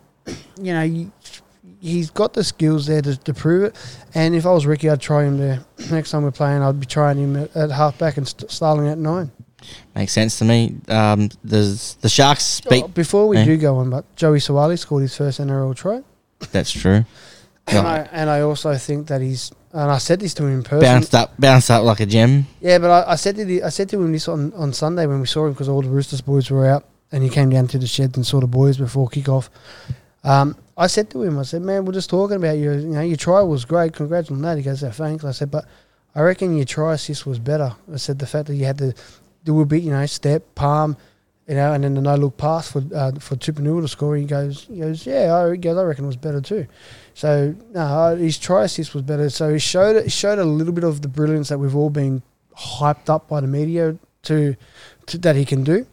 you 0.61 0.73
know 0.73 0.83
you, 0.83 1.11
he's 1.81 2.09
got 2.11 2.33
the 2.33 2.43
skills 2.43 2.85
there 2.87 3.01
to, 3.01 3.17
to 3.17 3.33
prove 3.33 3.63
it. 3.63 3.75
And 4.15 4.35
if 4.35 4.45
I 4.45 4.51
was 4.51 4.65
Ricky, 4.65 4.89
I'd 4.89 5.01
try 5.01 5.23
him 5.23 5.37
there. 5.37 5.59
Next 5.91 6.11
time 6.11 6.23
we're 6.23 6.31
playing, 6.31 6.61
I'd 6.61 6.79
be 6.79 6.85
trying 6.85 7.17
him 7.17 7.35
at, 7.35 7.55
at 7.55 7.71
halfback 7.71 8.17
and 8.17 8.27
st- 8.27 8.49
Starling 8.51 8.87
at 8.87 8.97
nine. 8.97 9.31
Makes 9.93 10.13
sense 10.13 10.39
to 10.39 10.45
me. 10.45 10.77
Um, 10.87 11.29
there's 11.43 11.95
the 11.95 12.07
Sharks 12.07 12.45
speak. 12.45 12.85
Oh, 12.85 12.87
before 12.87 13.27
we 13.27 13.35
Eh? 13.37 13.43
do 13.43 13.57
go 13.57 13.75
on, 13.77 13.89
but 13.89 14.05
Joey 14.15 14.39
Suaalii 14.39 14.79
scored 14.79 15.01
his 15.01 15.15
first 15.17 15.41
NRL 15.41 15.75
try. 15.75 16.01
That's 16.53 16.71
true. 16.71 17.03
And. 17.67 17.87
I, 17.87 18.07
and 18.13 18.29
I 18.29 18.39
also 18.41 18.73
think 18.75 19.07
that 19.07 19.19
he's, 19.21 19.51
and 19.71 19.91
I 19.91 19.97
said 19.99 20.19
this 20.19 20.33
to 20.35 20.45
him 20.45 20.53
in 20.53 20.63
person. 20.63 20.81
Bounced 20.81 21.15
up, 21.15 21.33
bounced 21.39 21.69
up 21.69 21.83
like 21.83 21.99
a 21.99 22.05
gem. 22.05 22.47
Yeah, 22.59 22.79
but 22.79 22.89
I, 22.89 23.11
I 23.11 23.15
said 23.15 23.35
to 23.35 23.45
the, 23.45 23.63
I 23.63 23.69
said 23.69 23.89
to 23.89 24.01
him 24.01 24.11
this 24.11 24.27
on, 24.27 24.51
on 24.53 24.73
Sunday 24.73 25.05
when 25.05 25.19
we 25.19 25.27
saw 25.27 25.45
him 25.45 25.53
because 25.53 25.69
all 25.69 25.81
the 25.81 25.89
Roosters 25.89 26.21
boys 26.21 26.49
were 26.49 26.65
out, 26.65 26.85
and 27.11 27.23
he 27.23 27.29
came 27.29 27.49
down 27.49 27.67
to 27.67 27.77
the 27.77 27.87
sheds 27.87 28.17
and 28.17 28.25
saw 28.25 28.39
the 28.39 28.47
boys 28.47 28.77
before 28.77 29.07
kickoff. 29.09 29.49
Um, 30.23 30.55
I 30.77 30.87
said 30.87 31.09
to 31.11 31.23
him, 31.23 31.37
I 31.37 31.43
said, 31.43 31.61
"Man, 31.61 31.85
we're 31.85 31.93
just 31.93 32.09
talking 32.09 32.37
about 32.37 32.57
your, 32.57 32.73
you 32.73 32.87
know, 32.87 33.01
your 33.01 33.17
try 33.17 33.41
was 33.41 33.65
great. 33.65 33.93
Congrats 33.93 34.31
on 34.31 34.41
that." 34.41 34.57
He 34.57 34.63
goes, 34.63 34.83
"Oh, 34.83 34.91
thanks." 34.91 35.23
I 35.23 35.31
said, 35.31 35.51
"But 35.51 35.65
I 36.15 36.21
reckon 36.21 36.55
your 36.55 36.65
try 36.65 36.93
assist 36.93 37.25
was 37.25 37.39
better." 37.39 37.75
I 37.93 37.97
said, 37.97 38.19
"The 38.19 38.27
fact 38.27 38.47
that 38.47 38.55
you 38.55 38.65
had 38.65 38.77
to 38.79 38.93
do 39.43 39.61
a 39.61 39.65
bit, 39.65 39.83
you 39.83 39.91
know, 39.91 40.05
step, 40.05 40.55
palm, 40.55 40.97
you 41.47 41.55
know, 41.55 41.73
and 41.73 41.83
then 41.83 41.93
the 41.95 42.01
no 42.01 42.15
look 42.15 42.37
pass 42.37 42.71
for 42.71 42.83
uh, 42.93 43.11
for 43.19 43.35
Tupouniua 43.35 43.81
to 43.81 43.87
score." 43.87 44.15
He 44.15 44.25
goes, 44.25 44.65
"He 44.65 44.79
goes, 44.79 45.05
yeah, 45.05 45.35
I, 45.35 45.51
he 45.51 45.57
goes, 45.57 45.77
I 45.77 45.83
reckon 45.83 46.05
it 46.05 46.07
was 46.07 46.17
better 46.17 46.41
too." 46.41 46.65
So 47.19 47.53
no, 47.73 48.15
his 48.15 48.37
try 48.37 48.63
assist 48.63 48.93
was 48.93 49.03
better. 49.03 49.29
So 49.29 49.51
he 49.51 49.59
showed 49.59 50.01
he 50.01 50.09
showed 50.09 50.39
a 50.39 50.45
little 50.45 50.71
bit 50.71 50.85
of 50.85 51.01
the 51.01 51.09
brilliance 51.09 51.49
that 51.49 51.57
we've 51.57 51.75
all 51.75 51.89
been 51.89 52.23
hyped 52.57 53.09
up 53.09 53.27
by 53.27 53.41
the 53.41 53.47
media 53.47 53.97
to, 54.23 54.55
to 55.07 55.17
that 55.17 55.35
he 55.35 55.43
can 55.43 55.65
do. 55.65 55.85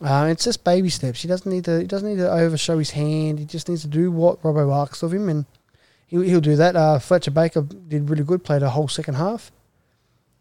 Uh, 0.00 0.26
it's 0.28 0.42
just 0.42 0.64
baby 0.64 0.88
steps. 0.88 1.22
He 1.22 1.28
doesn't 1.28 1.48
need 1.48 1.66
to. 1.66 1.82
He 1.82 1.86
doesn't 1.86 2.08
need 2.08 2.16
to 2.16 2.28
overshow 2.28 2.78
his 2.78 2.90
hand. 2.90 3.38
He 3.38 3.44
just 3.44 3.68
needs 3.68 3.82
to 3.82 3.86
do 3.86 4.10
what 4.10 4.42
Robbo 4.42 4.74
asks 4.74 5.04
of 5.04 5.14
him, 5.14 5.28
and 5.28 5.46
he'll, 6.08 6.22
he'll 6.22 6.40
do 6.40 6.56
that. 6.56 6.74
Uh, 6.74 6.98
Fletcher 6.98 7.30
Baker 7.30 7.62
did 7.62 8.10
really 8.10 8.24
good. 8.24 8.42
Played 8.42 8.64
a 8.64 8.70
whole 8.70 8.88
second 8.88 9.14
half. 9.14 9.52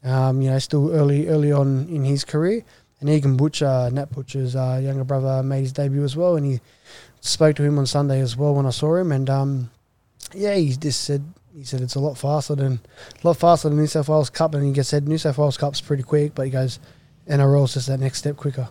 Um, 0.04 0.41
you 0.41 0.49
know, 0.49 0.58
still 0.58 0.91
early 0.91 1.27
early 1.27 1.51
on 1.51 1.88
in 1.88 2.04
his 2.04 2.25
career. 2.25 2.65
And 2.99 3.12
Egan 3.12 3.38
Butcher, 3.38 3.91
Nat 3.93 4.12
Butcher's 4.12 4.56
uh, 4.56 4.80
younger 4.82 5.04
brother, 5.04 5.43
made 5.43 5.62
his 5.62 5.71
debut 5.71 6.04
as 6.04 6.15
well, 6.15 6.36
and 6.36 6.47
he 6.47 6.62
spoke 7.19 7.56
to 7.58 7.63
him 7.63 7.77
on 7.77 7.86
Sunday 7.86 8.21
as 8.21 8.36
well 8.36 8.56
when 8.56 8.65
I 8.65 8.71
saw 8.71 8.95
him. 8.95 9.12
And 9.12 9.30
um, 9.30 9.69
yeah, 10.33 10.55
he 10.55 10.75
just 10.75 11.03
said 11.03 11.23
he 11.55 11.63
said 11.63 11.81
it's 11.81 11.95
a 11.95 11.99
lot 11.99 12.17
faster 12.17 12.55
than 12.55 12.79
a 13.23 13.27
lot 13.27 13.37
faster 13.37 13.69
than 13.69 13.77
New 13.77 13.87
South 13.87 14.09
Wales 14.09 14.29
Cup, 14.29 14.55
and 14.55 14.75
he 14.75 14.83
said 14.83 15.07
New 15.07 15.17
South 15.17 15.37
Wales 15.37 15.57
Cup's 15.57 15.81
pretty 15.81 16.03
quick, 16.03 16.33
but 16.35 16.43
he 16.43 16.51
goes 16.51 16.79
NRL's 17.27 17.73
just 17.73 17.87
that 17.87 17.99
next 17.99 18.19
step 18.19 18.37
quicker. 18.37 18.67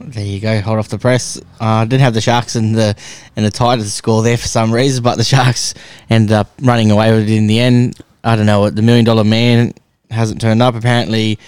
There 0.00 0.24
you 0.24 0.40
go, 0.40 0.60
hot 0.60 0.78
off 0.78 0.88
the 0.88 0.98
press. 0.98 1.38
I 1.60 1.82
uh, 1.82 1.84
didn't 1.84 2.00
have 2.00 2.14
the 2.14 2.22
Sharks 2.22 2.56
and 2.56 2.74
the 2.74 2.96
and 3.36 3.44
the 3.44 3.50
Titans 3.50 3.92
score 3.92 4.22
there 4.22 4.38
for 4.38 4.48
some 4.48 4.72
reason, 4.72 5.02
but 5.02 5.16
the 5.16 5.24
Sharks 5.24 5.74
ended 6.08 6.32
up 6.32 6.50
running 6.62 6.90
away 6.90 7.12
with 7.12 7.28
it 7.28 7.36
in 7.36 7.46
the 7.46 7.60
end. 7.60 8.00
I 8.24 8.36
don't 8.36 8.46
know 8.46 8.70
the 8.70 8.82
million 8.82 9.04
dollar 9.04 9.24
man 9.24 9.74
hasn't 10.10 10.40
turned 10.40 10.62
up. 10.62 10.74
Apparently, 10.74 11.38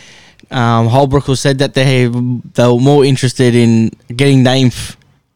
um, 0.50 0.86
Holbrook 0.86 1.24
said 1.36 1.58
that 1.58 1.72
they 1.74 2.06
they 2.06 2.66
were 2.66 2.78
more 2.78 3.04
interested 3.06 3.54
in 3.54 3.90
getting 4.14 4.42
named 4.42 4.74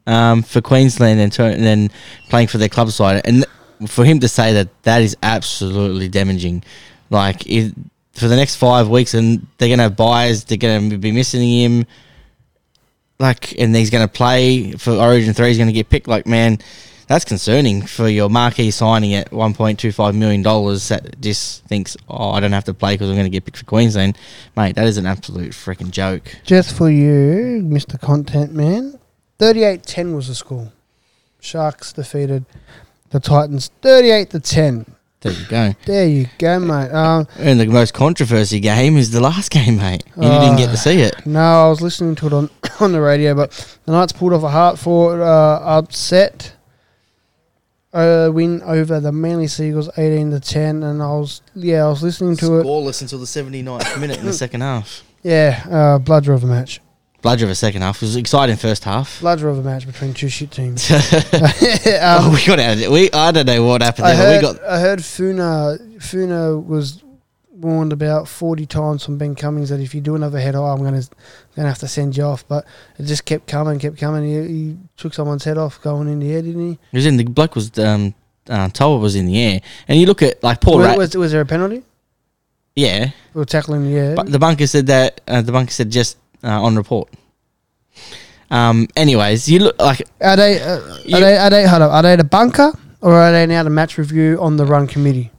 um, 0.06 0.42
for 0.42 0.60
Queensland 0.60 1.18
than 1.18 1.62
than 1.62 1.90
playing 2.28 2.48
for 2.48 2.58
their 2.58 2.68
club 2.68 2.90
side, 2.90 3.22
and 3.24 3.46
for 3.86 4.04
him 4.04 4.20
to 4.20 4.28
say 4.28 4.52
that 4.54 4.68
that 4.82 5.02
is 5.02 5.16
absolutely 5.22 6.08
damaging. 6.08 6.62
Like 7.10 7.42
for 7.42 8.28
the 8.28 8.36
next 8.36 8.56
five 8.56 8.88
weeks, 8.88 9.14
and 9.14 9.46
they're 9.58 9.68
gonna 9.68 9.84
have 9.84 9.96
buyers, 9.96 10.44
they're 10.44 10.58
gonna 10.58 10.98
be 10.98 11.12
missing 11.12 11.42
him 11.42 11.86
like, 13.18 13.58
and 13.58 13.74
he's 13.74 13.90
going 13.90 14.06
to 14.06 14.12
play 14.12 14.72
for 14.72 14.92
Origin 14.92 15.32
Three. 15.32 15.48
He's 15.48 15.56
going 15.56 15.68
to 15.68 15.72
get 15.72 15.88
picked. 15.88 16.08
Like, 16.08 16.26
man, 16.26 16.58
that's 17.06 17.24
concerning 17.24 17.82
for 17.82 18.08
your 18.08 18.28
marquee 18.28 18.70
signing 18.70 19.14
at 19.14 19.32
one 19.32 19.54
point 19.54 19.78
two 19.78 19.92
five 19.92 20.14
million 20.14 20.42
dollars. 20.42 20.88
That 20.88 21.20
just 21.20 21.64
thinks, 21.64 21.96
oh, 22.08 22.30
I 22.30 22.40
don't 22.40 22.52
have 22.52 22.64
to 22.64 22.74
play 22.74 22.94
because 22.94 23.08
I'm 23.08 23.16
going 23.16 23.26
to 23.26 23.30
get 23.30 23.44
picked 23.44 23.58
for 23.58 23.64
Queensland, 23.64 24.18
mate. 24.56 24.76
That 24.76 24.86
is 24.86 24.98
an 24.98 25.06
absolute 25.06 25.52
freaking 25.52 25.90
joke. 25.90 26.36
Just 26.44 26.76
for 26.76 26.90
you, 26.90 27.62
Mr. 27.62 27.98
Content 28.00 28.52
Man, 28.52 28.98
38-10 29.38 30.14
was 30.14 30.28
the 30.28 30.34
score. 30.34 30.72
Sharks 31.40 31.92
defeated 31.92 32.44
the 33.10 33.20
Titans 33.20 33.70
38 33.82 34.30
to 34.30 34.40
10. 34.40 34.86
There 35.20 35.32
you 35.32 35.46
go. 35.48 35.74
There 35.86 36.06
you 36.06 36.26
go, 36.38 36.58
mate. 36.60 36.90
Um, 36.92 37.26
And 37.38 37.58
the 37.58 37.66
most 37.66 37.94
controversy 37.94 38.60
game 38.60 38.96
is 38.96 39.10
the 39.10 39.20
last 39.20 39.50
game, 39.50 39.78
mate. 39.78 40.04
And 40.14 40.24
you 40.24 40.30
didn't 40.40 40.56
get 40.58 40.70
to 40.70 40.76
see 40.76 41.00
it. 41.00 41.26
no, 41.26 41.66
I 41.66 41.68
was 41.68 41.80
listening 41.80 42.14
to 42.16 42.26
it 42.26 42.32
on 42.32 42.50
on 42.80 42.92
the 42.92 43.00
radio, 43.00 43.34
but 43.34 43.50
the 43.86 43.92
Knights 43.92 44.12
pulled 44.12 44.32
off 44.34 44.42
a 44.42 44.48
hard 44.50 44.78
fought 44.78 45.18
uh, 45.20 45.60
upset 45.64 46.52
uh, 47.92 48.28
win 48.32 48.62
over 48.62 49.00
the 49.00 49.10
Manly 49.10 49.46
Seagulls 49.46 49.88
18 49.96 50.30
to 50.32 50.40
10, 50.40 50.82
and 50.82 51.02
I 51.02 51.06
was 51.06 51.40
yeah, 51.54 51.86
I 51.86 51.88
was 51.88 52.02
listening 52.02 52.36
to 52.36 52.58
it. 52.60 52.64
Scoreless 52.64 53.00
until 53.00 53.18
the 53.18 53.24
79th 53.24 53.98
minute 54.00 54.18
in 54.18 54.26
the 54.26 54.32
second 54.44 54.60
half. 54.60 55.02
Yeah, 55.22 55.62
uh, 55.66 55.98
bloodsher 55.98 56.34
of 56.34 56.44
a 56.44 56.46
match. 56.46 56.80
Bludger 57.26 57.42
of 57.42 57.50
a 57.50 57.56
second 57.56 57.82
half. 57.82 57.96
It 57.96 58.02
was 58.02 58.14
exciting 58.14 58.54
first 58.54 58.84
half. 58.84 59.20
Bloodsher 59.20 59.50
of 59.50 59.58
a 59.58 59.62
match 59.62 59.84
between 59.84 60.14
two 60.14 60.28
shit 60.28 60.52
teams. 60.52 60.88
oh, 60.92 62.26
um, 62.26 62.32
we 62.32 62.44
got 62.46 62.60
out 62.60 62.74
of 62.74 62.80
it. 62.82 62.88
We, 62.88 63.10
I 63.10 63.32
don't 63.32 63.46
know 63.46 63.64
what 63.64 63.82
happened 63.82 64.06
I 64.06 64.14
there. 64.14 64.40
heard, 64.40 64.54
we 64.54 64.58
got 64.60 64.64
I 64.64 64.78
heard 64.78 65.04
Funa 65.04 65.76
Funa 65.98 66.56
was 66.56 67.02
warned 67.50 67.92
about 67.92 68.28
forty 68.28 68.64
times 68.64 69.04
from 69.04 69.18
Ben 69.18 69.34
Cummins 69.34 69.70
that 69.70 69.80
if 69.80 69.92
you 69.92 70.00
do 70.00 70.14
another 70.14 70.38
head 70.38 70.54
high, 70.54 70.70
I'm 70.72 70.84
gonna 70.84 71.02
gonna 71.56 71.66
have 71.68 71.78
to 71.78 71.88
send 71.88 72.16
you 72.16 72.22
off. 72.22 72.46
But 72.46 72.64
it 72.96 73.06
just 73.06 73.24
kept 73.24 73.48
coming, 73.48 73.80
kept 73.80 73.98
coming. 73.98 74.22
He, 74.24 74.48
he 74.52 74.76
took 74.96 75.12
someone's 75.12 75.42
head 75.42 75.58
off 75.58 75.82
going 75.82 76.06
in 76.06 76.20
the 76.20 76.32
air, 76.32 76.42
didn't 76.42 76.64
he? 76.64 76.78
He 76.92 76.96
was 76.96 77.06
in 77.06 77.16
the 77.16 77.24
bloke 77.24 77.56
was 77.56 77.76
um 77.80 78.14
uh, 78.48 78.68
Tower 78.68 78.98
was 78.98 79.16
in 79.16 79.26
the 79.26 79.42
air, 79.42 79.60
and 79.88 79.98
you 79.98 80.06
look 80.06 80.22
at 80.22 80.40
like 80.44 80.60
Paul. 80.60 80.78
Was, 80.78 80.86
Rat, 80.86 80.98
was, 80.98 81.16
was 81.16 81.32
there 81.32 81.40
a 81.40 81.46
penalty? 81.46 81.82
yeah, 82.76 83.10
We 83.32 83.38
were 83.40 83.46
tackling 83.46 83.86
in 83.86 83.90
the 83.90 83.98
air. 83.98 84.14
but 84.14 84.30
the 84.30 84.38
bunker 84.38 84.66
said 84.66 84.86
that 84.88 85.22
uh, 85.26 85.40
the 85.40 85.50
bunker 85.50 85.72
said 85.72 85.90
just 85.90 86.18
uh, 86.46 86.62
on 86.62 86.76
report. 86.76 87.08
Um. 88.50 88.86
Anyways, 88.96 89.48
you 89.48 89.58
look 89.58 89.78
like 89.80 90.02
are 90.20 90.36
they 90.36 90.62
uh, 90.62 90.78
You- 91.04 91.16
are 91.16 91.20
they 91.20 91.36
are 91.36 91.50
they 91.50 91.66
hold 91.66 91.82
are 91.82 92.02
they 92.02 92.14
the 92.16 92.24
bunker 92.24 92.72
or 93.00 93.12
are 93.14 93.32
they 93.32 93.44
now 93.46 93.62
the 93.64 93.70
match 93.70 93.98
review 93.98 94.38
on 94.40 94.56
the 94.56 94.64
run 94.64 94.86
committee? 94.86 95.30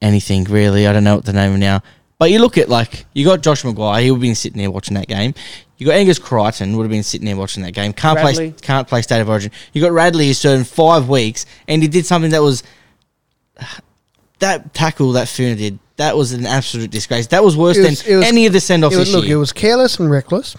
anything 0.00 0.42
really. 0.44 0.86
I 0.88 0.92
don't 0.92 1.04
know 1.04 1.16
what 1.16 1.24
the 1.24 1.32
name 1.32 1.52
of 1.54 1.58
now. 1.60 1.80
But 2.18 2.30
you 2.32 2.38
look 2.40 2.56
at 2.58 2.68
like 2.68 3.04
you 3.14 3.24
got 3.24 3.40
Josh 3.42 3.62
McGuire. 3.62 4.02
He 4.02 4.10
would 4.10 4.16
have 4.18 4.22
been 4.22 4.34
sitting 4.36 4.58
there 4.58 4.70
watching 4.70 4.94
that 4.94 5.08
game. 5.08 5.34
You 5.78 5.86
got 5.86 5.94
Angus 5.96 6.18
Crichton 6.20 6.76
would 6.76 6.84
have 6.84 6.90
been 6.90 7.02
sitting 7.02 7.26
there 7.26 7.36
watching 7.36 7.64
that 7.64 7.72
game. 7.72 7.92
Can't 7.92 8.18
play. 8.20 8.50
Can't 8.62 8.86
play 8.86 9.02
State 9.02 9.20
of 9.20 9.28
Origin. 9.28 9.50
You 9.72 9.82
got 9.82 9.90
Radley 9.92 10.28
who 10.28 10.34
served 10.34 10.68
five 10.68 11.08
weeks 11.08 11.46
and 11.66 11.82
he 11.82 11.88
did 11.88 12.06
something 12.06 12.30
that 12.30 12.42
was 12.42 12.62
that 14.42 14.74
tackle 14.74 15.12
that 15.12 15.28
Funa 15.28 15.56
did. 15.56 15.78
That 15.96 16.16
was 16.16 16.32
an 16.32 16.46
absolute 16.46 16.90
disgrace. 16.90 17.28
That 17.28 17.42
was 17.42 17.56
worse 17.56 17.76
It 17.78 17.88
was- 17.88 18.02
than 18.02 18.12
it 18.12 18.16
was- 18.16 18.26
any 18.26 18.46
of 18.46 18.52
the 18.52 18.60
send 18.60 18.84
offs 18.84 18.94
It 18.94 18.98
this 18.98 19.12
look, 19.14 19.24
year. 19.24 19.36
it 19.36 19.38
was 19.40 19.52
careless 19.52 19.98
and 19.98 20.10
reckless. 20.10 20.56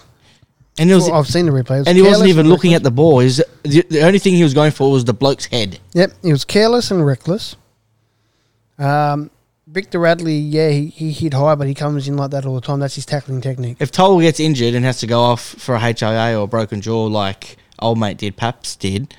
and 0.78 0.90
it 0.90 0.94
was, 0.94 1.04
Well, 1.08 1.20
I've 1.20 1.28
seen 1.28 1.46
the 1.46 1.52
replay. 1.52 1.78
Was 1.78 1.86
and 1.88 1.96
he 1.96 2.02
wasn't 2.02 2.22
careless 2.22 2.28
even 2.30 2.48
looking 2.48 2.74
at 2.74 2.82
the 2.82 2.90
ball. 2.90 3.20
He 3.20 3.26
was, 3.26 3.36
the, 3.62 3.84
the 3.88 4.02
only 4.02 4.18
thing 4.18 4.34
he 4.34 4.42
was 4.42 4.54
going 4.54 4.72
for 4.72 4.90
was 4.90 5.04
the 5.04 5.14
bloke's 5.14 5.46
head. 5.46 5.78
Yep, 5.92 6.12
he 6.22 6.32
was 6.32 6.44
careless 6.44 6.90
and 6.90 7.04
reckless. 7.06 7.54
Um, 8.78 9.30
Victor 9.68 9.98
Radley, 9.98 10.36
yeah, 10.36 10.70
he, 10.70 10.86
he 10.86 11.12
hit 11.12 11.32
high, 11.34 11.54
but 11.54 11.66
he 11.66 11.74
comes 11.74 12.08
in 12.08 12.16
like 12.16 12.30
that 12.32 12.44
all 12.46 12.54
the 12.54 12.60
time. 12.60 12.80
That's 12.80 12.94
his 12.96 13.06
tackling 13.06 13.40
technique. 13.40 13.76
If 13.80 13.90
Toll 13.92 14.20
gets 14.20 14.40
injured 14.40 14.74
and 14.74 14.84
has 14.84 14.98
to 15.00 15.06
go 15.06 15.20
off 15.20 15.40
for 15.42 15.74
a 15.74 15.80
HIA 15.80 16.38
or 16.38 16.44
a 16.44 16.46
broken 16.46 16.80
jaw 16.80 17.04
like 17.06 17.56
old 17.78 17.98
mate 17.98 18.18
did, 18.18 18.36
Paps 18.36 18.76
did, 18.76 19.14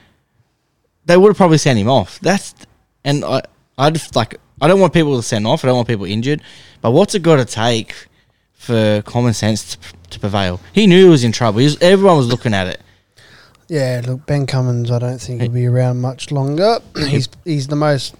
they 1.06 1.18
would 1.18 1.30
have 1.30 1.38
probably 1.38 1.58
sent 1.58 1.80
him 1.80 1.90
off. 1.90 2.20
That's 2.20 2.54
and 3.04 3.24
I 3.24 3.42
I 3.78 3.90
just 3.92 4.16
like 4.16 4.40
I 4.62 4.68
don't 4.68 4.80
want 4.80 4.94
people 4.94 5.16
to 5.18 5.24
send 5.24 5.46
off. 5.46 5.64
I 5.64 5.68
don't 5.68 5.76
want 5.76 5.88
people 5.88 6.06
injured. 6.06 6.42
But 6.82 6.92
what's 6.92 7.16
it 7.16 7.22
got 7.22 7.38
to 7.38 7.46
take 7.46 8.08
for 8.54 9.02
common 9.06 9.34
sense 9.34 9.76
to, 9.76 9.80
to 10.12 10.20
prevail? 10.20 10.60
He 10.74 10.88
knew 10.88 11.04
he 11.04 11.10
was 11.10 11.24
in 11.24 11.32
trouble. 11.32 11.60
He 11.60 11.66
was, 11.66 11.82
everyone 11.82 12.18
was 12.18 12.28
looking 12.28 12.54
at 12.54 12.68
it. 12.68 12.82
Yeah, 13.68 14.02
look, 14.06 14.26
Ben 14.26 14.46
Cummins, 14.46 14.92
I 14.92 15.00
don't 15.00 15.20
think 15.20 15.42
he'll 15.42 15.52
be 15.52 15.66
around 15.66 16.00
much 16.00 16.32
longer. 16.32 16.80
he's 17.08 17.28
he's 17.44 17.68
the 17.68 17.76
most 17.76 18.16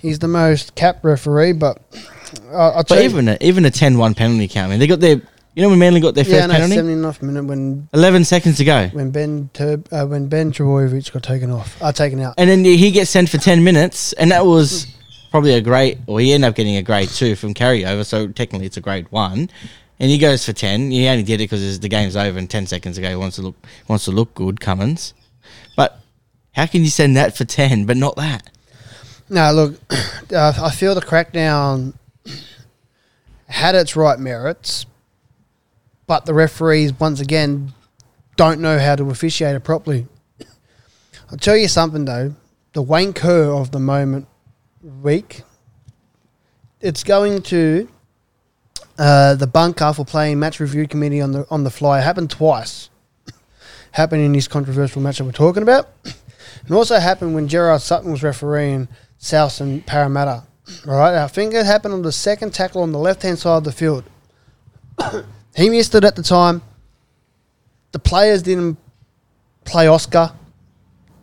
he's 0.00 0.18
the 0.18 0.28
most 0.28 0.74
cap 0.74 1.04
referee, 1.04 1.52
but 1.52 1.78
I'll 2.52 2.82
But 2.84 3.02
even 3.02 3.28
a, 3.28 3.36
even 3.40 3.66
a 3.66 3.70
10-1 3.70 4.16
penalty 4.16 4.48
count. 4.48 4.68
I 4.68 4.70
mean, 4.70 4.78
they 4.78 4.86
got 4.86 5.00
their 5.00 5.20
you 5.54 5.62
know 5.62 5.68
when 5.70 5.78
Manly 5.78 6.00
got 6.00 6.14
their 6.14 6.24
first 6.24 6.36
yeah, 6.36 6.46
no, 6.46 6.54
penalty, 6.54 6.76
79th 6.76 7.20
minute 7.20 7.44
when 7.44 7.88
eleven 7.92 8.24
seconds 8.24 8.56
to 8.58 8.64
go. 8.64 8.88
when 8.88 9.10
Ben 9.10 9.50
Tur- 9.52 9.82
uh, 9.90 10.06
when 10.06 10.28
Ben 10.28 10.52
Trbojevic 10.52 11.12
got 11.12 11.22
taken 11.22 11.50
off, 11.50 11.76
uh, 11.82 11.92
taken 11.92 12.20
out. 12.20 12.34
And 12.38 12.48
then 12.48 12.64
he 12.64 12.90
gets 12.90 13.10
sent 13.10 13.28
for 13.28 13.38
10 13.38 13.64
minutes, 13.64 14.12
and 14.14 14.30
that 14.30 14.46
was 14.46 14.86
probably 15.30 15.54
a 15.54 15.60
great, 15.60 15.98
or 16.06 16.20
he 16.20 16.32
ended 16.32 16.48
up 16.48 16.56
getting 16.56 16.76
a 16.76 16.82
grade 16.82 17.08
two 17.08 17.36
from 17.36 17.54
carryover, 17.54 18.04
so 18.04 18.28
technically 18.28 18.66
it's 18.66 18.76
a 18.76 18.80
grade 18.80 19.10
one. 19.10 19.50
And 20.00 20.10
he 20.10 20.18
goes 20.18 20.44
for 20.44 20.52
10. 20.52 20.90
He 20.92 21.08
only 21.08 21.24
did 21.24 21.40
it 21.40 21.50
because 21.50 21.80
the 21.80 21.88
game's 21.88 22.16
over 22.16 22.38
and 22.38 22.48
10 22.48 22.66
seconds 22.66 22.98
ago 22.98 23.08
he 23.08 23.16
wants 23.16 23.36
to 23.36 23.42
look, 23.42 23.56
wants 23.88 24.04
to 24.04 24.12
look 24.12 24.34
good, 24.34 24.60
Cummins. 24.60 25.12
But 25.76 26.00
how 26.52 26.66
can 26.66 26.82
you 26.82 26.90
send 26.90 27.16
that 27.16 27.36
for 27.36 27.44
10, 27.44 27.84
but 27.84 27.96
not 27.96 28.16
that? 28.16 28.48
No, 29.28 29.52
look, 29.52 29.80
uh, 30.32 30.52
I 30.56 30.70
feel 30.70 30.94
the 30.94 31.00
crackdown 31.00 31.94
had 33.48 33.74
its 33.74 33.96
right 33.96 34.18
merits, 34.18 34.86
but 36.06 36.26
the 36.26 36.34
referees 36.34 36.92
once 36.98 37.20
again 37.20 37.72
don't 38.36 38.60
know 38.60 38.78
how 38.78 38.94
to 38.94 39.10
officiate 39.10 39.56
it 39.56 39.64
properly. 39.64 40.06
I'll 41.30 41.38
tell 41.38 41.56
you 41.56 41.68
something 41.68 42.04
though, 42.04 42.34
the 42.72 42.82
Wayne 42.82 43.12
Kerr 43.12 43.50
of 43.52 43.72
the 43.72 43.80
moment 43.80 44.28
week, 44.88 45.42
it's 46.80 47.04
going 47.04 47.42
to 47.42 47.88
uh, 48.98 49.34
the 49.34 49.46
bunker 49.46 49.92
for 49.92 50.04
playing 50.04 50.38
match 50.38 50.60
review 50.60 50.88
committee 50.88 51.20
on 51.20 51.32
the 51.32 51.46
on 51.50 51.64
the 51.64 51.70
fly. 51.70 52.00
It 52.00 52.02
happened 52.02 52.30
twice. 52.30 52.90
happened 53.92 54.22
in 54.22 54.32
this 54.32 54.48
controversial 54.48 55.00
match 55.00 55.18
that 55.18 55.24
we're 55.24 55.32
talking 55.32 55.62
about. 55.62 55.88
And 56.66 56.76
also 56.76 56.98
happened 56.98 57.34
when 57.34 57.48
Gerard 57.48 57.80
Sutton 57.80 58.10
was 58.10 58.22
refereeing 58.22 58.88
South 59.16 59.60
and 59.60 59.84
Parramatta. 59.86 60.44
Right, 60.84 61.14
I 61.14 61.28
think 61.28 61.54
it 61.54 61.64
happened 61.64 61.94
on 61.94 62.02
the 62.02 62.12
second 62.12 62.52
tackle 62.52 62.82
on 62.82 62.92
the 62.92 62.98
left 62.98 63.22
hand 63.22 63.38
side 63.38 63.56
of 63.56 63.64
the 63.64 63.72
field. 63.72 64.04
he 65.56 65.70
missed 65.70 65.94
it 65.94 66.04
at 66.04 66.14
the 66.14 66.22
time. 66.22 66.60
The 67.92 67.98
players 67.98 68.42
didn't 68.42 68.76
play 69.64 69.86
Oscar 69.86 70.32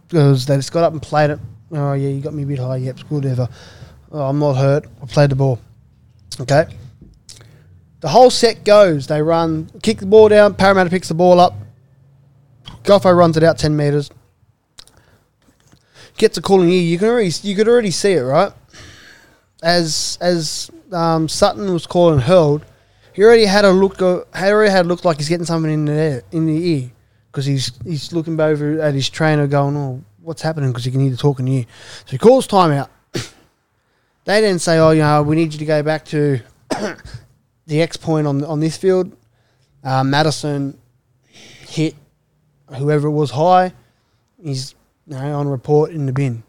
because 0.07 0.47
they 0.47 0.55
just 0.55 0.71
got 0.71 0.83
up 0.83 0.93
and 0.93 1.01
played 1.01 1.29
it. 1.29 1.39
Oh 1.75 1.93
yeah, 1.93 2.09
you 2.09 2.21
got 2.21 2.33
me 2.33 2.43
a 2.43 2.45
bit 2.45 2.59
high. 2.59 2.77
Yep, 2.77 2.99
whatever. 3.09 3.49
Oh, 4.11 4.29
I'm 4.29 4.39
not 4.39 4.53
hurt. 4.53 4.85
I 5.01 5.05
played 5.05 5.29
the 5.29 5.35
ball. 5.35 5.59
Okay. 6.39 6.65
The 7.99 8.07
whole 8.07 8.29
set 8.29 8.63
goes. 8.63 9.07
They 9.07 9.21
run, 9.21 9.69
kick 9.81 9.97
the 9.97 10.05
ball 10.05 10.29
down. 10.29 10.55
Parramatta 10.55 10.89
picks 10.89 11.09
the 11.09 11.15
ball 11.15 11.39
up. 11.39 11.53
Goffo 12.83 13.15
runs 13.15 13.35
it 13.35 13.43
out 13.43 13.57
ten 13.57 13.75
meters. 13.75 14.09
Gets 16.17 16.37
a 16.37 16.41
calling 16.41 16.69
ear. 16.69 16.81
You 16.81 16.97
can 16.97 17.09
already 17.09 17.31
you 17.41 17.55
could 17.55 17.67
already 17.67 17.91
see 17.91 18.13
it, 18.13 18.21
right? 18.21 18.53
As 19.61 20.17
as 20.21 20.71
um, 20.93 21.27
Sutton 21.27 21.73
was 21.73 21.85
calling 21.85 22.19
hurled, 22.19 22.63
he 23.11 23.23
already 23.23 23.45
had 23.45 23.65
a 23.65 23.71
look. 23.71 23.99
He 23.99 24.45
already 24.45 24.71
had 24.71 24.85
looked 24.85 25.03
like 25.03 25.17
he's 25.17 25.27
getting 25.27 25.45
something 25.45 25.71
in 25.71 25.85
the 25.85 25.93
ear, 25.93 26.23
in 26.31 26.45
the 26.45 26.69
ear 26.69 26.91
because 27.31 27.45
he's 27.45 27.71
he's 27.83 28.13
looking 28.13 28.39
over 28.39 28.79
at 28.79 28.93
his 28.93 29.09
trainer, 29.09 29.45
going, 29.45 29.75
"Oh, 29.75 30.01
what's 30.25 30.41
happening?" 30.41 30.71
Because 30.71 30.85
he 30.85 30.91
can 30.91 30.99
hear 30.99 31.11
the 31.11 31.17
talking 31.17 31.47
ear. 31.47 31.65
So 32.05 32.11
he 32.11 32.17
calls 32.17 32.47
timeout. 32.47 32.89
they 34.25 34.41
then 34.41 34.59
say, 34.59 34.77
"Oh, 34.79 34.91
you 34.91 35.01
know, 35.01 35.23
we 35.23 35.35
need 35.35 35.53
you 35.53 35.59
to 35.59 35.65
go 35.65 35.81
back 35.83 36.05
to 36.05 36.41
the 37.67 37.81
X 37.81 37.97
point 37.97 38.27
on 38.27 38.43
on 38.43 38.59
this 38.59 38.77
field." 38.77 39.15
Uh, 39.83 40.03
Madison 40.03 40.77
hit 41.29 41.95
whoever 42.73 43.07
it 43.07 43.11
was 43.11 43.31
high. 43.31 43.73
He's 44.41 44.73
you 45.07 45.15
know, 45.15 45.39
on 45.39 45.47
report 45.47 45.91
in 45.91 46.05
the 46.05 46.13
bin. 46.13 46.43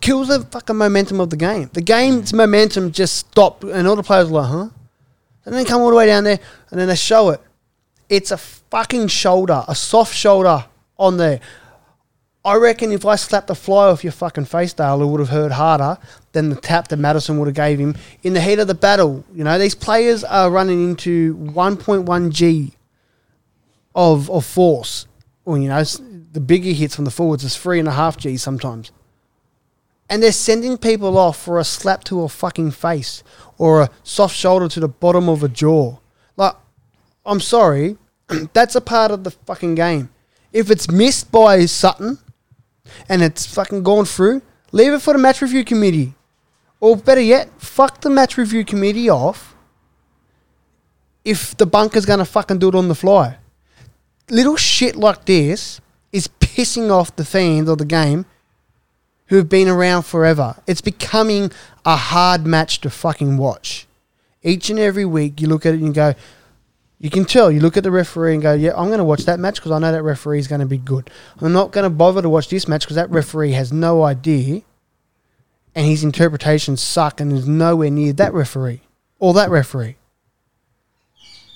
Kills 0.00 0.28
the 0.28 0.40
fucking 0.40 0.76
momentum 0.76 1.20
of 1.20 1.30
the 1.30 1.36
game. 1.36 1.70
The 1.72 1.82
game's 1.82 2.32
momentum 2.32 2.92
just 2.92 3.16
stopped, 3.16 3.64
and 3.64 3.86
all 3.86 3.96
the 3.96 4.02
players 4.02 4.30
were 4.30 4.40
like, 4.40 4.50
"Huh?" 4.50 4.68
And 5.44 5.54
then 5.54 5.64
come 5.64 5.80
all 5.82 5.90
the 5.90 5.96
way 5.96 6.06
down 6.06 6.24
there, 6.24 6.38
and 6.70 6.80
then 6.80 6.88
they 6.88 6.96
show 6.96 7.30
it. 7.30 7.40
It's 8.08 8.30
a 8.30 8.36
fucking 8.36 9.08
shoulder, 9.08 9.64
a 9.66 9.74
soft 9.74 10.14
shoulder 10.14 10.64
on 10.98 11.16
there. 11.16 11.40
I 12.48 12.56
reckon 12.56 12.92
if 12.92 13.04
I 13.04 13.16
slapped 13.16 13.48
the 13.48 13.54
fly 13.54 13.88
off 13.88 14.02
your 14.02 14.12
fucking 14.14 14.46
face, 14.46 14.72
Dale, 14.72 15.02
it 15.02 15.06
would 15.06 15.20
have 15.20 15.28
hurt 15.28 15.52
harder 15.52 15.98
than 16.32 16.48
the 16.48 16.56
tap 16.56 16.88
that 16.88 16.96
Madison 16.96 17.38
would 17.38 17.46
have 17.46 17.54
gave 17.54 17.78
him 17.78 17.94
in 18.22 18.32
the 18.32 18.40
heat 18.40 18.58
of 18.58 18.68
the 18.68 18.74
battle. 18.74 19.22
You 19.34 19.44
know, 19.44 19.58
these 19.58 19.74
players 19.74 20.24
are 20.24 20.50
running 20.50 20.82
into 20.82 21.36
1.1 21.36 22.30
G 22.30 22.72
of 23.94 24.30
of 24.30 24.46
force. 24.46 25.06
Well, 25.44 25.58
you 25.58 25.68
know, 25.68 25.84
the 25.84 26.40
bigger 26.40 26.70
hits 26.70 26.96
from 26.96 27.04
the 27.04 27.10
forwards 27.10 27.44
is 27.44 27.54
three 27.54 27.78
and 27.78 27.86
a 27.86 27.92
half 27.92 28.16
G 28.16 28.38
sometimes. 28.38 28.92
And 30.08 30.22
they're 30.22 30.32
sending 30.32 30.78
people 30.78 31.18
off 31.18 31.36
for 31.36 31.58
a 31.58 31.64
slap 31.64 32.02
to 32.04 32.22
a 32.22 32.30
fucking 32.30 32.70
face 32.70 33.22
or 33.58 33.82
a 33.82 33.90
soft 34.04 34.34
shoulder 34.34 34.70
to 34.70 34.80
the 34.80 34.88
bottom 34.88 35.28
of 35.28 35.42
a 35.42 35.50
jaw. 35.50 35.98
Like, 36.38 36.54
I'm 37.26 37.40
sorry, 37.40 37.98
that's 38.54 38.74
a 38.74 38.80
part 38.80 39.10
of 39.10 39.24
the 39.24 39.32
fucking 39.32 39.74
game. 39.74 40.08
If 40.50 40.70
it's 40.70 40.90
missed 40.90 41.30
by 41.30 41.66
Sutton 41.66 42.20
and 43.08 43.22
it's 43.22 43.46
fucking 43.46 43.82
gone 43.82 44.04
through, 44.04 44.42
leave 44.72 44.92
it 44.92 45.02
for 45.02 45.12
the 45.12 45.18
match 45.18 45.42
review 45.42 45.64
committee. 45.64 46.14
Or 46.80 46.96
better 46.96 47.20
yet, 47.20 47.50
fuck 47.60 48.00
the 48.00 48.10
match 48.10 48.36
review 48.36 48.64
committee 48.64 49.10
off 49.10 49.54
if 51.24 51.56
the 51.56 51.66
bunker's 51.66 52.06
gonna 52.06 52.24
fucking 52.24 52.58
do 52.58 52.68
it 52.68 52.74
on 52.74 52.88
the 52.88 52.94
fly. 52.94 53.38
Little 54.30 54.56
shit 54.56 54.96
like 54.96 55.24
this 55.24 55.80
is 56.12 56.28
pissing 56.40 56.90
off 56.90 57.14
the 57.16 57.24
fans 57.24 57.68
of 57.68 57.78
the 57.78 57.84
game 57.84 58.26
who 59.26 59.36
have 59.36 59.48
been 59.48 59.68
around 59.68 60.02
forever. 60.02 60.56
It's 60.66 60.80
becoming 60.80 61.52
a 61.84 61.96
hard 61.96 62.46
match 62.46 62.80
to 62.80 62.90
fucking 62.90 63.36
watch. 63.36 63.86
Each 64.42 64.70
and 64.70 64.78
every 64.78 65.04
week, 65.04 65.40
you 65.40 65.48
look 65.48 65.66
at 65.66 65.74
it 65.74 65.78
and 65.78 65.88
you 65.88 65.92
go, 65.92 66.14
you 67.00 67.10
can 67.10 67.24
tell. 67.24 67.50
You 67.50 67.60
look 67.60 67.76
at 67.76 67.84
the 67.84 67.90
referee 67.90 68.34
and 68.34 68.42
go, 68.42 68.54
yeah, 68.54 68.72
I'm 68.76 68.88
going 68.88 68.98
to 68.98 69.04
watch 69.04 69.24
that 69.24 69.38
match 69.38 69.56
because 69.56 69.70
I 69.70 69.78
know 69.78 69.92
that 69.92 70.02
referee 70.02 70.40
is 70.40 70.48
going 70.48 70.60
to 70.60 70.66
be 70.66 70.78
good. 70.78 71.10
I'm 71.40 71.52
not 71.52 71.70
going 71.70 71.84
to 71.84 71.90
bother 71.90 72.22
to 72.22 72.28
watch 72.28 72.48
this 72.48 72.66
match 72.66 72.82
because 72.82 72.96
that 72.96 73.10
referee 73.10 73.52
has 73.52 73.72
no 73.72 74.02
idea 74.02 74.62
and 75.74 75.86
his 75.86 76.02
interpretations 76.02 76.80
suck 76.80 77.20
and 77.20 77.32
is 77.32 77.46
nowhere 77.46 77.90
near 77.90 78.12
that 78.14 78.34
referee 78.34 78.80
or 79.20 79.32
that 79.34 79.50
referee. 79.50 79.96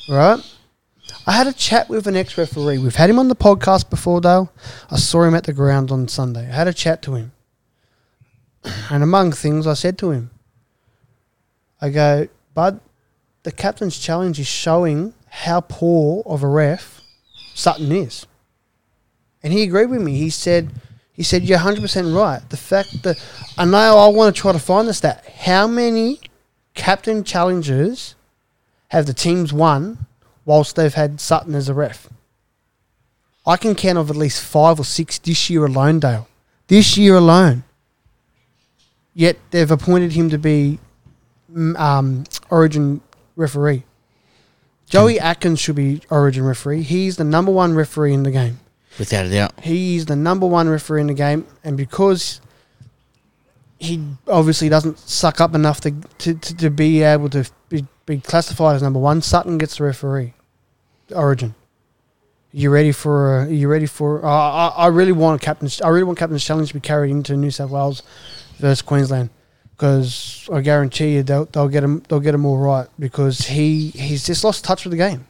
Right? 0.08 0.38
I 1.26 1.32
had 1.32 1.48
a 1.48 1.52
chat 1.52 1.88
with 1.88 2.06
an 2.06 2.16
ex 2.16 2.38
referee. 2.38 2.78
We've 2.78 2.94
had 2.94 3.10
him 3.10 3.18
on 3.18 3.28
the 3.28 3.36
podcast 3.36 3.90
before, 3.90 4.20
Dale. 4.20 4.52
I 4.90 4.96
saw 4.96 5.22
him 5.22 5.34
at 5.34 5.44
the 5.44 5.52
ground 5.52 5.90
on 5.90 6.06
Sunday. 6.06 6.48
I 6.48 6.54
had 6.54 6.68
a 6.68 6.72
chat 6.72 7.02
to 7.02 7.14
him. 7.14 7.32
And 8.90 9.02
among 9.02 9.32
things, 9.32 9.66
I 9.66 9.74
said 9.74 9.98
to 9.98 10.12
him, 10.12 10.30
I 11.80 11.90
go, 11.90 12.28
Bud, 12.54 12.80
the 13.42 13.50
captain's 13.50 13.98
challenge 13.98 14.38
is 14.38 14.46
showing 14.46 15.14
how 15.32 15.62
poor 15.62 16.22
of 16.26 16.42
a 16.42 16.46
ref 16.46 17.00
Sutton 17.54 17.90
is. 17.90 18.26
And 19.42 19.50
he 19.50 19.62
agreed 19.62 19.86
with 19.86 20.02
me. 20.02 20.14
He 20.18 20.28
said, 20.28 20.70
he 21.14 21.22
said, 21.22 21.42
you're 21.42 21.58
100% 21.58 22.14
right. 22.14 22.48
The 22.50 22.58
fact 22.58 23.02
that, 23.02 23.16
and 23.56 23.70
now 23.70 23.96
I 23.96 24.08
want 24.08 24.36
to 24.36 24.40
try 24.40 24.52
to 24.52 24.58
find 24.58 24.86
the 24.86 24.92
stat. 24.92 25.24
How 25.26 25.66
many 25.66 26.20
captain 26.74 27.24
challenges 27.24 28.14
have 28.88 29.06
the 29.06 29.14
teams 29.14 29.54
won 29.54 30.06
whilst 30.44 30.76
they've 30.76 30.92
had 30.92 31.18
Sutton 31.18 31.54
as 31.54 31.70
a 31.70 31.74
ref? 31.74 32.10
I 33.46 33.56
can 33.56 33.74
count 33.74 33.96
of 33.96 34.10
at 34.10 34.16
least 34.16 34.42
five 34.42 34.78
or 34.78 34.84
six 34.84 35.18
this 35.18 35.48
year 35.48 35.64
alone, 35.64 35.98
Dale. 35.98 36.28
This 36.68 36.98
year 36.98 37.16
alone. 37.16 37.64
Yet 39.14 39.38
they've 39.50 39.70
appointed 39.70 40.12
him 40.12 40.28
to 40.28 40.38
be 40.38 40.78
mm, 41.50 41.74
um, 41.80 42.24
Origin 42.50 43.00
referee. 43.34 43.84
Joey 44.92 45.18
Atkins 45.18 45.58
should 45.58 45.76
be 45.76 46.02
Origin 46.10 46.44
referee. 46.44 46.82
He's 46.82 47.16
the 47.16 47.24
number 47.24 47.50
one 47.50 47.74
referee 47.74 48.12
in 48.12 48.24
the 48.24 48.30
game. 48.30 48.60
without 48.98 49.24
a 49.24 49.30
doubt. 49.30 49.58
He's 49.62 50.04
the 50.04 50.16
number 50.16 50.46
one 50.46 50.68
referee 50.68 51.00
in 51.00 51.06
the 51.06 51.14
game, 51.14 51.46
and 51.64 51.78
because 51.78 52.42
he 53.78 54.04
obviously 54.28 54.68
doesn't 54.68 54.98
suck 54.98 55.40
up 55.40 55.54
enough 55.54 55.80
to 55.80 55.92
to, 56.18 56.34
to, 56.34 56.56
to 56.56 56.70
be 56.70 57.02
able 57.02 57.30
to 57.30 57.50
be, 57.70 57.86
be 58.04 58.20
classified 58.20 58.76
as 58.76 58.82
number 58.82 58.98
one, 58.98 59.22
Sutton 59.22 59.56
gets 59.56 59.78
the 59.78 59.84
referee. 59.84 60.34
Origin. 61.14 61.54
You 62.52 62.68
ready 62.68 62.92
for? 62.92 63.40
Uh, 63.40 63.46
you 63.46 63.68
ready 63.68 63.86
for? 63.86 64.22
Uh, 64.22 64.28
I, 64.28 64.68
I 64.76 64.86
really 64.88 65.12
want 65.12 65.40
captain. 65.40 65.70
I 65.82 65.88
really 65.88 66.04
want 66.04 66.18
captain's 66.18 66.44
challenge 66.44 66.68
to 66.68 66.74
be 66.74 66.80
carried 66.80 67.10
into 67.10 67.34
New 67.34 67.50
South 67.50 67.70
Wales 67.70 68.02
versus 68.58 68.82
Queensland 68.82 69.30
because 69.82 70.48
I 70.52 70.60
guarantee 70.60 71.14
you 71.14 71.24
they'll, 71.24 71.46
they'll 71.46 71.68
get 71.68 71.82
him. 71.82 72.04
They'll 72.08 72.20
get 72.20 72.36
him 72.36 72.46
all 72.46 72.56
right 72.56 72.86
because 73.00 73.40
he 73.48 73.88
he's 73.88 74.24
just 74.24 74.44
lost 74.44 74.64
touch 74.64 74.84
with 74.84 74.92
the 74.92 74.96
game. 74.96 75.26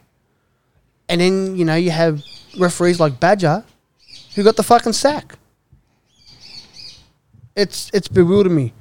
And 1.09 1.19
then 1.19 1.55
you 1.55 1.65
know 1.65 1.73
you 1.73 1.89
have 1.89 2.21
referees 2.59 2.99
like 2.99 3.19
Badger, 3.19 3.63
who 4.35 4.43
got 4.43 4.55
the 4.55 4.61
fucking 4.61 4.93
sack. 4.93 5.39
It's 7.55 7.89
it's 7.95 8.07
bewildered 8.07 8.51
me. 8.51 8.73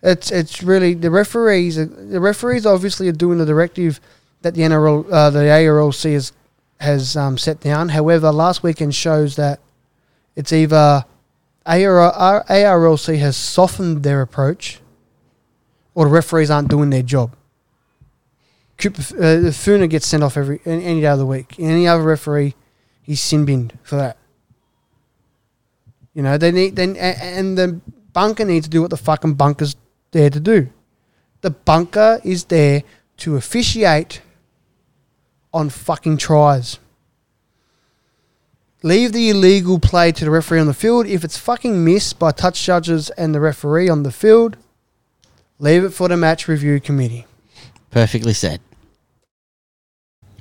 It's 0.00 0.30
it's 0.30 0.62
really 0.62 0.94
the 0.94 1.10
referees. 1.10 1.74
The 1.74 2.20
referees 2.20 2.64
obviously 2.64 3.08
are 3.08 3.12
doing 3.12 3.38
the 3.38 3.46
directive 3.46 3.98
that 4.42 4.54
the 4.54 4.62
NRL, 4.62 5.06
uh, 5.10 5.30
the 5.30 5.40
ARLC 5.40 6.12
has 6.12 6.32
has 6.78 7.16
um, 7.16 7.36
set 7.36 7.58
down. 7.58 7.88
However, 7.88 8.30
last 8.30 8.62
weekend 8.62 8.94
shows 8.94 9.34
that 9.34 9.58
it's 10.36 10.52
either 10.52 11.04
AR, 11.66 12.44
ARLC 12.48 13.18
has 13.18 13.36
softened 13.36 14.04
their 14.04 14.22
approach, 14.22 14.80
or 15.96 16.04
the 16.04 16.10
referees 16.10 16.50
aren't 16.50 16.68
doing 16.68 16.90
their 16.90 17.02
job. 17.02 17.34
Cooper, 18.76 19.00
uh, 19.18 19.50
Funa 19.50 19.88
gets 19.88 20.06
sent 20.06 20.22
off 20.22 20.36
every 20.36 20.60
any, 20.66 21.00
day 21.00 21.06
of 21.06 21.18
the 21.18 21.24
week. 21.24 21.56
Any 21.58 21.88
other 21.88 22.02
referee, 22.02 22.54
he's 23.02 23.22
sin 23.22 23.46
binned 23.46 23.72
for 23.82 23.96
that. 23.96 24.18
You 26.12 26.22
know 26.22 26.38
they 26.38 26.52
need 26.52 26.76
then 26.76 26.96
and 26.96 27.56
the 27.58 27.80
bunker 28.12 28.44
needs 28.44 28.66
to 28.66 28.70
do 28.70 28.82
what 28.82 28.90
the 28.90 28.98
fucking 28.98 29.34
bunker's 29.34 29.74
there 30.12 30.28
to 30.28 30.38
do. 30.38 30.68
The 31.40 31.50
bunker 31.50 32.20
is 32.22 32.44
there 32.44 32.82
to 33.18 33.36
officiate 33.36 34.20
on 35.52 35.70
fucking 35.70 36.18
tries. 36.18 36.78
Leave 38.82 39.12
the 39.12 39.30
illegal 39.30 39.78
play 39.78 40.12
to 40.12 40.26
the 40.26 40.30
referee 40.30 40.60
on 40.60 40.66
the 40.66 40.74
field. 40.74 41.06
If 41.06 41.24
it's 41.24 41.38
fucking 41.38 41.82
missed 41.82 42.18
by 42.18 42.32
touch 42.32 42.62
judges 42.62 43.08
and 43.10 43.34
the 43.34 43.40
referee 43.40 43.88
on 43.88 44.02
the 44.02 44.12
field, 44.12 44.58
leave 45.58 45.84
it 45.84 45.90
for 45.90 46.08
the 46.08 46.16
match 46.16 46.48
review 46.48 46.80
committee. 46.80 47.26
Perfectly 47.90 48.32
said. 48.32 48.60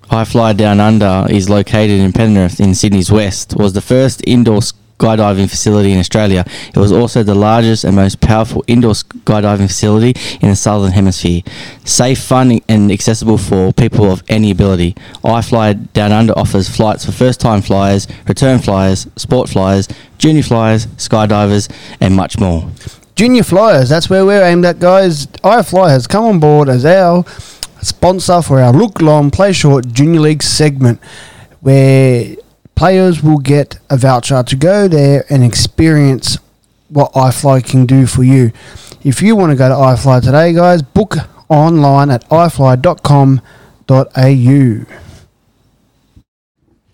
iFly 0.10 0.56
Down 0.56 0.80
Under 0.80 1.26
is 1.30 1.50
located 1.50 2.00
in 2.00 2.14
Penrith 2.14 2.60
in 2.60 2.76
Sydney's 2.76 3.12
west. 3.12 3.56
Was 3.58 3.74
the 3.74 3.82
first 3.82 4.22
indoor 4.28 4.62
skydiving 4.98 5.50
facility 5.50 5.92
in 5.92 6.00
Australia. 6.00 6.46
It 6.74 6.78
was 6.78 6.92
also 6.92 7.24
the 7.24 7.36
largest 7.36 7.84
and 7.84 7.96
most 7.96 8.22
powerful 8.22 8.64
indoor 8.68 8.94
skydiving 8.94 9.68
facility 9.68 10.14
in 10.42 10.50
the 10.50 10.56
southern 10.56 10.92
hemisphere. 10.92 11.42
Safe, 11.84 12.20
fun, 12.20 12.60
and 12.70 12.92
accessible 12.92 13.38
for 13.38 13.74
people 13.74 14.12
of 14.12 14.24
any 14.30 14.52
ability. 14.52 14.96
iFly 15.24 15.92
Down 15.94 16.12
Under 16.12 16.38
offers 16.38 16.70
flights 16.70 17.06
for 17.06 17.12
first-time 17.12 17.62
flyers, 17.62 18.08
return 18.28 18.60
flyers, 18.60 19.08
sport 19.16 19.50
flyers, 19.50 19.88
junior 20.18 20.44
flyers, 20.44 20.88
skydivers, 20.88 21.70
and 22.00 22.16
much 22.16 22.40
more. 22.40 22.70
Junior 23.16 23.44
Flyers, 23.44 23.88
that's 23.88 24.10
where 24.10 24.26
we're 24.26 24.44
aimed 24.44 24.66
at, 24.66 24.78
guys. 24.78 25.28
iFly 25.28 25.88
has 25.90 26.06
come 26.06 26.26
on 26.26 26.38
board 26.38 26.68
as 26.68 26.86
our 26.86 27.24
sponsor 27.82 28.42
for 28.42 28.60
our 28.60 28.74
Look 28.74 29.02
Long 29.02 29.32
Play 29.32 29.54
Short 29.54 29.88
Junior 29.88 30.20
League 30.20 30.44
segment, 30.44 31.00
where 31.62 32.36
players 32.76 33.24
will 33.24 33.38
get 33.38 33.80
a 33.90 33.96
voucher 33.96 34.44
to 34.44 34.56
go 34.58 34.90
there 34.90 35.24
and 35.30 35.46
experience 35.46 36.38
what 36.90 37.14
iFly 37.14 37.66
can 37.66 37.86
do 37.86 38.06
for 38.06 38.26
you. 38.26 38.52
If 39.02 39.22
you 39.22 39.38
want 39.38 39.52
to 39.52 39.56
go 39.56 39.70
to 39.70 39.76
iFly 39.76 40.22
today, 40.22 40.52
guys, 40.52 40.82
book 40.82 41.16
online 41.48 42.12
at 42.12 42.28
ifly.com.au. 42.28 43.46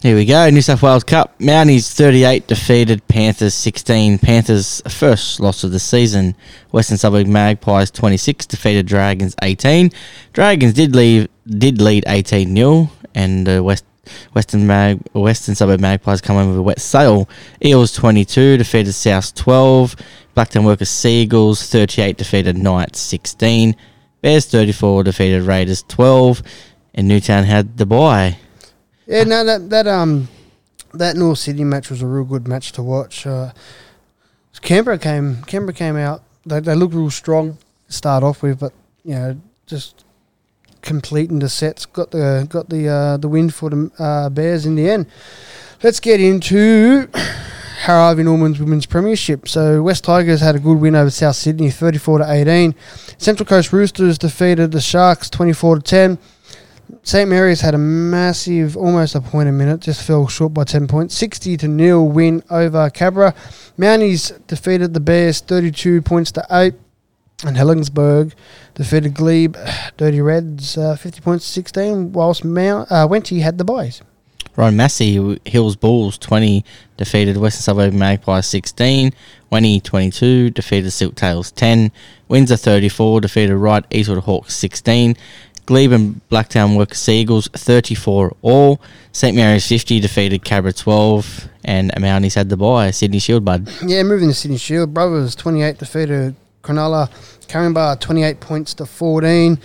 Here 0.01 0.15
we 0.15 0.25
go. 0.25 0.49
New 0.49 0.63
South 0.63 0.81
Wales 0.81 1.03
Cup. 1.03 1.37
Mounties 1.37 1.93
38 1.93 2.47
defeated 2.47 3.07
Panthers 3.07 3.53
16. 3.53 4.17
Panthers 4.17 4.81
first 4.89 5.39
loss 5.39 5.63
of 5.63 5.71
the 5.71 5.79
season. 5.79 6.35
Western 6.71 6.97
Suburb 6.97 7.27
Magpies 7.27 7.91
26 7.91 8.47
defeated 8.47 8.87
Dragons 8.87 9.35
18. 9.43 9.91
Dragons 10.33 10.73
did 10.73 10.95
leave 10.95 11.27
did 11.45 11.79
lead 11.79 12.03
18 12.07 12.55
0 12.55 12.89
and 13.13 13.47
uh, 13.47 13.63
West 13.63 13.85
Western 14.33 14.65
Mag 14.65 14.99
Western 15.13 15.53
Suburb 15.53 15.79
Magpies 15.79 16.19
come 16.19 16.37
in 16.37 16.49
with 16.49 16.57
a 16.57 16.63
wet 16.63 16.81
sail. 16.81 17.29
Eels 17.63 17.93
22 17.93 18.57
defeated 18.57 18.93
South 18.93 19.35
12. 19.35 19.95
Blacktown 20.35 20.65
Workers 20.65 20.89
Seagulls 20.89 21.69
38 21.69 22.17
defeated 22.17 22.57
Knights 22.57 22.99
16. 22.99 23.75
Bears 24.23 24.47
34 24.47 25.03
defeated 25.03 25.43
Raiders 25.43 25.83
12. 25.83 26.41
And 26.95 27.07
Newtown 27.07 27.43
had 27.43 27.77
the 27.77 27.85
bye. 27.85 28.39
Yeah, 29.07 29.23
no, 29.23 29.43
that 29.43 29.69
that 29.69 29.87
um 29.87 30.27
that 30.93 31.15
North 31.15 31.39
Sydney 31.39 31.63
match 31.63 31.89
was 31.89 32.01
a 32.01 32.07
real 32.07 32.25
good 32.25 32.47
match 32.47 32.71
to 32.73 32.83
watch. 32.83 33.25
Uh, 33.25 33.51
Canberra 34.61 34.99
came 34.99 35.41
Canberra 35.43 35.73
came 35.73 35.95
out. 35.95 36.23
They 36.45 36.59
they 36.59 36.75
looked 36.75 36.93
real 36.93 37.09
strong 37.09 37.57
to 37.87 37.93
start 37.93 38.23
off 38.23 38.43
with, 38.43 38.59
but 38.59 38.73
you 39.03 39.15
know 39.15 39.41
just 39.65 40.05
completing 40.81 41.39
the 41.39 41.49
sets 41.49 41.85
got 41.85 42.11
the 42.11 42.45
got 42.49 42.69
the 42.69 42.87
uh, 42.87 43.17
the 43.17 43.27
win 43.27 43.49
for 43.49 43.69
the 43.69 43.91
uh, 43.97 44.29
Bears 44.29 44.65
in 44.65 44.75
the 44.75 44.89
end. 44.89 45.07
Let's 45.83 45.99
get 45.99 46.21
into 46.21 47.07
Harvey 47.83 48.23
Norman's 48.23 48.59
Women's 48.59 48.85
Premiership. 48.85 49.47
So 49.47 49.81
West 49.81 50.03
Tigers 50.03 50.41
had 50.41 50.55
a 50.55 50.59
good 50.59 50.79
win 50.79 50.95
over 50.95 51.09
South 51.09 51.35
Sydney, 51.35 51.71
thirty 51.71 51.97
four 51.97 52.19
to 52.19 52.31
eighteen. 52.31 52.75
Central 53.17 53.45
Coast 53.45 53.73
Roosters 53.73 54.17
defeated 54.17 54.71
the 54.71 54.81
Sharks, 54.81 55.29
twenty 55.29 55.53
four 55.53 55.77
to 55.77 55.81
ten. 55.81 56.19
St 57.03 57.29
Mary's 57.29 57.61
had 57.61 57.73
a 57.73 57.77
massive, 57.77 58.77
almost 58.77 59.15
a 59.15 59.21
point 59.21 59.49
a 59.49 59.51
minute, 59.51 59.81
just 59.81 60.03
fell 60.03 60.27
short 60.27 60.53
by 60.53 60.63
10 60.63 60.87
points. 60.87 61.15
60 61.15 61.57
to 61.57 61.67
nil 61.67 62.07
win 62.07 62.43
over 62.49 62.89
Cabra. 62.89 63.33
Mounties 63.77 64.45
defeated 64.47 64.93
the 64.93 64.99
Bears 64.99 65.41
32 65.41 66.01
points 66.01 66.31
to 66.33 66.45
8. 66.51 66.73
And 67.43 67.57
Helensburgh 67.57 68.33
defeated 68.75 69.15
Glebe 69.15 69.57
Dirty 69.97 70.21
Reds 70.21 70.77
uh, 70.77 70.95
50 70.95 71.21
points 71.21 71.45
to 71.45 71.51
16, 71.51 72.13
whilst 72.13 72.45
Mount, 72.45 72.91
uh, 72.91 73.07
Wenty 73.07 73.41
had 73.41 73.57
the 73.57 73.63
buys. 73.63 74.01
Ron 74.55 74.75
Massey, 74.75 75.39
Hills 75.45 75.75
Bulls 75.75 76.17
20 76.17 76.65
defeated 76.97 77.37
Western 77.37 77.61
Suburb 77.61 77.93
Magpies 77.93 78.47
16. 78.47 79.13
Wenny 79.51 79.81
22 79.81 80.49
defeated 80.49 80.91
Silk 80.91 81.15
Tails 81.15 81.51
10. 81.51 81.91
Windsor 82.27 82.57
34 82.57 83.21
defeated 83.21 83.55
Ryde 83.55 83.87
Eastwood 83.91 84.19
Hawks 84.19 84.55
16. 84.55 85.15
Glebe 85.71 85.93
and 85.93 86.21
Blacktown 86.29 86.75
Workers 86.75 86.97
Seagulls 86.99 87.47
34 87.53 88.35
all. 88.41 88.81
St 89.13 89.33
Mary's 89.33 89.65
50 89.65 90.01
defeated 90.01 90.43
Cabra 90.43 90.73
12. 90.73 91.47
And 91.63 91.93
Mounties 91.93 92.35
had 92.35 92.49
the 92.49 92.57
bye. 92.57 92.91
Sydney 92.91 93.19
Shield 93.19 93.45
Bud. 93.45 93.71
Yeah, 93.85 94.03
moving 94.03 94.27
to 94.27 94.33
Sydney 94.33 94.57
Shield. 94.57 94.93
Brothers 94.93 95.33
28 95.35 95.77
defeated 95.77 96.35
Cronulla. 96.61 97.09
Caringbah 97.47 98.01
28 98.01 98.41
points 98.41 98.73
to 98.73 98.85
14. 98.85 99.57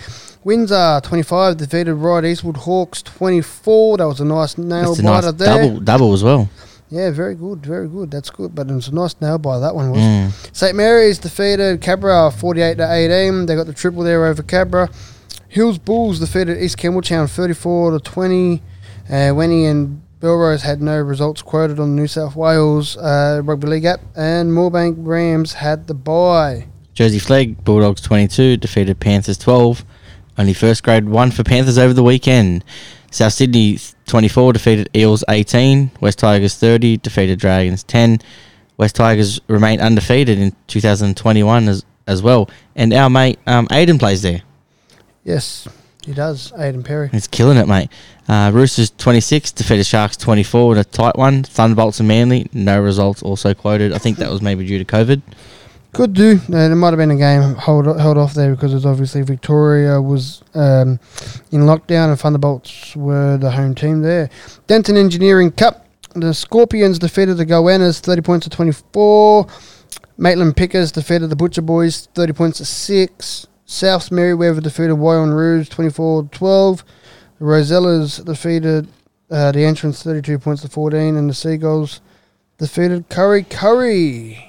Windsor 0.45 1.01
25 1.03 1.57
defeated 1.57 1.95
Ryde 1.95 2.23
Eastwood 2.23 2.55
Hawks 2.55 3.01
24. 3.01 3.97
That 3.97 4.07
was 4.07 4.21
a 4.21 4.25
nice 4.25 4.57
nail 4.57 4.95
That's 4.95 4.99
a 4.99 5.03
biter 5.03 5.31
nice 5.31 5.33
there. 5.35 5.47
double, 5.67 5.79
double 5.81 6.13
as 6.13 6.23
well. 6.23 6.49
Yeah, 6.89 7.11
very 7.11 7.35
good, 7.35 7.65
very 7.65 7.89
good. 7.89 8.11
That's 8.11 8.29
good, 8.29 8.55
but 8.55 8.69
it 8.69 8.73
was 8.73 8.87
a 8.87 8.95
nice 8.95 9.13
nail 9.19 9.37
by 9.39 9.59
that 9.59 9.75
one 9.75 9.91
was. 9.91 9.99
Mm. 9.99 10.55
St 10.55 10.73
Mary's 10.73 11.19
defeated 11.19 11.81
Cabra 11.81 12.31
48 12.31 12.77
to 12.77 12.93
18. 12.93 13.45
They 13.45 13.55
got 13.55 13.65
the 13.67 13.73
triple 13.73 14.03
there 14.03 14.25
over 14.25 14.41
Cabra. 14.41 14.89
Hills 15.57 15.79
Bulls 15.79 16.19
defeated 16.19 16.61
East 16.61 16.77
Campbelltown 16.77 17.27
34 17.27 17.89
to 17.89 17.99
20. 17.99 18.61
Uh, 19.09 19.13
and 19.13 20.03
Belrose 20.19 20.61
had 20.61 20.83
no 20.83 21.01
results 21.01 21.41
quoted 21.41 21.79
on 21.79 21.95
the 21.95 22.01
New 22.01 22.07
South 22.07 22.35
Wales 22.35 22.95
uh, 22.97 23.41
Rugby 23.43 23.65
League 23.65 23.85
app, 23.85 23.99
and 24.15 24.51
Moorebank 24.51 24.97
Rams 24.99 25.53
had 25.53 25.87
the 25.87 25.95
bye. 25.95 26.67
Jersey 26.93 27.17
Flegg 27.17 27.63
Bulldogs 27.63 28.01
22 28.01 28.57
defeated 28.57 28.99
Panthers 28.99 29.39
12. 29.39 29.83
Only 30.37 30.53
first 30.53 30.83
grade 30.83 31.09
one 31.09 31.31
for 31.31 31.43
Panthers 31.43 31.79
over 31.79 31.93
the 31.93 32.03
weekend. 32.03 32.63
South 33.09 33.33
Sydney 33.33 33.79
24 34.05 34.53
defeated 34.53 34.89
Eels 34.95 35.23
18. 35.27 35.89
West 35.99 36.19
Tigers 36.19 36.55
30 36.55 36.97
defeated 36.97 37.39
Dragons 37.39 37.81
10. 37.81 38.19
West 38.77 38.95
Tigers 38.95 39.41
remain 39.47 39.81
undefeated 39.81 40.37
in 40.37 40.55
2021 40.67 41.67
as, 41.67 41.83
as 42.05 42.21
well. 42.21 42.47
And 42.75 42.93
our 42.93 43.09
mate 43.09 43.39
um, 43.47 43.67
Aiden 43.69 43.97
plays 43.97 44.21
there. 44.21 44.43
Yes, 45.27 45.67
he 46.05 46.13
does, 46.13 46.53
Aiden 46.53 46.85
Perry. 46.85 47.09
He's 47.09 47.27
killing 47.27 47.57
it, 47.57 47.67
mate. 47.67 47.89
Uh, 48.29 48.49
Roosters 48.53 48.91
26 48.91 49.51
defeated 49.51 49.85
Sharks 49.85 50.15
24 50.15 50.75
in 50.75 50.79
a 50.79 50.85
tight 50.85 51.17
one. 51.17 51.43
Thunderbolts 51.43 51.99
and 51.99 52.07
Manly, 52.07 52.49
no 52.53 52.81
results 52.81 53.21
also 53.21 53.53
quoted. 53.53 53.91
I 53.91 53.97
think 53.97 54.19
that 54.19 54.31
was 54.31 54.41
maybe 54.41 54.65
due 54.65 54.79
to 54.79 54.85
COVID. 54.85 55.21
Could 55.91 56.13
do. 56.13 56.39
Uh, 56.47 56.69
there 56.69 56.75
might 56.77 56.91
have 56.91 56.97
been 56.97 57.11
a 57.11 57.17
game 57.17 57.55
hold, 57.55 57.87
held 57.99 58.17
off 58.17 58.35
there 58.35 58.55
because 58.55 58.73
it's 58.73 58.85
obviously 58.85 59.21
Victoria 59.21 60.01
was 60.01 60.43
um, 60.53 60.97
in 61.51 61.61
lockdown 61.61 62.07
and 62.09 62.17
Thunderbolts 62.17 62.95
were 62.95 63.35
the 63.35 63.51
home 63.51 63.75
team 63.75 64.01
there. 64.01 64.29
Denton 64.67 64.95
Engineering 64.95 65.51
Cup. 65.51 65.87
The 66.15 66.33
Scorpions 66.33 66.99
defeated 66.99 67.35
the 67.35 67.45
Goannas 67.45 67.99
30 67.99 68.21
points 68.21 68.45
to 68.45 68.49
24. 68.49 69.45
Maitland 70.17 70.55
Pickers 70.55 70.93
defeated 70.93 71.29
the 71.29 71.35
Butcher 71.35 71.61
Boys 71.61 72.07
30 72.15 72.31
points 72.31 72.57
to 72.59 72.65
6. 72.65 73.47
South 73.69 74.09
Merewether 74.11 74.63
defeated 74.63 74.95
Wyong 74.95 75.33
Roos 75.33 75.67
24 75.67 76.29
12. 76.31 76.83
The 77.37 77.45
Rosellas 77.45 78.25
defeated 78.25 78.87
uh, 79.29 79.51
the 79.51 79.65
Entrance 79.65 80.01
32 80.01 80.39
points 80.39 80.61
to 80.61 80.69
14. 80.69 81.17
And 81.17 81.29
the 81.29 81.33
Seagulls 81.33 81.99
defeated 82.57 83.09
Kurri 83.09 83.45
Kurri. 83.45 84.41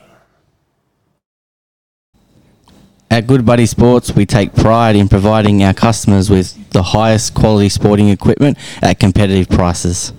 At 3.10 3.26
Good 3.26 3.44
Buddy 3.44 3.66
Sports, 3.66 4.14
we 4.14 4.24
take 4.24 4.54
pride 4.54 4.94
in 4.94 5.08
providing 5.08 5.64
our 5.64 5.74
customers 5.74 6.30
with 6.30 6.70
the 6.70 6.82
highest 6.82 7.34
quality 7.34 7.70
sporting 7.70 8.10
equipment 8.10 8.56
at 8.82 9.00
competitive 9.00 9.48
prices. 9.48 10.12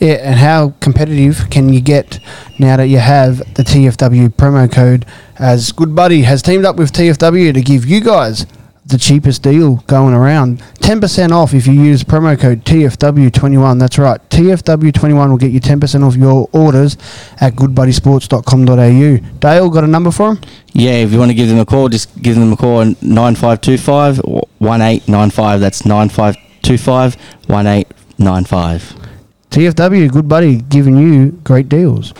Yeah, 0.00 0.14
and 0.22 0.38
how 0.38 0.74
competitive 0.80 1.50
can 1.50 1.72
you 1.72 1.80
get 1.80 2.20
now 2.58 2.76
that 2.76 2.88
you 2.88 2.98
have 2.98 3.38
the 3.54 3.62
TFW 3.62 4.28
promo 4.30 4.70
code? 4.70 5.06
As 5.38 5.72
Good 5.72 5.94
Buddy 5.94 6.22
has 6.22 6.42
teamed 6.42 6.64
up 6.64 6.76
with 6.76 6.92
TFW 6.92 7.54
to 7.54 7.62
give 7.62 7.86
you 7.86 8.00
guys 8.00 8.46
the 8.88 8.98
cheapest 8.98 9.42
deal 9.42 9.76
going 9.86 10.14
around. 10.14 10.60
10% 10.80 11.30
off 11.32 11.52
if 11.52 11.66
you 11.66 11.74
use 11.74 12.02
promo 12.02 12.38
code 12.38 12.64
TFW21. 12.64 13.78
That's 13.78 13.98
right. 13.98 14.18
TFW21 14.30 15.28
will 15.28 15.36
get 15.36 15.52
you 15.52 15.60
10% 15.60 16.06
off 16.06 16.16
your 16.16 16.48
orders 16.52 16.96
at 17.40 17.54
goodbuddysports.com.au. 17.54 19.38
Dale, 19.40 19.70
got 19.70 19.84
a 19.84 19.86
number 19.86 20.10
for 20.10 20.32
him? 20.32 20.40
Yeah, 20.72 20.92
if 20.92 21.12
you 21.12 21.18
want 21.18 21.30
to 21.30 21.34
give 21.34 21.48
them 21.48 21.58
a 21.58 21.66
call, 21.66 21.88
just 21.90 22.20
give 22.22 22.36
them 22.36 22.52
a 22.52 22.56
call 22.56 22.78
on 22.78 22.96
9525 23.02 24.18
1895. 24.58 25.60
That's 25.60 25.84
9525 25.84 27.16
1895. 27.48 29.07
TFW, 29.50 30.12
Good 30.12 30.28
Buddy, 30.28 30.60
giving 30.60 30.96
you 30.96 31.30
great 31.42 31.68
deals. 31.68 32.12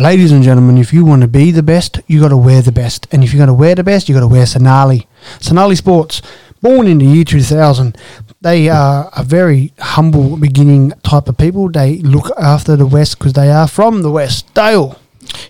Ladies 0.00 0.32
and 0.32 0.42
gentlemen, 0.42 0.78
if 0.78 0.92
you 0.92 1.04
want 1.04 1.22
to 1.22 1.28
be 1.28 1.50
the 1.50 1.62
best, 1.62 2.00
you 2.06 2.20
got 2.20 2.28
to 2.28 2.36
wear 2.36 2.62
the 2.62 2.72
best. 2.72 3.06
And 3.12 3.22
if 3.22 3.32
you 3.32 3.38
got 3.38 3.46
to 3.46 3.54
wear 3.54 3.74
the 3.74 3.84
best, 3.84 4.08
you 4.08 4.14
got 4.14 4.20
to 4.20 4.28
wear 4.28 4.46
Sonali. 4.46 5.06
Sonali 5.40 5.76
Sports, 5.76 6.22
born 6.60 6.86
in 6.86 6.98
the 6.98 7.04
year 7.04 7.24
2000, 7.24 7.96
they 8.40 8.68
are 8.68 9.10
a 9.16 9.24
very 9.24 9.72
humble 9.78 10.36
beginning 10.36 10.92
type 11.02 11.28
of 11.28 11.36
people. 11.36 11.68
They 11.68 11.98
look 11.98 12.30
after 12.38 12.76
the 12.76 12.86
West 12.86 13.18
because 13.18 13.32
they 13.32 13.50
are 13.50 13.68
from 13.68 14.02
the 14.02 14.10
West. 14.10 14.52
Dale. 14.54 14.98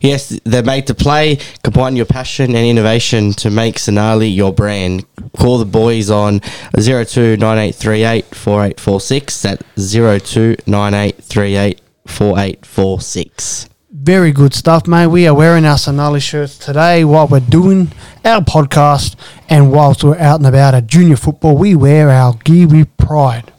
Yes, 0.00 0.38
they're 0.44 0.62
made 0.62 0.86
to 0.88 0.94
play. 0.94 1.38
Combine 1.62 1.96
your 1.96 2.06
passion 2.06 2.54
and 2.56 2.66
innovation 2.66 3.32
to 3.34 3.50
make 3.50 3.78
Sonali 3.78 4.28
your 4.28 4.52
brand. 4.52 5.04
Call 5.36 5.58
the 5.58 5.64
boys 5.64 6.10
on 6.10 6.40
029838 6.76 8.34
4846. 8.34 9.42
That's 9.42 9.62
029838 9.76 11.80
4846. 12.06 13.68
Very 13.92 14.32
good 14.32 14.52
stuff, 14.52 14.88
mate. 14.88 15.06
We 15.06 15.28
are 15.28 15.34
wearing 15.34 15.64
our 15.64 15.78
Sonali 15.78 16.18
shirts 16.18 16.58
today 16.58 17.04
while 17.04 17.28
we're 17.28 17.38
doing 17.38 17.92
our 18.24 18.40
podcast. 18.40 19.14
And 19.48 19.70
whilst 19.70 20.02
we're 20.02 20.18
out 20.18 20.40
and 20.40 20.46
about 20.46 20.74
at 20.74 20.88
junior 20.88 21.14
football, 21.14 21.56
we 21.56 21.76
wear 21.76 22.10
our 22.10 22.34
gear 22.34 22.66
with 22.66 22.96
pride. 22.96 23.52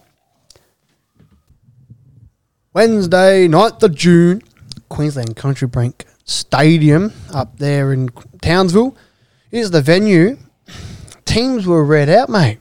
Wednesday, 2.74 3.48
9th 3.48 3.84
of 3.84 3.96
June, 3.96 4.42
Queensland 4.94 5.36
Country 5.36 5.68
Bank 5.68 6.06
Stadium 6.24 7.14
up 7.34 7.58
there 7.58 7.92
in 7.92 8.10
Townsville. 8.44 8.96
Here's 9.50 9.72
the 9.72 9.82
venue. 9.82 10.38
Teams 11.26 11.66
were 11.66 11.84
read 11.84 12.10
out, 12.10 12.30
mate. 12.30 12.60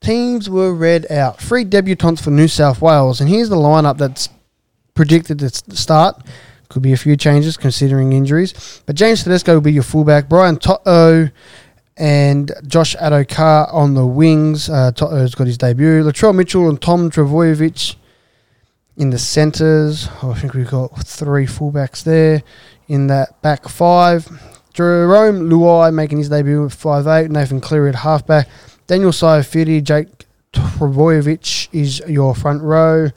Teams 0.00 0.48
were 0.48 0.72
read 0.72 1.10
out. 1.10 1.40
Three 1.40 1.64
debutants 1.64 2.22
for 2.22 2.30
New 2.30 2.46
South 2.46 2.80
Wales, 2.80 3.20
and 3.20 3.28
here's 3.28 3.48
the 3.48 3.56
lineup 3.56 3.98
that's 3.98 4.28
predicted 4.94 5.40
to 5.40 5.50
start. 5.76 6.22
Could 6.68 6.82
be 6.82 6.92
a 6.92 6.96
few 6.96 7.16
changes 7.16 7.56
considering 7.56 8.12
injuries, 8.12 8.80
but 8.86 8.94
James 8.94 9.24
Tedesco 9.24 9.54
will 9.54 9.60
be 9.60 9.72
your 9.72 9.82
fullback. 9.82 10.28
Brian 10.28 10.56
To'o 10.56 11.30
and 11.96 12.52
Josh 12.64 12.94
Addo-Carr 12.94 13.72
on 13.72 13.94
the 13.94 14.06
wings. 14.06 14.70
Uh, 14.70 14.92
To'o's 14.92 15.34
got 15.34 15.48
his 15.48 15.58
debut. 15.58 16.04
Latrell 16.04 16.34
Mitchell 16.34 16.68
and 16.68 16.80
Tom 16.80 17.10
Trbojevic 17.10 17.96
in 18.96 19.10
the 19.10 19.18
centres. 19.18 20.08
Oh, 20.22 20.32
I 20.32 20.38
think 20.38 20.54
we've 20.54 20.70
got 20.70 21.06
three 21.06 21.46
fullbacks 21.46 22.02
there 22.02 22.42
in 22.88 23.08
that 23.08 23.40
back 23.42 23.68
five. 23.68 24.28
Jarome 24.74 25.48
Luai 25.48 25.92
making 25.92 26.18
his 26.18 26.28
debut 26.28 26.66
at 26.66 26.70
5'8. 26.70 27.30
Nathan 27.30 27.60
Cleary 27.60 27.90
at 27.90 27.94
halfback. 27.96 28.48
Daniel 28.86 29.10
Saifiti, 29.10 29.82
Jake 29.82 30.08
Trbojevic 30.52 31.68
is 31.72 32.00
your 32.00 32.34
front 32.34 32.62
row. 32.62 33.08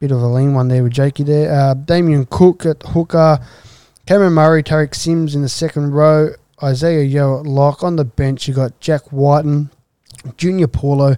Bit 0.00 0.12
of 0.12 0.22
a 0.22 0.26
lean 0.28 0.54
one 0.54 0.68
there 0.68 0.82
with 0.82 0.92
Jakey 0.92 1.24
there. 1.24 1.50
Uh, 1.52 1.74
Damien 1.74 2.26
Cook 2.26 2.66
at 2.66 2.82
hooker. 2.82 3.40
Cameron 4.06 4.34
Murray, 4.34 4.62
Tariq 4.62 4.94
Sims 4.94 5.34
in 5.34 5.42
the 5.42 5.48
second 5.48 5.92
row. 5.92 6.30
Isaah 6.62 7.04
Yeo 7.04 7.40
at 7.40 7.46
lock. 7.46 7.82
On 7.82 7.96
the 7.96 8.04
bench, 8.04 8.46
you 8.46 8.54
got 8.54 8.78
Jack 8.80 9.12
Wighton, 9.12 9.70
Junior 10.36 10.66
Paulo, 10.66 11.16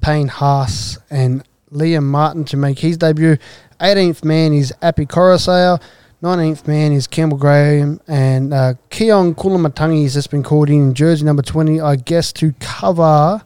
Payne 0.00 0.28
Haas, 0.28 0.98
and 1.10 1.44
Liam 1.72 2.04
Martin 2.04 2.44
to 2.46 2.56
make 2.56 2.78
his 2.78 2.96
debut. 2.96 3.36
18th 3.80 4.24
man 4.24 4.52
is 4.52 4.72
Api 4.82 5.06
Koroisau. 5.06 5.80
19th 6.22 6.68
man 6.68 6.92
is 6.92 7.06
Campbell 7.06 7.38
Graham. 7.38 8.00
And 8.06 8.54
uh, 8.54 8.74
Keaon 8.90 9.34
Koloamatangi 9.34 10.02
has 10.04 10.14
just 10.14 10.30
been 10.30 10.42
called 10.42 10.68
in 10.68 10.82
in 10.82 10.94
jersey 10.94 11.24
number 11.24 11.42
20, 11.42 11.80
I 11.80 11.96
guess, 11.96 12.32
to 12.34 12.52
cover 12.60 13.42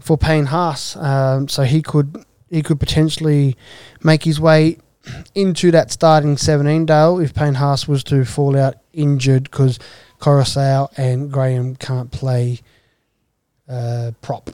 for 0.00 0.16
Payne 0.16 0.46
Haas. 0.46 0.96
Um, 0.96 1.48
so 1.48 1.64
he 1.64 1.82
could 1.82 2.24
he 2.48 2.62
could 2.62 2.80
potentially 2.80 3.56
make 4.02 4.24
his 4.24 4.40
way 4.40 4.78
into 5.34 5.70
that 5.70 5.90
starting 5.90 6.36
17, 6.36 6.86
Dale, 6.86 7.20
if 7.20 7.34
Payne 7.34 7.54
Haas 7.54 7.86
was 7.86 8.04
to 8.04 8.24
fall 8.24 8.56
out 8.56 8.74
injured 8.92 9.44
because 9.44 9.78
Coruscant 10.18 10.90
and 10.96 11.30
Graham 11.30 11.76
can't 11.76 12.10
play 12.10 12.60
uh, 13.68 14.12
prop. 14.20 14.50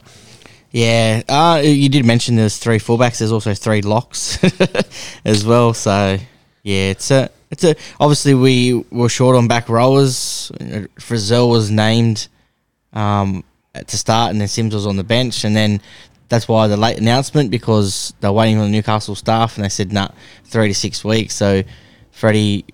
Yeah, 0.71 1.23
uh, 1.29 1.61
you 1.63 1.89
did 1.89 2.05
mention 2.05 2.35
there's 2.35 2.57
three 2.57 2.77
fullbacks. 2.77 3.19
There's 3.19 3.31
also 3.31 3.53
three 3.53 3.81
locks 3.81 4.39
as 5.25 5.45
well. 5.45 5.73
So 5.73 6.17
yeah, 6.63 6.89
it's 6.89 7.09
a 7.11 7.29
it's 7.49 7.63
a 7.63 7.75
obviously 7.99 8.33
we 8.33 8.85
were 8.91 9.09
short 9.09 9.35
on 9.35 9.47
back 9.47 9.69
rowers. 9.69 10.51
Frizell 10.99 11.49
was 11.49 11.71
named 11.71 12.27
um, 12.93 13.43
to 13.73 13.97
start, 13.97 14.31
and 14.31 14.41
then 14.41 14.47
Sims 14.47 14.73
was 14.73 14.85
on 14.85 14.97
the 14.97 15.03
bench, 15.03 15.45
and 15.45 15.55
then 15.55 15.81
that's 16.29 16.47
why 16.47 16.67
the 16.67 16.75
late 16.75 16.97
announcement 16.97 17.51
because 17.51 18.13
they're 18.19 18.33
waiting 18.33 18.57
on 18.57 18.65
the 18.65 18.71
Newcastle 18.71 19.15
staff, 19.15 19.55
and 19.55 19.63
they 19.63 19.69
said 19.69 19.93
nah, 19.93 20.09
three 20.43 20.67
to 20.67 20.73
six 20.73 21.03
weeks. 21.03 21.33
So 21.33 21.63
Freddie 22.17 22.65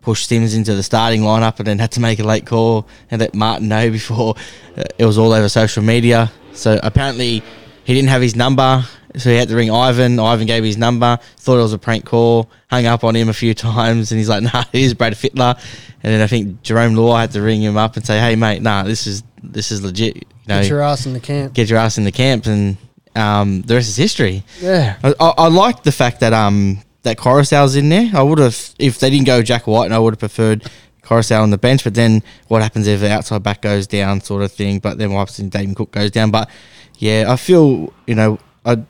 pushed 0.00 0.26
Sims 0.28 0.52
into 0.52 0.74
the 0.74 0.82
starting 0.82 1.20
lineup, 1.20 1.58
and 1.58 1.66
then 1.68 1.78
had 1.78 1.92
to 1.92 2.00
make 2.00 2.18
a 2.18 2.24
late 2.24 2.44
call 2.44 2.88
and 3.08 3.20
let 3.20 3.34
Martin 3.36 3.68
know 3.68 3.88
before 4.00 4.34
uh, 4.76 4.82
it 4.98 5.04
was 5.06 5.16
all 5.16 5.32
over 5.32 5.48
social 5.48 5.84
media. 5.84 6.32
So 6.54 6.80
apparently 6.82 7.44
he 7.84 7.94
didn't 7.94 8.08
have 8.08 8.20
his 8.20 8.34
number, 8.34 8.84
so 9.16 9.30
he 9.30 9.36
had 9.36 9.48
to 9.48 9.54
ring 9.54 9.70
Ivan. 9.70 10.18
Ivan 10.18 10.44
gave 10.48 10.64
his 10.64 10.76
number, 10.76 11.20
thought 11.36 11.58
it 11.58 11.62
was 11.62 11.72
a 11.72 11.78
prank 11.78 12.04
call, 12.04 12.50
hung 12.68 12.86
up 12.86 13.04
on 13.04 13.14
him 13.14 13.28
a 13.28 13.32
few 13.32 13.54
times, 13.72 14.10
and 14.10 14.18
he's 14.18 14.28
like, 14.28 14.42
"Nah, 14.42 14.64
it 14.72 14.80
is 14.80 14.92
Brad 14.94 15.12
Fittler." 15.12 15.56
And 16.02 16.12
then 16.12 16.20
I 16.20 16.26
think 16.26 16.62
Jarome 16.64 16.96
Luai 16.96 17.20
had 17.20 17.30
to 17.32 17.42
ring 17.42 17.62
him 17.62 17.76
up 17.76 17.94
and 17.96 18.04
say, 18.04 18.18
"Hey, 18.18 18.34
mate, 18.34 18.60
nah, 18.60 18.82
this 18.82 19.06
is 19.06 19.22
this 19.40 19.70
is 19.70 19.84
legit. 19.84 20.16
You 20.16 20.22
know, 20.48 20.60
Get 20.62 20.68
your 20.68 20.80
ass 20.82 21.06
in 21.06 21.12
the 21.12 21.20
camp. 21.20 21.54
get 21.54 21.70
your 21.70 21.78
ass 21.78 21.96
in 21.96 22.02
the 22.02 22.10
camp, 22.12 22.46
and 22.46 22.76
um, 23.14 23.62
the 23.62 23.74
rest 23.76 23.88
is 23.88 23.96
history." 23.96 24.42
Yeah. 24.60 24.96
I, 25.04 25.14
I, 25.20 25.34
I 25.38 25.46
like 25.48 25.84
the 25.84 25.92
fact 25.92 26.18
that 26.20 26.32
um 26.32 26.80
that 27.02 27.18
Koroisau's 27.18 27.76
in 27.76 27.88
there. 27.88 28.10
I 28.14 28.22
would 28.22 28.38
have 28.38 28.74
if 28.78 28.98
they 28.98 29.10
didn't 29.10 29.26
go 29.26 29.42
Jack 29.42 29.66
Wighton, 29.66 29.86
and 29.86 29.94
I 29.94 29.98
would 29.98 30.14
have 30.14 30.20
preferred 30.20 30.70
Koroisau 31.02 31.42
on 31.42 31.50
the 31.50 31.58
bench. 31.58 31.84
But 31.84 31.94
then 31.94 32.22
what 32.48 32.62
happens 32.62 32.86
if 32.86 33.00
the 33.00 33.10
outside 33.10 33.42
back 33.42 33.62
goes 33.62 33.86
down, 33.86 34.20
sort 34.20 34.42
of 34.42 34.52
thing. 34.52 34.78
But 34.78 34.98
then 34.98 35.12
obviously 35.12 35.48
Damien 35.48 35.74
Cook 35.74 35.90
goes 35.90 36.10
down. 36.10 36.30
But 36.30 36.50
yeah, 36.98 37.26
I 37.28 37.36
feel 37.36 37.92
you 38.06 38.14
know 38.14 38.38
I. 38.64 38.84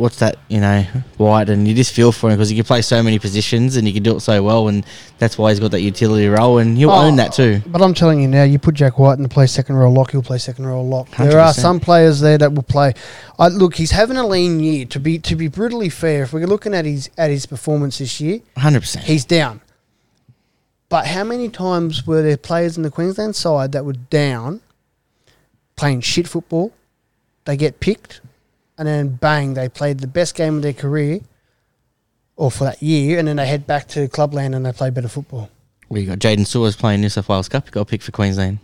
What's 0.00 0.18
that? 0.18 0.36
You 0.48 0.60
know, 0.60 0.84
Wighton, 1.18 1.60
and 1.60 1.68
you 1.68 1.74
just 1.74 1.92
feel 1.94 2.10
for 2.10 2.30
him 2.30 2.36
because 2.36 2.48
he 2.48 2.56
can 2.56 2.64
play 2.64 2.82
so 2.82 3.02
many 3.02 3.18
positions 3.18 3.76
and 3.76 3.86
he 3.86 3.92
can 3.92 4.02
do 4.02 4.16
it 4.16 4.20
so 4.20 4.42
well, 4.42 4.68
and 4.68 4.84
that's 5.18 5.36
why 5.38 5.50
he's 5.50 5.60
got 5.60 5.70
that 5.72 5.82
utility 5.82 6.26
role, 6.26 6.58
and 6.58 6.76
he'll 6.76 6.90
Oh, 6.90 7.02
own 7.06 7.16
that 7.16 7.32
too. 7.32 7.62
But 7.66 7.82
I'm 7.82 7.94
telling 7.94 8.20
you 8.20 8.26
now, 8.28 8.42
you 8.42 8.58
put 8.58 8.74
Jack 8.74 8.98
Wighton 8.98 9.22
in 9.24 9.28
to 9.28 9.32
play 9.32 9.46
second 9.46 9.76
row 9.76 9.92
lock, 9.92 10.10
he'll 10.12 10.22
play 10.22 10.38
second 10.38 10.66
row 10.66 10.82
lock. 10.82 11.08
There 11.16 11.38
are 11.38 11.52
some 11.52 11.78
players 11.78 12.20
there 12.20 12.38
that 12.38 12.52
will 12.54 12.62
play. 12.62 12.94
I 13.38 13.48
look, 13.48 13.74
he's 13.76 13.90
having 13.92 14.16
a 14.16 14.26
lean 14.26 14.58
year. 14.60 14.86
To 14.86 14.98
be 14.98 15.18
to 15.20 15.36
be 15.36 15.48
brutally 15.48 15.88
fair, 15.90 16.22
if 16.24 16.32
we're 16.32 16.46
looking 16.46 16.74
at 16.74 16.84
his 16.86 17.10
at 17.18 17.30
his 17.30 17.46
performance 17.46 17.98
this 17.98 18.20
year, 18.20 18.40
Hundred 18.56 18.80
percent. 18.80 19.04
he's 19.04 19.24
down. 19.24 19.60
But 20.88 21.06
how 21.06 21.22
many 21.22 21.48
times 21.48 22.06
were 22.06 22.20
there 22.22 22.36
players 22.36 22.76
in 22.76 22.82
the 22.82 22.90
Queensland 22.90 23.36
side 23.36 23.70
that 23.72 23.84
were 23.84 23.92
down, 23.92 24.60
playing 25.76 26.00
shit 26.00 26.26
football? 26.26 26.72
They 27.44 27.56
get 27.56 27.78
picked, 27.80 28.20
and 28.80 28.88
then 28.88 29.08
bang, 29.10 29.52
they 29.52 29.68
played 29.68 29.98
the 29.98 30.06
best 30.06 30.34
game 30.34 30.56
of 30.56 30.62
their 30.62 30.72
career, 30.72 31.20
or 32.34 32.50
for 32.50 32.64
that 32.64 32.82
year, 32.82 33.18
and 33.18 33.28
then 33.28 33.36
they 33.36 33.46
head 33.46 33.66
back 33.66 33.86
to 33.88 34.08
clubland 34.08 34.54
and 34.54 34.64
they 34.64 34.72
play 34.72 34.88
better 34.88 35.06
football. 35.06 35.50
We 35.90 36.06
got 36.06 36.18
Jaydn 36.18 36.46
Su'A's 36.46 36.76
playing 36.76 37.02
New 37.02 37.10
South 37.10 37.28
Wales 37.28 37.46
Cup. 37.46 37.66
He 37.66 37.72
got 37.72 37.82
a 37.82 37.84
pick 37.84 38.00
for 38.00 38.10
Queensland. 38.10 38.58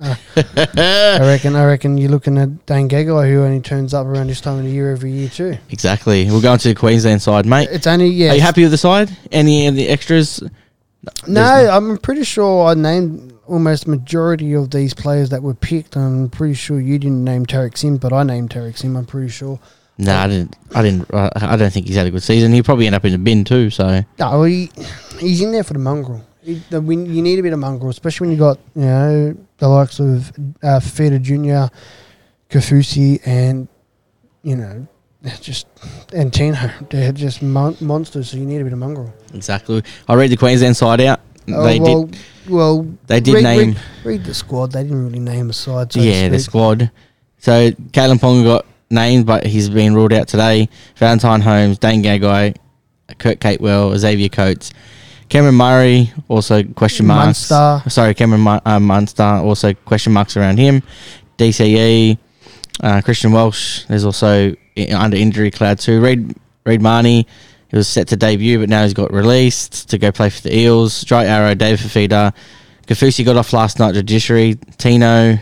Ah. 0.00 0.18
I 0.36 1.18
reckon. 1.20 1.54
I 1.54 1.66
reckon 1.66 1.98
you're 1.98 2.10
looking 2.10 2.38
at 2.38 2.64
Dane 2.64 2.88
Gagai, 2.88 3.28
who 3.30 3.42
only 3.42 3.60
turns 3.60 3.92
up 3.92 4.06
around 4.06 4.28
this 4.28 4.40
time 4.40 4.58
of 4.58 4.64
the 4.64 4.70
year 4.70 4.90
every 4.90 5.10
year 5.10 5.28
too. 5.28 5.58
Exactly. 5.68 6.30
We're 6.30 6.40
going 6.40 6.58
to 6.58 6.68
the 6.68 6.74
Queensland 6.74 7.20
side, 7.20 7.44
mate. 7.44 7.68
It's 7.70 7.86
only 7.86 8.08
yeah. 8.08 8.30
Are 8.30 8.34
you 8.36 8.40
happy 8.40 8.62
with 8.62 8.70
the 8.70 8.78
side? 8.78 9.14
Any 9.32 9.66
of 9.66 9.74
the 9.74 9.88
extras? 9.88 10.42
No, 11.26 11.42
There's 11.56 11.68
I'm 11.68 11.98
pretty 11.98 12.24
sure 12.24 12.68
I 12.68 12.74
named 12.74 13.34
almost 13.48 13.86
majority 13.86 14.54
of 14.54 14.70
these 14.70 14.94
players 14.94 15.30
that 15.30 15.42
were 15.42 15.54
picked. 15.54 15.96
I'm 15.96 16.28
pretty 16.28 16.54
sure 16.54 16.80
you 16.80 16.98
didn't 16.98 17.24
name 17.24 17.46
Tariq 17.46 17.76
Sim, 17.76 17.96
but 17.96 18.12
I 18.12 18.22
named 18.22 18.50
Tariq 18.50 18.76
Sim. 18.76 18.96
I'm 18.96 19.06
pretty 19.06 19.28
sure. 19.28 19.58
No, 19.98 20.14
I 20.14 20.26
didn't. 20.28 20.56
I 20.74 20.82
didn't. 20.82 21.12
I 21.14 21.56
don't 21.56 21.72
think 21.72 21.86
he's 21.86 21.96
had 21.96 22.06
a 22.06 22.10
good 22.10 22.22
season. 22.22 22.52
He'll 22.52 22.64
probably 22.64 22.86
end 22.86 22.94
up 22.94 23.04
in 23.04 23.12
the 23.12 23.18
bin 23.18 23.44
too. 23.44 23.70
So 23.70 24.04
No, 24.18 24.42
he, 24.42 24.70
he's 25.18 25.40
in 25.40 25.52
there 25.52 25.64
for 25.64 25.72
the 25.72 25.78
mongrel. 25.78 26.24
He, 26.42 26.62
the, 26.70 26.80
win, 26.80 27.06
you 27.06 27.22
need 27.22 27.38
a 27.38 27.42
bit 27.42 27.52
of 27.54 27.58
mongrel, 27.58 27.90
especially 27.90 28.26
when 28.26 28.32
you 28.32 28.38
got 28.38 28.58
you 28.74 28.82
know 28.82 29.36
the 29.58 29.68
likes 29.68 29.98
of 29.98 30.32
uh, 30.62 30.80
Feta 30.80 31.18
Junior, 31.18 31.70
Kaufusi, 32.50 33.20
and 33.26 33.68
you 34.42 34.56
know 34.56 34.86
just 35.40 35.66
and 36.12 36.32
Tino. 36.32 36.70
They're 36.90 37.12
just 37.12 37.42
mon- 37.42 37.76
monsters. 37.80 38.30
So 38.30 38.36
you 38.36 38.44
need 38.44 38.60
a 38.60 38.64
bit 38.64 38.72
of 38.72 38.78
mongrel. 38.78 39.12
exactly. 39.34 39.82
I 40.08 40.14
read 40.14 40.30
the 40.30 40.36
Queensland 40.36 40.76
side 40.76 41.00
out. 41.00 41.20
Oh, 41.48 41.62
they 41.64 41.80
well, 41.80 42.04
did. 42.06 42.20
well, 42.48 42.96
They 43.06 43.20
did 43.20 43.34
read, 43.34 43.42
name. 43.44 43.68
Read, 43.68 43.78
read 44.04 44.24
the 44.24 44.34
squad. 44.34 44.72
They 44.72 44.82
didn't 44.82 45.04
really 45.04 45.18
name 45.18 45.50
a 45.50 45.52
side. 45.52 45.92
So 45.92 46.00
yeah, 46.00 46.28
the 46.28 46.38
squad. 46.38 46.90
So 47.38 47.70
Kalyn 47.70 48.18
Ponga 48.18 48.44
got 48.44 48.66
named, 48.90 49.26
but 49.26 49.46
he's 49.46 49.68
been 49.68 49.94
ruled 49.94 50.12
out 50.12 50.28
today. 50.28 50.68
Valentine 50.96 51.40
Holmes, 51.40 51.78
Dane 51.78 52.02
Gagai, 52.02 52.56
Kurt 53.18 53.40
Capewell, 53.40 53.96
Xavier 53.96 54.28
Coates, 54.28 54.72
Cameron 55.28 55.54
Murray, 55.54 56.12
also 56.28 56.62
question 56.62 57.06
marks. 57.06 57.50
Munster. 57.50 57.90
Sorry, 57.90 58.14
Cameron 58.14 58.60
uh, 58.64 58.80
Munster, 58.80 59.22
also 59.22 59.74
question 59.74 60.12
marks 60.12 60.36
around 60.36 60.58
him. 60.58 60.82
DCE, 61.38 62.18
uh, 62.82 63.00
Christian 63.02 63.32
Welch. 63.32 63.86
There's 63.88 64.04
also 64.04 64.54
under 64.94 65.16
injury 65.16 65.50
cloud 65.50 65.78
too. 65.78 66.00
Reed 66.00 66.34
Reed 66.64 66.80
Marnie. 66.80 67.26
He 67.76 67.78
was 67.78 67.88
set 67.88 68.08
to 68.08 68.16
debut, 68.16 68.58
but 68.58 68.70
now 68.70 68.84
he's 68.84 68.94
got 68.94 69.12
released 69.12 69.90
to 69.90 69.98
go 69.98 70.10
play 70.10 70.30
for 70.30 70.40
the 70.40 70.56
Eels. 70.56 71.04
Jai 71.04 71.26
Arrow, 71.26 71.54
David 71.54 71.78
Fifita. 71.78 72.32
Kaufusi 72.86 73.22
got 73.22 73.36
off 73.36 73.52
last 73.52 73.78
night, 73.78 73.92
Judiciary. 73.92 74.54
Tino, 74.78 75.38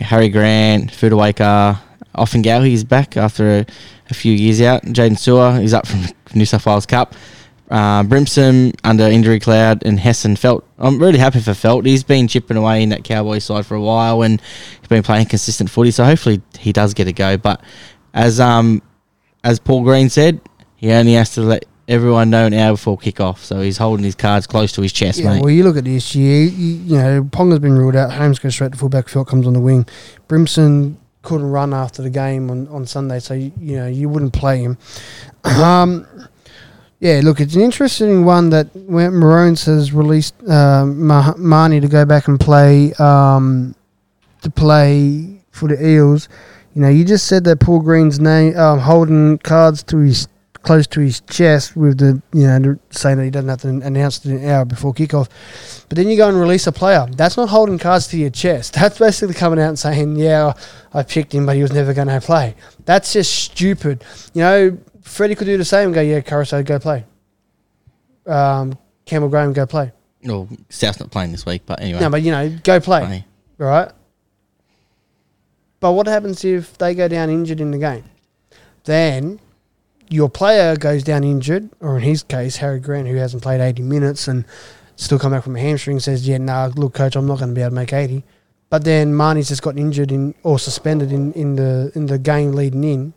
Harry 0.00 0.28
Grant, 0.30 0.90
Fotuaika. 0.90 1.78
Often 2.16 2.42
he's 2.64 2.82
back 2.82 3.16
after 3.16 3.58
a, 3.58 3.66
a 4.08 4.14
few 4.14 4.32
years 4.32 4.60
out. 4.60 4.82
Jaydn 4.82 5.12
Su'A, 5.12 5.62
is 5.62 5.72
up 5.72 5.86
from 5.86 6.06
New 6.34 6.44
South 6.44 6.66
Wales 6.66 6.86
Cup. 6.86 7.14
Uh, 7.70 8.02
Brimson 8.02 8.74
under 8.82 9.04
injury 9.04 9.38
cloud 9.38 9.84
and 9.86 10.00
Hessen 10.00 10.34
Felt. 10.34 10.66
I'm 10.76 11.00
really 11.00 11.20
happy 11.20 11.38
for 11.38 11.54
Felt. 11.54 11.86
He's 11.86 12.02
been 12.02 12.26
chipping 12.26 12.56
away 12.56 12.82
in 12.82 12.88
that 12.88 13.04
Cowboys 13.04 13.44
side 13.44 13.64
for 13.64 13.76
a 13.76 13.80
while 13.80 14.22
and 14.22 14.40
he's 14.80 14.88
been 14.88 15.04
playing 15.04 15.26
consistent 15.26 15.70
footy. 15.70 15.92
So 15.92 16.04
hopefully 16.04 16.42
he 16.58 16.72
does 16.72 16.94
get 16.94 17.06
a 17.06 17.12
go. 17.12 17.36
But 17.36 17.62
as 18.12 18.40
um 18.40 18.82
as 19.44 19.60
Paul 19.60 19.84
Green 19.84 20.10
said, 20.10 20.40
he 20.80 20.90
only 20.92 21.12
has 21.12 21.30
to 21.34 21.42
let 21.42 21.64
everyone 21.86 22.30
know 22.30 22.46
an 22.46 22.54
hour 22.54 22.72
before 22.72 22.96
kickoff. 22.98 23.38
So 23.38 23.60
he's 23.60 23.76
holding 23.78 24.04
his 24.04 24.14
cards 24.14 24.46
close 24.46 24.72
to 24.72 24.82
his 24.82 24.92
chest, 24.92 25.18
Yeah, 25.18 25.34
mate. 25.34 25.42
well, 25.42 25.50
you 25.50 25.64
look 25.64 25.76
at 25.76 25.84
this 25.84 26.14
year. 26.14 26.44
You, 26.44 26.74
you 26.76 26.96
know, 26.96 27.24
Ponga's 27.24 27.58
been 27.58 27.76
ruled 27.76 27.96
out. 27.96 28.12
Holmes 28.12 28.38
goes 28.38 28.54
straight 28.54 28.72
to 28.72 28.78
fullback. 28.78 29.08
Felt 29.08 29.28
comes 29.28 29.46
on 29.46 29.52
the 29.52 29.60
wing. 29.60 29.86
Brimson 30.28 30.96
couldn't 31.22 31.50
run 31.50 31.74
after 31.74 32.00
the 32.00 32.08
game 32.10 32.50
on, 32.50 32.66
on 32.68 32.86
Sunday, 32.86 33.18
so 33.18 33.34
you, 33.34 33.52
you 33.60 33.76
know 33.76 33.86
you 33.86 34.08
wouldn't 34.08 34.32
play 34.32 34.58
him. 34.62 34.78
Um, 35.44 36.06
Yeah, 37.00 37.20
look, 37.24 37.40
it's 37.40 37.54
an 37.54 37.62
interesting 37.62 38.24
one 38.26 38.50
that 38.50 38.74
Maroons 38.88 39.64
has 39.64 39.92
released 39.92 40.34
um, 40.48 41.06
Ma- 41.06 41.32
Marnie 41.34 41.80
to 41.80 41.88
go 41.88 42.04
back 42.04 42.28
and 42.28 42.38
play 42.38 42.92
um, 42.94 43.74
to 44.42 44.50
play 44.50 45.42
for 45.50 45.68
the 45.68 45.82
Eels. 45.84 46.28
You 46.74 46.82
know, 46.82 46.88
you 46.88 47.04
just 47.04 47.26
said 47.26 47.44
that 47.44 47.58
Paul 47.58 47.80
Green's 47.80 48.20
name 48.20 48.56
um, 48.56 48.78
holding 48.80 49.38
cards 49.38 49.82
to 49.84 49.96
his 49.98 50.28
close 50.62 50.86
to 50.88 51.00
his 51.00 51.20
chest 51.22 51.74
with 51.76 51.98
the 51.98 52.20
you 52.32 52.46
know 52.46 52.78
saying 52.90 53.16
that 53.18 53.24
he 53.24 53.30
doesn't 53.30 53.48
have 53.48 53.62
to 53.62 53.68
announce 53.68 54.24
it 54.24 54.32
an 54.32 54.48
hour 54.48 54.64
before 54.64 54.92
kickoff. 54.92 55.28
But 55.88 55.96
then 55.96 56.08
you 56.08 56.16
go 56.16 56.28
and 56.28 56.38
release 56.38 56.66
a 56.66 56.72
player. 56.72 57.06
That's 57.10 57.36
not 57.36 57.48
holding 57.48 57.78
cards 57.78 58.08
to 58.08 58.18
your 58.18 58.30
chest. 58.30 58.74
That's 58.80 58.98
basically 58.98 59.34
coming 59.34 59.58
out 59.58 59.68
and 59.68 59.78
saying, 59.78 60.16
"Yeah, 60.16 60.52
I 60.92 61.02
picked 61.02 61.34
him, 61.34 61.46
but 61.46 61.56
he 61.56 61.62
was 61.62 61.72
never 61.72 61.94
going 61.94 62.08
to 62.08 62.20
play." 62.20 62.54
That's 62.84 63.12
just 63.12 63.32
stupid. 63.34 64.04
You 64.34 64.42
know, 64.42 64.78
Freddie 65.02 65.34
could 65.34 65.46
do 65.46 65.56
the 65.56 65.64
same. 65.64 65.86
and 65.86 65.94
Go, 65.94 66.00
yeah, 66.00 66.20
Koroisau, 66.20 66.64
go 66.64 66.78
play. 66.78 67.04
Um, 68.26 68.78
Campbell 69.06 69.28
Graham, 69.28 69.52
go 69.52 69.66
play. 69.66 69.92
Well, 70.24 70.48
South's 70.68 71.00
not 71.00 71.10
playing 71.10 71.32
this 71.32 71.46
week, 71.46 71.62
but 71.64 71.80
anyway. 71.80 72.00
No, 72.00 72.10
but 72.10 72.22
you 72.22 72.30
know, 72.30 72.54
go 72.62 72.78
play. 72.78 73.00
funny. 73.00 73.24
right? 73.58 73.90
But 75.80 75.92
what 75.92 76.06
happens 76.06 76.44
if 76.44 76.76
they 76.76 76.94
go 76.94 77.08
down 77.08 77.30
injured 77.30 77.60
in 77.60 77.70
the 77.70 77.78
game? 77.78 78.04
Then 78.84 79.40
your 80.10 80.28
player 80.28 80.76
goes 80.76 81.02
down 81.02 81.24
injured, 81.24 81.70
or 81.80 81.96
in 81.96 82.02
his 82.02 82.22
case, 82.22 82.56
Harry 82.56 82.80
Grant, 82.80 83.08
who 83.08 83.14
hasn't 83.14 83.42
played 83.42 83.60
80 83.60 83.82
minutes 83.82 84.28
and 84.28 84.44
still 84.96 85.18
come 85.18 85.32
back 85.32 85.44
from 85.44 85.56
a 85.56 85.60
hamstring, 85.60 86.00
says, 86.00 86.28
Yeah, 86.28 86.38
nah, 86.38 86.70
look, 86.74 86.94
coach, 86.94 87.16
I'm 87.16 87.26
not 87.26 87.38
going 87.38 87.50
to 87.50 87.54
be 87.54 87.62
able 87.62 87.70
to 87.70 87.76
make 87.76 87.92
80. 87.92 88.24
But 88.68 88.84
then 88.84 89.12
Marnie's 89.12 89.48
just 89.48 89.62
got 89.62 89.78
injured 89.78 90.12
in 90.12 90.34
or 90.42 90.58
suspended 90.58 91.10
in, 91.10 91.32
in 91.32 91.56
the 91.56 91.90
in 91.94 92.06
the 92.06 92.18
game 92.18 92.52
leading 92.52 92.84
in. 92.84 93.14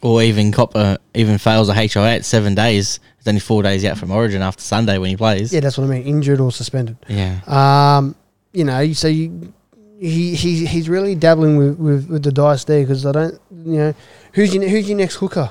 Or 0.00 0.22
even 0.22 0.52
Copper 0.52 0.98
even 1.14 1.38
fails 1.38 1.68
a 1.68 1.74
HIA 1.74 2.14
at 2.14 2.24
seven 2.24 2.54
days. 2.54 3.00
It's 3.18 3.26
only 3.26 3.40
four 3.40 3.62
days 3.62 3.84
out 3.84 3.98
from 3.98 4.10
Origin 4.10 4.42
after 4.42 4.62
Sunday 4.62 4.98
when 4.98 5.10
he 5.10 5.16
plays. 5.16 5.52
Yeah, 5.52 5.60
that's 5.60 5.78
what 5.78 5.84
I 5.84 5.88
mean, 5.88 6.02
injured 6.02 6.40
or 6.40 6.50
suspended. 6.52 6.96
Yeah. 7.08 7.40
Um, 7.46 8.14
you 8.52 8.64
know, 8.64 8.92
so 8.92 9.08
you, 9.08 9.52
he, 9.98 10.34
he 10.34 10.66
he's 10.66 10.88
really 10.88 11.14
dabbling 11.14 11.56
with, 11.56 11.78
with, 11.78 12.08
with 12.08 12.22
the 12.22 12.32
dice 12.32 12.64
there 12.64 12.82
because 12.82 13.06
I 13.06 13.12
don't, 13.12 13.40
you 13.64 13.78
know, 13.78 13.94
who's 14.34 14.54
your 14.54 14.68
who's 14.68 14.88
your 14.88 14.98
next 14.98 15.16
hooker? 15.16 15.50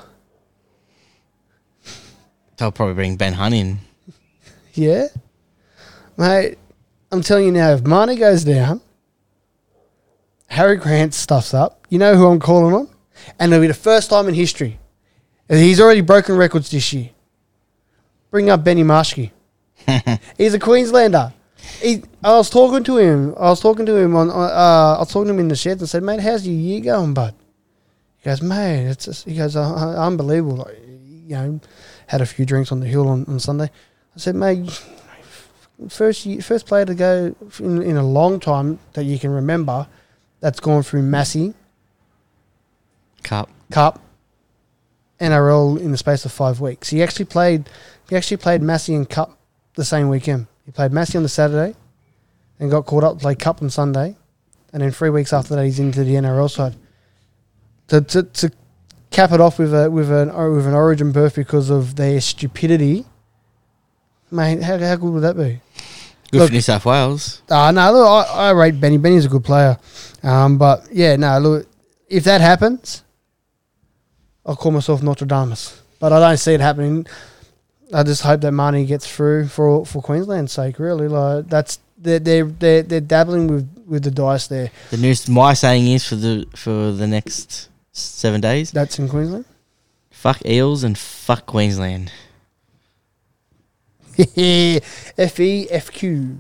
They'll 2.61 2.71
probably 2.71 2.93
bring 2.93 3.15
Ben 3.15 3.33
Hunt 3.33 3.55
in. 3.55 3.79
Yeah, 4.75 5.07
mate. 6.15 6.59
I'm 7.11 7.23
telling 7.23 7.45
you 7.45 7.51
now, 7.51 7.71
if 7.71 7.81
Marnie 7.81 8.19
goes 8.19 8.43
down, 8.43 8.81
Harry 10.45 10.75
Grant 10.75 11.15
stuffs 11.15 11.55
up. 11.55 11.87
You 11.89 11.97
know 11.97 12.15
who 12.15 12.27
I'm 12.27 12.39
calling 12.39 12.75
on, 12.75 12.87
and 13.39 13.51
it'll 13.51 13.63
be 13.63 13.67
the 13.67 13.73
first 13.73 14.11
time 14.11 14.27
in 14.27 14.35
history. 14.35 14.77
And 15.49 15.57
He's 15.57 15.79
already 15.81 16.01
broken 16.01 16.37
records 16.37 16.69
this 16.69 16.93
year. 16.93 17.09
Bring 18.29 18.51
up 18.51 18.63
Benny 18.63 18.83
Marshke. 18.83 19.31
He's 20.37 20.53
a 20.53 20.59
Queenslander. 20.59 21.33
He, 21.81 22.03
I 22.23 22.33
was 22.37 22.51
talking 22.51 22.83
to 22.83 22.97
him. 22.99 23.33
I 23.39 23.49
was 23.49 23.59
talking 23.59 23.87
to 23.87 23.95
him 23.97 24.15
on. 24.15 24.29
on, 24.29 24.51
Uh, 24.51 24.97
I 24.97 24.99
was 24.99 25.11
talking 25.11 25.29
to 25.29 25.33
him 25.33 25.39
in 25.39 25.47
the 25.47 25.55
sheds 25.55 25.81
and 25.81 25.89
said, 25.89 26.03
"Mate, 26.03 26.19
how's 26.19 26.45
your 26.45 26.55
year 26.55 26.81
going, 26.81 27.15
bud?" 27.15 27.33
He 28.17 28.29
goes, 28.29 28.43
"Mate, 28.43 28.85
it's 28.85 29.05
just, 29.05 29.25
he 29.27 29.35
goes, 29.35 29.55
uh, 29.55 29.63
uh, 29.63 30.05
unbelievable." 30.05 30.57
Like, 30.57 30.77
you 30.85 31.35
know, 31.35 31.59
had 32.11 32.19
a 32.19 32.25
few 32.25 32.45
drinks 32.45 32.73
on 32.73 32.81
the 32.81 32.87
hill 32.87 33.07
on, 33.07 33.25
on 33.27 33.39
Sunday. 33.39 33.71
I 34.15 34.19
said, 34.19 34.35
"Mate, 34.35 34.69
first 35.87 36.27
first 36.43 36.65
player 36.67 36.83
to 36.85 36.93
go 36.93 37.33
in, 37.59 37.81
in 37.81 37.95
a 37.95 38.05
long 38.05 38.39
time 38.41 38.79
that 38.93 39.05
you 39.05 39.17
can 39.17 39.31
remember 39.31 39.87
that's 40.41 40.59
gone 40.59 40.83
through 40.83 41.03
Massey 41.03 41.53
Cup. 43.23 43.49
Cup, 43.71 44.01
NRL 45.21 45.79
in 45.79 45.91
the 45.91 45.97
space 45.97 46.25
of 46.25 46.33
five 46.33 46.59
weeks. 46.59 46.89
He 46.89 47.01
actually 47.01 47.25
played. 47.25 47.69
He 48.09 48.17
actually 48.17 48.37
played 48.37 48.61
Massey 48.61 48.93
and 48.93 49.09
Cup 49.09 49.37
the 49.75 49.85
same 49.85 50.09
weekend. 50.09 50.47
He 50.65 50.71
played 50.71 50.91
Massey 50.91 51.17
on 51.17 51.23
the 51.23 51.29
Saturday, 51.29 51.75
and 52.59 52.69
got 52.69 52.85
called 52.85 53.05
up 53.05 53.13
to 53.13 53.21
play 53.21 53.35
Cup 53.35 53.61
on 53.61 53.69
Sunday, 53.69 54.17
and 54.73 54.83
then 54.83 54.91
three 54.91 55.09
weeks 55.09 55.31
after 55.31 55.55
that 55.55 55.63
he's 55.63 55.79
into 55.79 56.03
the 56.03 56.15
NRL 56.15 56.51
side. 56.51 56.75
To 57.87 58.01
to, 58.01 58.23
to 58.23 58.51
cap 59.11 59.31
it 59.31 59.39
off 59.41 59.59
with 59.59 59.73
a 59.73 59.91
with 59.91 60.09
an 60.11 60.33
with 60.55 60.65
an 60.65 60.73
Origin 60.73 61.11
berth 61.11 61.35
because 61.35 61.69
of 61.69 61.95
their 61.95 62.19
stupidity. 62.21 63.05
Mate, 64.31 64.63
how, 64.63 64.77
how 64.77 64.95
good 64.95 65.11
would 65.13 65.23
that 65.23 65.35
be? 65.35 65.59
Good 66.31 66.39
Look- 66.39 66.47
for 66.47 66.53
New 66.53 66.61
South 66.61 66.85
Wales. 66.85 67.41
Uh, 67.49 67.71
no, 67.71 67.91
look, 67.91 68.07
I, 68.07 68.47
I 68.47 68.51
rate 68.51 68.79
Benny. 68.79 68.97
Benny's 68.97 69.25
a 69.25 69.29
good 69.29 69.43
player. 69.43 69.77
Um, 70.23 70.57
but 70.57 70.87
yeah, 70.91 71.17
no, 71.17 71.37
look, 71.39 71.67
if 72.07 72.23
that 72.23 72.39
happens, 72.39 73.03
I'll 74.45 74.55
call 74.55 74.71
myself 74.71 75.03
Nostradamus. 75.03 75.81
But 75.99 76.13
I 76.13 76.19
don't 76.19 76.37
see 76.37 76.53
it 76.53 76.61
happening. 76.61 77.05
I 77.93 78.03
just 78.03 78.21
hope 78.23 78.39
that 78.41 78.53
Marnie 78.53 78.87
gets 78.87 79.05
through 79.13 79.49
for 79.49 79.85
for 79.85 80.01
Queensland's 80.01 80.53
sake. 80.53 80.79
Really, 80.79 81.09
like 81.09 81.49
that's 81.49 81.79
they're 81.97 82.19
they're 82.19 82.45
they're, 82.45 82.83
they're 82.83 83.01
dabbling 83.01 83.47
with, 83.47 83.83
with 83.85 84.03
the 84.03 84.11
dice 84.11 84.47
there. 84.47 84.71
The 84.91 84.97
news. 84.97 85.27
My 85.27 85.53
saying 85.53 85.87
is 85.87 86.07
for 86.07 86.15
the 86.15 86.47
for 86.55 86.93
the 86.93 87.07
next 87.07 87.67
seven 87.91 88.41
days. 88.41 88.71
That's 88.71 88.97
in 88.99 89.09
Queensland. 89.09 89.45
Fuck 90.09 90.45
Eels 90.45 90.83
and 90.83 90.97
fuck 90.97 91.45
Queensland. 91.45 92.11
F 94.17 95.39
E 95.39 95.67
F 95.69 95.91
Q. 95.91 96.37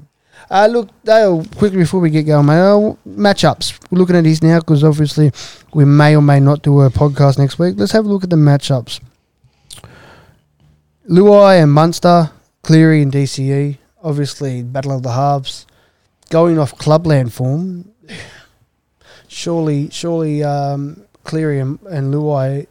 Uh, 0.49 0.67
look, 0.67 0.89
Dale, 1.03 1.45
quickly 1.55 1.77
before 1.77 1.99
we 1.99 2.09
get 2.09 2.23
going, 2.23 2.45
mate, 2.45 2.59
uh, 2.59 2.95
matchups. 3.07 3.79
We're 3.89 3.99
looking 3.99 4.15
at 4.15 4.23
these 4.23 4.43
now 4.43 4.59
because 4.59 4.83
obviously 4.83 5.31
we 5.73 5.85
may 5.85 6.15
or 6.15 6.21
may 6.21 6.39
not 6.39 6.61
do 6.61 6.81
a 6.81 6.89
podcast 6.89 7.37
next 7.37 7.57
week. 7.57 7.75
Let's 7.77 7.93
have 7.93 8.05
a 8.05 8.09
look 8.09 8.23
at 8.23 8.29
the 8.29 8.35
matchups. 8.35 8.99
Luai 11.09 11.63
and 11.63 11.71
Munster, 11.71 12.31
Cleary 12.63 13.01
and 13.01 13.11
DCE. 13.11 13.77
Obviously, 14.03 14.63
Battle 14.63 14.93
of 14.93 15.03
the 15.03 15.11
Halves. 15.11 15.65
Going 16.29 16.57
off 16.57 16.77
clubland 16.77 17.33
form, 17.33 17.91
surely, 19.27 19.89
surely 19.89 20.43
um, 20.43 21.03
Cleary 21.23 21.59
and, 21.59 21.79
and 21.83 22.13
Luai 22.13 22.67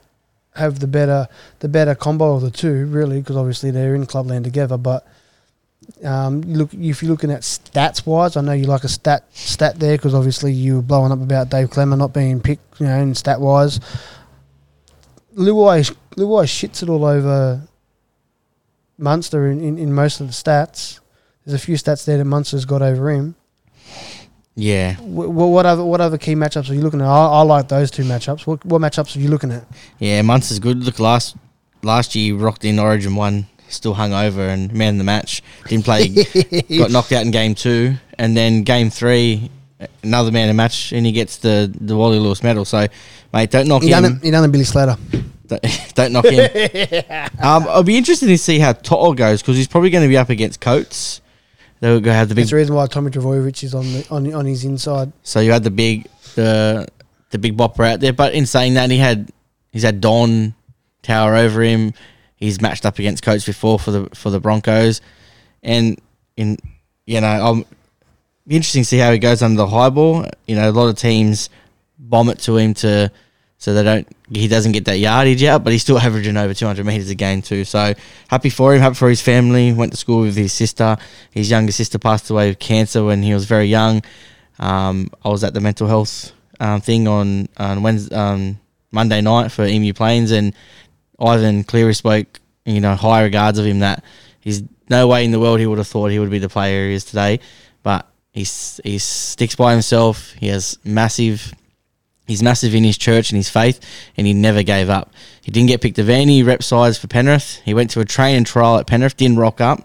have 0.56 0.80
the 0.80 0.86
better 0.86 1.28
the 1.60 1.68
better 1.68 1.94
combo 1.94 2.34
of 2.34 2.42
the 2.42 2.50
two, 2.50 2.86
really, 2.86 3.20
because 3.20 3.36
obviously 3.36 3.70
they're 3.70 3.94
in 3.94 4.06
clubland 4.06 4.44
together. 4.44 4.76
But 4.76 5.06
um, 6.04 6.42
look 6.42 6.72
if 6.74 7.02
you're 7.02 7.10
looking 7.10 7.30
at 7.30 7.42
stats 7.42 8.06
wise, 8.06 8.36
I 8.36 8.40
know 8.40 8.52
you 8.52 8.66
like 8.66 8.84
a 8.84 8.88
stat 8.88 9.24
stat 9.32 9.78
there 9.78 9.96
because 9.96 10.14
obviously 10.14 10.52
you 10.52 10.76
were 10.76 10.82
blowing 10.82 11.12
up 11.12 11.20
about 11.20 11.50
Dave 11.50 11.70
Clemmer 11.70 11.96
not 11.96 12.12
being 12.12 12.40
picked, 12.40 12.80
you 12.80 12.86
know, 12.86 12.98
in 12.98 13.14
stat 13.14 13.40
wise. 13.40 13.80
Luai 15.34 15.94
Luai 16.16 16.44
shits 16.44 16.82
it 16.82 16.88
all 16.88 17.04
over 17.04 17.62
Munster 18.98 19.48
in, 19.48 19.60
in, 19.60 19.78
in 19.78 19.92
most 19.92 20.20
of 20.20 20.26
the 20.26 20.32
stats. 20.32 21.00
There's 21.44 21.60
a 21.60 21.64
few 21.64 21.76
stats 21.76 22.04
there 22.04 22.18
that 22.18 22.24
Munster's 22.24 22.64
got 22.64 22.82
over 22.82 23.10
him. 23.10 23.34
Yeah. 24.56 24.96
What, 24.96 25.30
what 25.30 25.66
other 25.66 25.84
what 25.84 26.00
other 26.00 26.18
key 26.18 26.34
matchups 26.34 26.70
are 26.70 26.74
you 26.74 26.80
looking 26.82 27.00
at? 27.00 27.06
I, 27.06 27.26
I 27.26 27.42
like 27.42 27.68
those 27.68 27.90
two 27.90 28.02
matchups. 28.02 28.46
What 28.46 28.64
what 28.64 28.80
matchups 28.80 29.16
are 29.16 29.20
you 29.20 29.28
looking 29.28 29.52
at? 29.52 29.64
Yeah, 29.98 30.22
Munster's 30.22 30.58
good. 30.58 30.84
Look, 30.84 30.98
last 30.98 31.36
last 31.82 32.14
year 32.14 32.34
he 32.36 32.42
rocked 32.42 32.64
in 32.64 32.78
Origin 32.78 33.14
one, 33.14 33.46
still 33.68 33.94
hung 33.94 34.12
over 34.12 34.40
and 34.48 34.72
man 34.72 34.98
the 34.98 35.04
match. 35.04 35.42
Didn't 35.68 35.84
play, 35.84 36.08
got 36.78 36.90
knocked 36.90 37.12
out 37.12 37.24
in 37.24 37.30
game 37.30 37.54
two, 37.54 37.94
and 38.18 38.36
then 38.36 38.62
game 38.62 38.90
three, 38.90 39.50
another 40.02 40.30
man 40.30 40.48
of 40.48 40.54
the 40.56 40.62
match, 40.62 40.92
and 40.92 41.06
he 41.06 41.12
gets 41.12 41.38
the 41.38 41.72
the 41.80 41.96
Wally 41.96 42.18
Lewis 42.18 42.42
medal. 42.42 42.64
So, 42.64 42.86
mate, 43.32 43.50
don't 43.50 43.68
knock 43.68 43.82
He 43.82 43.90
done 43.90 44.04
him. 44.04 44.16
it. 44.16 44.24
He 44.24 44.30
done 44.30 44.50
Billy 44.50 44.64
Slater. 44.64 44.96
Don't, 45.50 45.94
don't 45.96 46.12
knock 46.12 46.26
him. 46.26 46.48
um, 47.42 47.66
I'll 47.68 47.82
be 47.82 47.96
interested 47.96 48.26
to 48.26 48.38
see 48.38 48.60
how 48.60 48.72
To'o 48.72 49.14
goes 49.14 49.42
because 49.42 49.56
he's 49.56 49.66
probably 49.66 49.90
going 49.90 50.04
to 50.04 50.08
be 50.08 50.16
up 50.16 50.28
against 50.28 50.60
Coates. 50.60 51.20
They'll 51.80 52.00
go 52.00 52.12
have 52.12 52.28
the 52.28 52.34
big 52.34 52.42
That's 52.42 52.50
the 52.50 52.56
reason 52.56 52.74
why 52.74 52.86
Tommy 52.86 53.10
Trbojevic 53.10 53.62
is 53.62 53.74
on 53.74 53.84
the 53.84 54.06
on 54.10 54.32
on 54.34 54.44
his 54.46 54.64
inside. 54.64 55.12
So 55.22 55.40
you 55.40 55.52
had 55.52 55.64
the 55.64 55.70
big 55.70 56.06
the 56.34 56.86
the 57.30 57.38
big 57.38 57.56
bopper 57.56 57.90
out 57.90 58.00
there, 58.00 58.12
but 58.12 58.34
in 58.34 58.46
saying 58.46 58.74
that, 58.74 58.90
he 58.90 58.98
had 58.98 59.30
he's 59.72 59.82
had 59.82 60.00
Don 60.00 60.54
tower 61.02 61.34
over 61.36 61.62
him. 61.62 61.94
He's 62.36 62.60
matched 62.60 62.84
up 62.84 62.98
against 62.98 63.22
Coates 63.22 63.46
before 63.46 63.78
for 63.78 63.90
the 63.90 64.08
for 64.14 64.30
the 64.30 64.40
Broncos, 64.40 65.00
and 65.62 65.98
in 66.36 66.58
you 67.06 67.20
know, 67.20 67.26
I'm 67.26 67.64
be 68.46 68.56
interesting 68.56 68.82
to 68.82 68.86
see 68.86 68.98
how 68.98 69.12
he 69.12 69.18
goes 69.18 69.42
under 69.42 69.56
the 69.56 69.66
high 69.66 69.90
ball. 69.90 70.26
You 70.46 70.56
know, 70.56 70.68
a 70.68 70.72
lot 70.72 70.88
of 70.88 70.96
teams 70.96 71.48
bomb 71.98 72.28
it 72.28 72.40
to 72.40 72.56
him 72.56 72.74
to 72.74 73.10
so 73.60 73.74
they 73.74 73.82
don't 73.84 74.08
he 74.30 74.48
doesn't 74.48 74.72
get 74.72 74.86
that 74.86 74.98
yardage 74.98 75.44
out, 75.44 75.62
but 75.62 75.72
he's 75.72 75.82
still 75.82 75.98
averaging 75.98 76.36
over 76.38 76.54
200 76.54 76.84
meters 76.84 77.10
a 77.10 77.14
game 77.14 77.42
too. 77.42 77.64
So 77.64 77.92
happy 78.28 78.48
for 78.48 78.74
him, 78.74 78.80
happy 78.80 78.94
for 78.94 79.10
his 79.10 79.20
family. 79.20 79.72
Went 79.72 79.92
to 79.92 79.98
school 79.98 80.22
with 80.22 80.34
his 80.34 80.54
sister. 80.54 80.96
His 81.30 81.50
younger 81.50 81.70
sister 81.70 81.98
passed 81.98 82.30
away 82.30 82.48
of 82.48 82.58
cancer 82.58 83.04
when 83.04 83.22
he 83.22 83.34
was 83.34 83.44
very 83.44 83.66
young. 83.66 84.02
Um, 84.58 85.10
I 85.22 85.28
was 85.28 85.44
at 85.44 85.52
the 85.52 85.60
mental 85.60 85.86
health 85.86 86.32
um, 86.58 86.80
thing 86.80 87.06
on 87.06 87.48
on 87.58 87.82
Wednesday, 87.82 88.16
um, 88.16 88.58
Monday 88.92 89.20
night 89.20 89.52
for 89.52 89.66
Emu 89.66 89.92
Plains, 89.92 90.30
and 90.30 90.54
Ivan 91.20 91.62
Cleary 91.62 91.94
spoke, 91.94 92.40
you 92.64 92.80
know, 92.80 92.94
high 92.94 93.22
regards 93.22 93.58
of 93.58 93.66
him. 93.66 93.80
That 93.80 94.02
he's 94.40 94.62
no 94.88 95.06
way 95.06 95.22
in 95.26 95.32
the 95.32 95.40
world 95.40 95.60
he 95.60 95.66
would 95.66 95.78
have 95.78 95.86
thought 95.86 96.10
he 96.10 96.18
would 96.18 96.30
be 96.30 96.38
the 96.38 96.48
player 96.48 96.88
he 96.88 96.94
is 96.94 97.04
today, 97.04 97.40
but 97.82 98.08
he's 98.32 98.80
he 98.84 98.96
sticks 98.96 99.54
by 99.54 99.72
himself. 99.72 100.32
He 100.32 100.48
has 100.48 100.78
massive 100.82 101.52
He's 102.30 102.44
massive 102.44 102.76
in 102.76 102.84
his 102.84 102.96
church 102.96 103.32
and 103.32 103.36
his 103.36 103.48
faith, 103.48 103.80
and 104.16 104.24
he 104.24 104.32
never 104.32 104.62
gave 104.62 104.88
up. 104.88 105.12
He 105.42 105.50
didn't 105.50 105.66
get 105.66 105.80
picked 105.80 105.98
of 105.98 106.08
any 106.08 106.44
rep 106.44 106.62
size 106.62 106.96
for 106.96 107.08
Penrith. 107.08 107.60
He 107.64 107.74
went 107.74 107.90
to 107.90 108.00
a 108.00 108.04
training 108.04 108.44
trial 108.44 108.78
at 108.78 108.86
Penrith, 108.86 109.16
didn't 109.16 109.38
rock 109.38 109.60
up, 109.60 109.82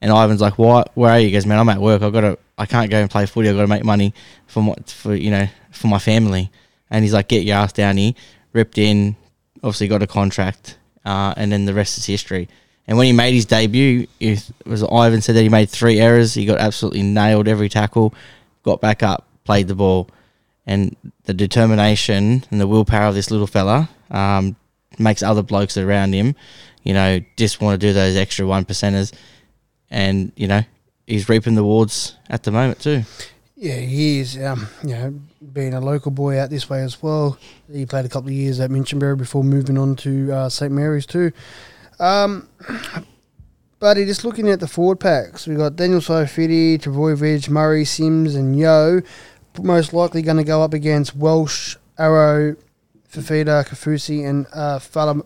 and 0.00 0.12
Ivan's 0.12 0.40
like, 0.40 0.58
"Why? 0.58 0.84
Where 0.94 1.10
are 1.10 1.18
you?" 1.18 1.26
He 1.26 1.32
goes, 1.32 1.44
"Man, 1.44 1.58
I'm 1.58 1.68
at 1.68 1.80
work. 1.80 2.02
I 2.02 2.10
got 2.10 2.20
to. 2.20 2.38
I 2.56 2.66
can't 2.66 2.88
go 2.88 3.00
and 3.00 3.10
play 3.10 3.26
footy. 3.26 3.48
I've 3.48 3.56
got 3.56 3.62
to 3.62 3.66
make 3.66 3.82
money 3.82 4.14
for 4.46 4.62
my, 4.62 4.74
for 4.86 5.12
you 5.12 5.32
know 5.32 5.48
for 5.72 5.88
my 5.88 5.98
family." 5.98 6.52
And 6.88 7.04
he's 7.04 7.12
like, 7.12 7.26
"Get 7.26 7.42
your 7.42 7.56
ass 7.56 7.72
down 7.72 7.96
here." 7.96 8.12
Ripped 8.52 8.78
in, 8.78 9.16
obviously 9.56 9.88
got 9.88 10.00
a 10.00 10.06
contract, 10.06 10.78
uh, 11.04 11.34
and 11.36 11.50
then 11.50 11.64
the 11.64 11.74
rest 11.74 11.98
is 11.98 12.06
history. 12.06 12.48
And 12.86 12.96
when 12.96 13.06
he 13.06 13.12
made 13.12 13.34
his 13.34 13.44
debut, 13.44 14.06
it 14.20 14.48
was 14.64 14.84
Ivan 14.84 15.20
said 15.20 15.34
that 15.34 15.42
he 15.42 15.48
made 15.48 15.68
three 15.68 15.98
errors. 15.98 16.34
He 16.34 16.46
got 16.46 16.60
absolutely 16.60 17.02
nailed 17.02 17.48
every 17.48 17.68
tackle, 17.68 18.14
got 18.62 18.80
back 18.80 19.02
up, 19.02 19.26
played 19.44 19.66
the 19.66 19.74
ball, 19.74 20.08
and 20.68 20.94
the 21.24 21.34
determination 21.34 22.44
and 22.50 22.60
the 22.60 22.68
willpower 22.68 23.08
of 23.08 23.14
this 23.14 23.30
little 23.30 23.46
fella 23.46 23.88
um, 24.10 24.54
makes 24.98 25.22
other 25.22 25.42
blokes 25.42 25.78
around 25.78 26.12
him, 26.12 26.36
you 26.84 26.92
know, 26.92 27.20
just 27.36 27.60
want 27.60 27.80
to 27.80 27.86
do 27.86 27.92
those 27.94 28.16
extra 28.16 28.46
one 28.46 28.64
percenters, 28.64 29.12
and 29.90 30.30
you 30.36 30.46
know, 30.46 30.62
he's 31.06 31.28
reaping 31.28 31.54
the 31.54 31.62
rewards 31.62 32.16
at 32.28 32.42
the 32.42 32.52
moment 32.52 32.80
too. 32.80 33.02
Yeah, 33.56 33.76
he 33.76 34.20
is. 34.20 34.40
Um, 34.40 34.68
you 34.84 34.90
know, 34.90 35.20
being 35.52 35.74
a 35.74 35.80
local 35.80 36.12
boy 36.12 36.38
out 36.38 36.50
this 36.50 36.70
way 36.70 36.82
as 36.82 37.02
well. 37.02 37.38
He 37.72 37.86
played 37.86 38.04
a 38.04 38.08
couple 38.08 38.28
of 38.28 38.34
years 38.34 38.60
at 38.60 38.70
Minchinbury 38.70 39.16
before 39.16 39.42
moving 39.42 39.76
on 39.78 39.96
to 39.96 40.32
uh, 40.32 40.48
St 40.48 40.70
Mary's 40.72 41.06
too. 41.06 41.32
Um, 41.98 42.48
buddy, 43.80 44.04
just 44.04 44.24
looking 44.24 44.48
at 44.48 44.60
the 44.60 44.68
forward 44.68 45.00
packs, 45.00 45.46
we've 45.46 45.58
got 45.58 45.76
Daniel 45.76 46.00
Saifiti, 46.00 46.78
Trbojevic, 46.78 47.48
Murray, 47.48 47.84
Sims, 47.84 48.34
and 48.34 48.56
Yeo. 48.56 49.02
Most 49.62 49.92
likely 49.92 50.22
going 50.22 50.36
to 50.36 50.44
go 50.44 50.62
up 50.62 50.74
against 50.74 51.16
Welch, 51.16 51.76
Arrow, 51.98 52.56
Fifita, 53.12 53.66
Kaufusi, 53.66 54.28
and 54.28 54.46
uh, 54.52 54.78
Fala, 54.78 55.22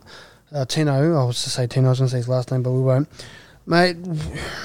uh, 0.53 0.65
Tino. 0.65 1.21
I 1.21 1.25
was 1.25 1.43
to 1.45 1.51
say 1.51 1.67
Tino. 1.67 1.89
I 1.89 1.91
was 1.91 1.99
going 1.99 2.09
to 2.09 2.13
say 2.13 2.19
his 2.19 2.29
last 2.29 2.51
name, 2.51 2.63
but 2.63 2.73
we 2.73 2.81
won't. 2.81 3.09
Mate, 3.65 3.97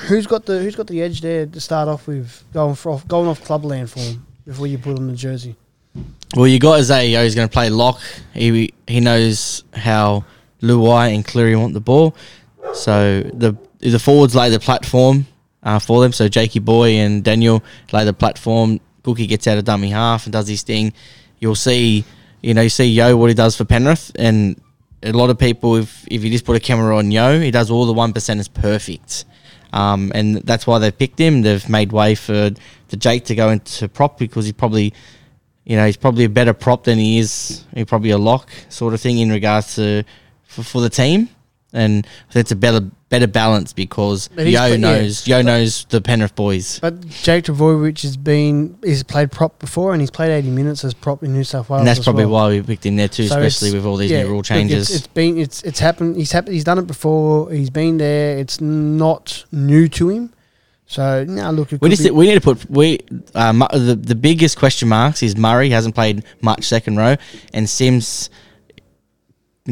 who's 0.07 0.25
got 0.25 0.45
the 0.45 0.59
who's 0.59 0.75
got 0.75 0.87
the 0.87 1.03
edge 1.03 1.21
there 1.21 1.45
to 1.45 1.59
start 1.59 1.87
off 1.87 2.07
with 2.07 2.43
going 2.51 2.73
for, 2.73 2.99
going 3.07 3.27
off 3.27 3.43
clubland 3.43 3.91
for 3.91 3.99
him 3.99 4.25
before 4.45 4.65
you 4.65 4.79
put 4.79 4.97
on 4.97 5.07
the 5.07 5.13
jersey? 5.13 5.55
Well, 6.35 6.47
you 6.47 6.59
got 6.59 6.79
Isaiah. 6.79 7.23
He's 7.23 7.35
going 7.35 7.47
to 7.47 7.53
play 7.53 7.69
lock. 7.69 7.99
He 8.33 8.73
he 8.87 8.99
knows 8.99 9.63
how 9.73 10.25
Luai 10.61 11.13
and 11.13 11.23
Cleary 11.23 11.55
want 11.55 11.73
the 11.73 11.79
ball. 11.79 12.15
So 12.73 13.21
the 13.21 13.55
the 13.79 13.99
forwards 13.99 14.35
lay 14.35 14.49
the 14.49 14.59
platform 14.59 15.27
uh, 15.63 15.79
for 15.79 16.01
them. 16.01 16.11
So 16.11 16.27
Jakey 16.27 16.59
Boy 16.59 16.91
and 16.95 17.23
Daniel 17.23 17.63
lay 17.91 18.03
the 18.03 18.13
platform. 18.13 18.79
Cookie 19.07 19.25
gets 19.25 19.47
out 19.47 19.57
of 19.57 19.63
dummy 19.63 19.89
half 19.89 20.25
and 20.25 20.33
does 20.33 20.49
his 20.49 20.63
thing. 20.63 20.91
You'll 21.39 21.55
see, 21.55 22.03
you 22.41 22.53
know, 22.53 22.63
you 22.63 22.69
see 22.69 22.87
Yeo 22.87 23.15
what 23.15 23.29
he 23.29 23.33
does 23.33 23.55
for 23.55 23.63
Penrith, 23.63 24.11
and 24.15 24.59
a 25.01 25.13
lot 25.13 25.29
of 25.29 25.39
people, 25.39 25.77
if 25.77 26.05
if 26.11 26.25
you 26.25 26.29
just 26.29 26.43
put 26.43 26.57
a 26.57 26.59
camera 26.59 26.97
on 26.97 27.09
Yeo, 27.09 27.39
he 27.39 27.49
does 27.49 27.71
all 27.71 27.85
the 27.85 27.93
one 27.93 28.11
percenters 28.11 28.53
perfect. 28.53 29.23
Um, 29.71 30.11
and 30.13 30.35
that's 30.37 30.67
why 30.67 30.79
they've 30.79 30.97
picked 30.97 31.19
him. 31.19 31.41
They've 31.41 31.69
made 31.69 31.93
way 31.93 32.15
for 32.15 32.49
the 32.89 32.97
Jake 32.97 33.23
to 33.25 33.35
go 33.35 33.49
into 33.49 33.87
prop 33.87 34.19
because 34.19 34.45
he 34.45 34.51
probably 34.51 34.93
you 35.63 35.77
know, 35.77 35.85
he's 35.85 35.97
probably 35.97 36.25
a 36.25 36.29
better 36.29 36.53
prop 36.53 36.83
than 36.83 36.97
he 36.97 37.17
is. 37.19 37.65
He's 37.73 37.85
probably 37.85 38.11
a 38.11 38.17
lock 38.17 38.49
sort 38.67 38.93
of 38.93 38.99
thing 38.99 39.19
in 39.19 39.29
regards 39.29 39.75
to 39.75 40.03
for, 40.43 40.63
for 40.63 40.81
the 40.81 40.89
team, 40.89 41.29
and 41.73 42.07
it's 42.33 42.51
a 42.51 42.55
better 42.55 42.81
better 43.09 43.27
balance 43.27 43.71
because 43.71 44.27
But 44.29 44.47
Yeo 44.47 44.59
pla- 44.59 44.65
yeah. 44.67 44.75
knows 44.77 45.27
Yeo 45.27 45.41
knows 45.41 45.85
the 45.85 46.01
Penrith 46.01 46.35
boys. 46.35 46.79
But 46.79 47.07
Jake 47.07 47.45
Trbojevic 47.45 48.01
has 48.01 48.17
been 48.17 48.77
he's 48.83 49.03
played 49.03 49.31
prop 49.31 49.59
before 49.59 49.93
and 49.93 50.01
he's 50.01 50.11
played 50.11 50.31
eighty 50.31 50.49
minutes 50.49 50.83
as 50.83 50.93
prop 50.93 51.23
in 51.23 51.33
New 51.33 51.43
South 51.43 51.69
Wales. 51.69 51.81
And 51.81 51.87
that's 51.87 52.03
probably 52.03 52.25
well. 52.25 52.47
why 52.47 52.49
we 52.49 52.61
picked 52.61 52.85
him 52.85 52.95
there 52.95 53.07
too, 53.07 53.27
So 53.27 53.39
especially 53.39 53.73
with 53.77 53.85
all 53.85 53.97
these 53.97 54.11
yeah, 54.11 54.23
new 54.23 54.29
rule 54.29 54.43
changes. 54.43 54.89
It's, 54.89 54.99
it's 54.99 55.07
been 55.07 55.37
it's 55.37 55.63
it's 55.63 55.79
happened. 55.79 56.15
He's 56.17 56.31
happened. 56.31 56.53
He's 56.53 56.63
done 56.63 56.79
it 56.79 56.87
before. 56.87 57.51
He's 57.51 57.69
been 57.69 57.97
there. 57.97 58.37
It's 58.37 58.59
not 58.61 59.45
new 59.51 59.87
to 59.89 60.09
him. 60.09 60.33
So 60.89 61.25
now 61.25 61.51
look, 61.51 61.69
we 61.81 61.89
just 61.89 62.09
we 62.11 62.27
need 62.27 62.35
to 62.35 62.41
put 62.41 62.69
we 62.69 62.99
uh, 63.35 63.51
the 63.77 63.95
the 63.95 64.15
biggest 64.15 64.57
question 64.57 64.87
marks 64.87 65.21
is 65.21 65.35
Murray 65.35 65.69
hasn't 65.69 65.95
played 65.95 66.23
much 66.41 66.63
second 66.63 66.95
row, 66.95 67.17
and 67.53 67.69
Sims 67.69 68.29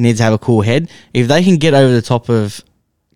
needs 0.01 0.19
to 0.19 0.23
have 0.23 0.33
a 0.33 0.37
cool 0.37 0.61
head. 0.61 0.89
If 1.13 1.27
they 1.27 1.43
can 1.43 1.57
get 1.57 1.73
over 1.73 1.93
the 1.93 2.01
top 2.01 2.29
of 2.29 2.61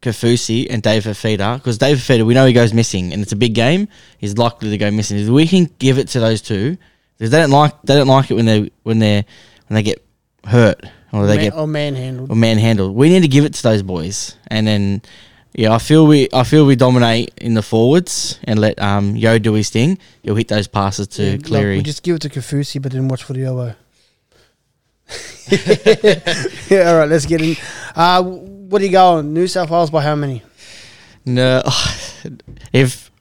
Kaufusi 0.01 0.67
and 0.69 0.81
Dave 0.81 1.03
Fifita, 1.03 1.57
because 1.57 1.77
Dave 1.77 1.97
Fifita 1.97 2.25
we 2.25 2.33
know 2.33 2.45
he 2.45 2.53
goes 2.53 2.73
missing, 2.73 3.11
and 3.13 3.21
it's 3.21 3.31
a 3.31 3.35
big 3.35 3.53
game, 3.53 3.87
he's 4.17 4.37
likely 4.37 4.69
to 4.69 4.77
go 4.77 4.89
missing. 4.91 5.17
If 5.17 5.27
we 5.27 5.47
can 5.47 5.69
give 5.79 5.97
it 5.97 6.07
to 6.09 6.19
those 6.19 6.41
two, 6.41 6.77
because 7.17 7.31
they 7.31 7.37
don't 7.39 7.51
like 7.51 7.81
they 7.83 7.95
don't 7.95 8.07
like 8.07 8.31
it 8.31 8.35
when 8.35 8.45
they 8.45 8.71
when 8.83 8.99
they 8.99 9.25
when 9.67 9.75
they 9.75 9.83
get 9.83 10.05
hurt 10.45 10.83
or 11.11 11.27
they 11.27 11.35
man, 11.35 11.43
get 11.45 11.53
or 11.53 11.67
manhandled. 11.67 12.31
or 12.31 12.35
manhandled. 12.35 12.95
We 12.95 13.09
need 13.09 13.21
to 13.21 13.27
give 13.27 13.45
it 13.45 13.53
to 13.55 13.63
those 13.63 13.83
boys, 13.83 14.37
and 14.47 14.65
then 14.65 15.01
yeah, 15.53 15.73
I 15.73 15.79
feel 15.79 16.07
we 16.07 16.29
I 16.33 16.43
feel 16.43 16.65
we 16.65 16.75
dominate 16.77 17.33
in 17.37 17.53
the 17.55 17.61
forwards 17.61 18.39
and 18.45 18.59
let 18.59 18.81
um 18.81 19.15
Yeo 19.15 19.37
do 19.39 19.53
his 19.53 19.69
thing. 19.69 19.97
He'll 20.23 20.35
hit 20.35 20.47
those 20.47 20.67
passes 20.67 21.07
to 21.09 21.23
Yeah, 21.23 21.31
like, 21.31 21.43
Cleary. 21.43 21.77
we 21.77 21.83
just 21.83 22.03
give 22.03 22.15
it 22.15 22.21
to 22.21 22.29
Kaufusi, 22.29 22.81
but 22.81 22.91
then 22.93 23.07
watch 23.09 23.23
for 23.23 23.33
the 23.33 23.43
elbow. 23.43 23.75
Yeah, 25.49 26.89
all 26.89 26.97
right, 26.99 27.09
let's 27.09 27.25
get 27.25 27.41
in. 27.41 27.55
Uh, 27.95 28.23
what 28.23 28.81
are 28.81 28.85
you 28.85 28.91
going? 28.91 29.33
New 29.33 29.47
South 29.47 29.69
Wales 29.69 29.89
by 29.89 30.01
how 30.03 30.15
many? 30.15 30.43
no, 31.25 31.61
if 32.73 33.11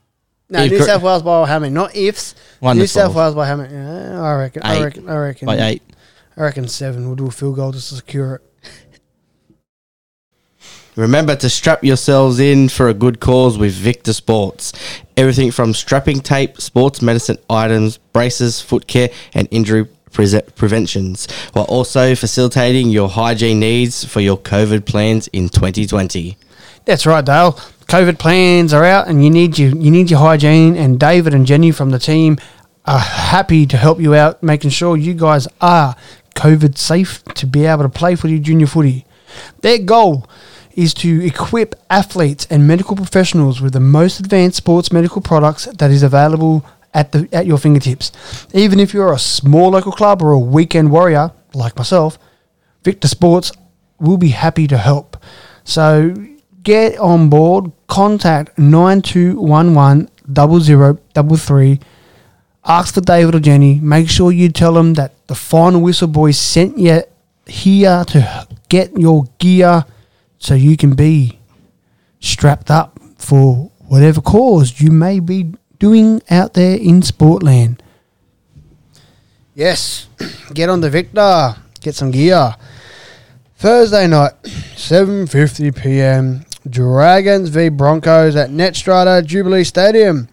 No, 0.50 0.62
If 0.62 0.72
New 0.72 0.82
South 0.82 1.02
Wales 1.02 1.22
by 1.22 1.46
how 1.46 1.58
many? 1.58 1.72
Not 1.72 1.94
ifs. 1.96 2.34
New 2.62 2.86
South 2.86 3.14
Wales 3.14 3.34
by 3.34 3.46
how 3.46 3.56
many? 3.56 3.72
Yeah, 3.72 4.22
I 4.22 4.34
reckon. 4.34 4.62
I 4.62 4.82
reckon. 4.82 5.08
I 5.08 5.16
reckon. 5.16 5.46
by 5.46 5.58
eight, 5.58 5.82
I 6.36 6.42
reckon 6.42 6.68
seven. 6.68 7.06
We'll 7.06 7.16
do 7.16 7.26
a 7.26 7.30
field 7.30 7.56
goal 7.56 7.72
just 7.72 7.88
to 7.90 7.96
secure 7.96 8.36
it. 8.36 8.42
Remember 10.96 11.36
to 11.36 11.48
strap 11.48 11.84
yourselves 11.84 12.40
in 12.40 12.68
for 12.68 12.88
a 12.88 12.94
good 12.94 13.20
cause 13.20 13.56
with 13.56 13.72
Victor 13.72 14.12
Sports. 14.12 14.72
Everything 15.16 15.52
from 15.52 15.72
strapping 15.72 16.18
tape, 16.18 16.60
sports 16.60 17.00
medicine 17.00 17.38
items, 17.48 17.98
braces, 17.98 18.60
foot 18.60 18.88
care, 18.88 19.08
and 19.32 19.46
injury 19.52 19.86
pre- 20.12 20.40
preventions, 20.56 21.28
while 21.52 21.64
also 21.66 22.14
facilitating 22.14 22.90
your 22.90 23.08
hygiene 23.08 23.60
needs 23.60 24.04
for 24.04 24.20
your 24.20 24.38
COVID 24.38 24.84
plans 24.86 25.28
in 25.28 25.48
2020. 25.48 26.36
That's 26.84 27.06
right, 27.06 27.24
Dale. 27.24 27.52
COVID 27.86 28.18
plans 28.18 28.72
are 28.72 28.84
out, 28.84 29.08
and 29.08 29.24
you 29.24 29.30
need 29.30 29.58
you 29.58 29.68
you 29.68 29.90
need 29.90 30.10
your 30.10 30.20
hygiene. 30.20 30.76
And 30.76 30.98
David 31.00 31.34
and 31.34 31.46
Jenny 31.46 31.70
from 31.70 31.90
the 31.90 31.98
team 31.98 32.38
are 32.84 32.98
happy 32.98 33.66
to 33.66 33.76
help 33.76 34.00
you 34.00 34.14
out, 34.14 34.42
making 34.42 34.70
sure 34.70 34.96
you 34.96 35.14
guys 35.14 35.46
are 35.60 35.94
COVID 36.34 36.78
safe 36.78 37.22
to 37.34 37.46
be 37.46 37.66
able 37.66 37.82
to 37.82 37.88
play 37.88 38.14
footy, 38.14 38.38
junior 38.40 38.66
footy. 38.66 39.04
Their 39.60 39.78
goal 39.78 40.28
is 40.72 40.94
to 40.94 41.26
equip 41.26 41.74
athletes 41.90 42.46
and 42.50 42.66
medical 42.66 42.94
professionals 42.94 43.60
with 43.60 43.72
the 43.72 43.80
most 43.80 44.20
advanced 44.20 44.56
sports 44.56 44.92
medical 44.92 45.20
products 45.20 45.64
that 45.66 45.90
is 45.90 46.02
available 46.02 46.64
at 46.94 47.12
the 47.12 47.28
at 47.32 47.46
your 47.46 47.58
fingertips. 47.58 48.12
Even 48.54 48.80
if 48.80 48.94
you're 48.94 49.12
a 49.12 49.18
small 49.18 49.70
local 49.70 49.92
club 49.92 50.22
or 50.22 50.32
a 50.32 50.38
weekend 50.38 50.90
warrior 50.90 51.32
like 51.54 51.76
myself, 51.76 52.18
Victor 52.84 53.08
Sports 53.08 53.52
will 53.98 54.16
be 54.16 54.28
happy 54.28 54.66
to 54.66 54.78
help. 54.78 55.16
So 55.64 56.14
get 56.62 56.98
on 56.98 57.28
board, 57.28 57.72
contact 57.86 58.58
9211 58.58 60.08
0033, 60.32 61.80
ask 62.64 62.94
for 62.94 63.00
David 63.00 63.34
or 63.34 63.40
Jenny, 63.40 63.80
make 63.80 64.08
sure 64.08 64.30
you 64.30 64.50
tell 64.50 64.74
them 64.74 64.94
that 64.94 65.26
the 65.26 65.34
final 65.34 65.80
whistle 65.80 66.08
boys 66.08 66.38
sent 66.38 66.78
you 66.78 67.02
here 67.46 68.04
to 68.08 68.46
get 68.68 68.96
your 68.98 69.24
gear 69.38 69.84
so 70.38 70.54
you 70.54 70.76
can 70.76 70.94
be 70.94 71.38
strapped 72.20 72.70
up 72.70 72.98
for 73.16 73.70
whatever 73.88 74.20
cause 74.20 74.80
you 74.80 74.90
may 74.90 75.18
be 75.18 75.54
doing 75.78 76.22
out 76.30 76.54
there 76.54 76.76
in 76.76 77.00
Sportland. 77.00 77.80
Yes, 79.54 80.06
get 80.54 80.68
on 80.68 80.80
the 80.80 80.90
Victor, 80.90 81.56
get 81.80 81.94
some 81.94 82.10
gear. 82.10 82.54
Thursday 83.56 84.06
night, 84.06 84.34
7:50 84.42 85.76
p.m. 85.82 86.44
Dragons 86.68 87.48
v 87.48 87.68
Broncos 87.68 88.36
at 88.36 88.50
Netstrata 88.50 89.24
Jubilee 89.24 89.64
Stadium. 89.64 90.28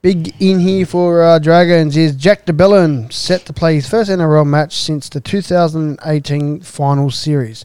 Big 0.00 0.34
in 0.40 0.60
here 0.60 0.84
for 0.84 1.22
uh, 1.22 1.38
Dragons 1.38 1.96
is 1.96 2.14
Jack 2.14 2.44
de 2.44 2.52
Belin, 2.52 3.10
set 3.10 3.46
to 3.46 3.52
play 3.52 3.76
his 3.76 3.88
first 3.88 4.10
NRL 4.10 4.46
match 4.46 4.76
since 4.76 5.08
the 5.08 5.20
2018 5.20 6.60
final 6.60 7.10
series. 7.10 7.64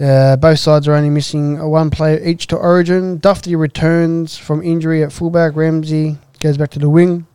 Uh, 0.00 0.36
both 0.36 0.58
sides 0.58 0.88
are 0.88 0.94
only 0.94 1.10
missing 1.10 1.58
one 1.68 1.90
player 1.90 2.18
each 2.24 2.46
to 2.46 2.56
Origin. 2.56 3.18
Dufty 3.18 3.54
returns 3.54 4.36
from 4.36 4.62
injury 4.62 5.02
at 5.02 5.12
fullback. 5.12 5.54
Ramsey 5.54 6.16
goes 6.40 6.56
back 6.56 6.70
to 6.70 6.78
the 6.78 6.88
wing. 6.88 7.26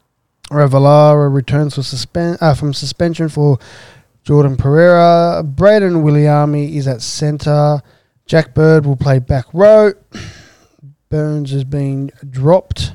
Ravalawa 0.49 1.34
returns 1.34 1.78
uh, 1.78 2.53
from 2.55 2.74
suspension 2.74 3.30
for 3.30 3.59
Jordan 4.24 4.57
Pereira. 4.57 5.43
Braden 5.43 6.03
Williami 6.03 6.74
is 6.76 6.88
at 6.88 7.01
centre. 7.01 7.82
Jack 8.26 8.55
Bird 8.55 8.86
will 8.86 8.95
play 8.95 9.20
back 9.20 9.45
row. 9.53 9.93
Burns 11.09 11.51
has 11.51 11.63
been 11.63 12.11
dropped 12.28 12.93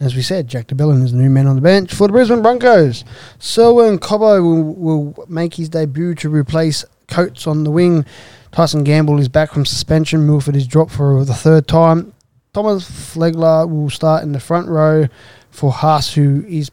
As 0.00 0.14
we 0.14 0.22
said, 0.22 0.48
Jack 0.48 0.66
de 0.66 0.74
Belin 0.74 1.02
is 1.02 1.12
the 1.12 1.18
new 1.18 1.30
man 1.30 1.46
on 1.46 1.56
the 1.56 1.62
bench 1.62 1.94
for 1.94 2.08
the 2.08 2.12
Brisbane 2.12 2.42
Broncos. 2.42 3.04
Selwyn 3.38 3.98
Cobbo 3.98 4.42
will, 4.42 4.74
will 4.74 5.26
make 5.28 5.54
his 5.54 5.68
debut 5.68 6.14
to 6.16 6.28
replace 6.28 6.84
Coates 7.08 7.46
on 7.46 7.64
the 7.64 7.70
wing. 7.70 8.04
Tyson 8.52 8.84
Gamble 8.84 9.18
is 9.18 9.28
back 9.28 9.52
from 9.52 9.64
suspension. 9.64 10.26
Milford 10.26 10.56
is 10.56 10.66
dropped 10.66 10.92
for 10.92 11.24
the 11.24 11.34
third 11.34 11.68
time. 11.68 12.12
Thomas 12.52 12.88
Flegler 12.88 13.68
will 13.68 13.90
start 13.90 14.22
in 14.22 14.32
the 14.32 14.40
front 14.40 14.68
row 14.68 15.06
for 15.50 15.70
Haas, 15.70 16.14
who 16.14 16.44
is 16.48 16.70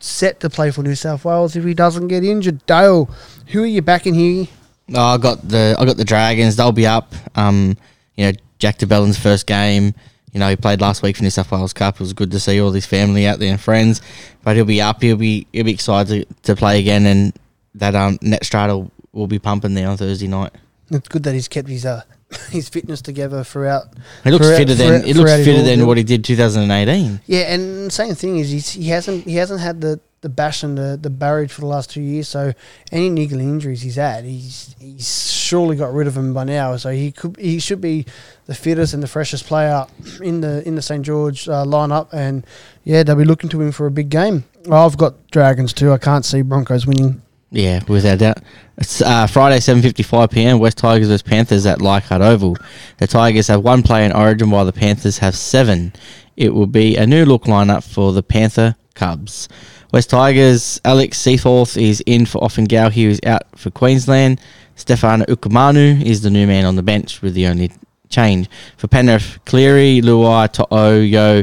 set 0.00 0.40
to 0.40 0.50
play 0.50 0.70
for 0.70 0.82
New 0.82 0.94
South 0.94 1.24
Wales 1.24 1.56
if 1.56 1.64
he 1.64 1.74
doesn't 1.74 2.08
get 2.08 2.24
injured. 2.24 2.64
Dale, 2.66 3.08
who 3.48 3.62
are 3.62 3.66
you 3.66 3.82
backing 3.82 4.14
here? 4.14 4.46
Oh, 4.94 5.00
I 5.00 5.18
got 5.18 5.46
the 5.46 5.76
I 5.78 5.84
got 5.84 5.96
the 5.96 6.04
Dragons. 6.04 6.56
They'll 6.56 6.72
be 6.72 6.86
up. 6.86 7.14
Um, 7.34 7.76
you 8.16 8.26
know, 8.26 8.32
Jack 8.58 8.78
de 8.78 8.86
Belin's 8.86 9.18
first 9.18 9.46
game. 9.46 9.94
You 10.32 10.40
know, 10.40 10.48
he 10.48 10.56
played 10.56 10.80
last 10.80 11.02
week 11.02 11.16
for 11.16 11.22
New 11.22 11.30
South 11.30 11.50
Wales 11.50 11.72
Cup. 11.72 11.94
It 11.96 12.00
was 12.00 12.12
good 12.12 12.30
to 12.32 12.40
see 12.40 12.60
all 12.60 12.70
his 12.70 12.86
family 12.86 13.26
out 13.26 13.38
there 13.38 13.50
and 13.50 13.60
friends. 13.60 14.02
But 14.42 14.56
he'll 14.56 14.64
be 14.64 14.80
up. 14.80 15.00
He'll 15.02 15.16
be 15.16 15.46
he'll 15.52 15.64
be 15.64 15.72
excited 15.72 16.28
to, 16.28 16.34
to 16.42 16.56
play 16.56 16.80
again, 16.80 17.06
and 17.06 17.32
that 17.74 17.94
um 17.94 18.18
Net 18.22 18.44
Strata 18.44 18.90
will 19.12 19.26
be 19.26 19.38
pumping 19.38 19.74
there 19.74 19.88
on 19.88 19.96
Thursday 19.96 20.26
night. 20.26 20.52
It's 20.90 21.08
good 21.08 21.22
that 21.24 21.34
he's 21.34 21.48
kept 21.48 21.68
his 21.68 21.84
uh, 21.84 22.02
his 22.50 22.68
fitness 22.68 23.02
together 23.02 23.44
throughout. 23.44 23.84
He 24.24 24.30
looks 24.30 24.46
throughout- 24.46 24.58
fitter 24.58 24.74
than 24.74 25.02
he 25.04 25.12
looks 25.14 25.32
fitter 25.32 25.62
than 25.62 25.86
what 25.86 25.96
he 25.96 26.04
did 26.04 26.24
2018. 26.24 27.20
Yeah, 27.26 27.52
and 27.52 27.92
same 27.92 28.14
thing 28.14 28.38
is 28.38 28.50
he's, 28.50 28.70
he 28.70 28.88
hasn't 28.88 29.24
he 29.24 29.36
hasn't 29.36 29.60
had 29.60 29.80
the, 29.80 30.00
the 30.20 30.28
bash 30.28 30.62
and 30.62 30.76
the, 30.76 30.98
the 31.00 31.10
barrage 31.10 31.50
for 31.52 31.60
the 31.62 31.66
last 31.66 31.90
two 31.90 32.00
years. 32.02 32.28
So 32.28 32.52
any 32.92 33.08
niggling 33.10 33.48
injuries 33.48 33.82
he's 33.82 33.96
had, 33.96 34.24
he's 34.24 34.74
he's 34.78 35.30
surely 35.30 35.76
got 35.76 35.92
rid 35.92 36.06
of 36.06 36.14
them 36.14 36.34
by 36.34 36.44
now. 36.44 36.76
So 36.76 36.90
he 36.90 37.12
could 37.12 37.36
he 37.38 37.58
should 37.58 37.80
be 37.80 38.04
the 38.46 38.54
fittest 38.54 38.94
and 38.94 39.02
the 39.02 39.08
freshest 39.08 39.46
player 39.46 39.86
in 40.22 40.40
the 40.40 40.66
in 40.66 40.74
the 40.74 40.82
St 40.82 41.04
George 41.04 41.48
uh, 41.48 41.64
lineup. 41.64 42.08
And 42.12 42.46
yeah, 42.84 43.02
they'll 43.02 43.16
be 43.16 43.24
looking 43.24 43.50
to 43.50 43.60
him 43.60 43.72
for 43.72 43.86
a 43.86 43.90
big 43.90 44.08
game. 44.10 44.44
I've 44.70 44.96
got 44.96 45.30
Dragons 45.30 45.72
too. 45.72 45.92
I 45.92 45.98
can't 45.98 46.24
see 46.24 46.42
Broncos 46.42 46.86
winning. 46.86 47.22
Yeah, 47.50 47.80
without 47.88 48.18
doubt. 48.18 48.38
It's 48.76 49.00
uh, 49.00 49.26
Friday, 49.26 49.60
seven 49.60 49.82
fifty-five 49.82 50.30
PM. 50.30 50.58
West 50.58 50.78
Tigers 50.78 51.08
vs 51.08 51.22
Panthers 51.22 51.66
at 51.66 51.80
Leichhardt 51.80 52.20
Oval. 52.20 52.56
The 52.98 53.06
Tigers 53.06 53.48
have 53.48 53.62
one 53.62 53.82
player 53.82 54.04
in 54.04 54.12
Origin, 54.12 54.50
while 54.50 54.66
the 54.66 54.72
Panthers 54.72 55.18
have 55.18 55.34
seven. 55.34 55.92
It 56.36 56.54
will 56.54 56.66
be 56.66 56.96
a 56.96 57.06
new 57.06 57.24
look 57.24 57.44
lineup 57.44 57.82
for 57.82 58.12
the 58.12 58.22
Panther 58.22 58.76
Cubs. 58.94 59.48
West 59.92 60.10
Tigers. 60.10 60.80
Alex 60.84 61.18
Seyfarth 61.20 61.80
is 61.80 62.02
in 62.06 62.26
for 62.26 62.40
Offengow. 62.42 62.90
He 62.92 63.06
is 63.06 63.20
out 63.24 63.42
for 63.56 63.70
Queensland. 63.70 64.40
Stefano 64.76 65.24
Utoikamanu 65.24 66.02
is 66.04 66.20
the 66.20 66.30
new 66.30 66.46
man 66.46 66.64
on 66.64 66.76
the 66.76 66.82
bench, 66.82 67.22
with 67.22 67.34
the 67.34 67.46
only 67.46 67.72
change 68.08 68.48
for 68.76 68.88
Penrith. 68.88 69.38
Cleary, 69.44 70.00
Luai, 70.00 70.52
To'o, 70.52 71.00
Yeo, 71.00 71.42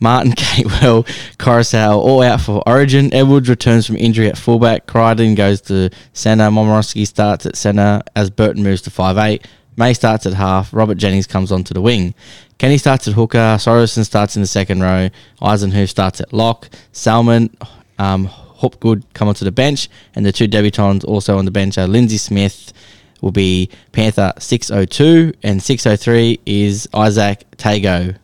Martin, 0.00 0.32
Capewell, 0.36 1.06
Koroisau 1.38 1.96
all 1.96 2.22
out 2.22 2.40
for 2.40 2.62
Origin. 2.66 3.12
Edwards 3.12 3.48
returns 3.48 3.86
from 3.86 3.96
injury 3.96 4.28
at 4.28 4.38
fullback. 4.38 4.86
Crichton 4.86 5.34
goes 5.34 5.60
to 5.62 5.90
centre. 6.12 6.44
Momirovski 6.44 7.06
starts 7.06 7.46
at 7.46 7.56
centre 7.56 8.02
as 8.14 8.30
Burton 8.30 8.62
moves 8.62 8.82
to 8.82 8.90
5'8". 8.90 9.44
May 9.76 9.92
starts 9.92 10.24
at 10.24 10.32
half. 10.32 10.72
Robert 10.72 10.96
Jennings 10.96 11.26
comes 11.26 11.52
onto 11.52 11.74
the 11.74 11.82
wing. 11.82 12.14
Kenny 12.58 12.78
starts 12.78 13.06
at 13.06 13.14
hooker. 13.14 13.58
Sorensen 13.58 14.06
starts 14.06 14.34
in 14.34 14.42
the 14.42 14.48
second 14.48 14.80
row. 14.80 15.10
Eisenhuth 15.42 15.90
starts 15.90 16.20
at 16.20 16.32
lock. 16.32 16.70
Salmon, 16.92 17.54
um, 17.98 18.24
Hopgood 18.24 19.04
come 19.12 19.28
onto 19.28 19.44
the 19.44 19.52
bench. 19.52 19.90
And 20.14 20.24
the 20.24 20.32
two 20.32 20.48
debutants 20.48 21.04
also 21.04 21.36
on 21.36 21.44
the 21.44 21.50
bench 21.50 21.76
are 21.76 21.86
Lindsay 21.86 22.16
Smith, 22.16 22.72
will 23.20 23.32
be 23.32 23.70
Panther 23.92 24.32
602 24.38 25.32
and 25.42 25.62
603 25.62 26.40
is 26.46 26.88
Isaac 26.94 27.44
Tago. 27.56 28.16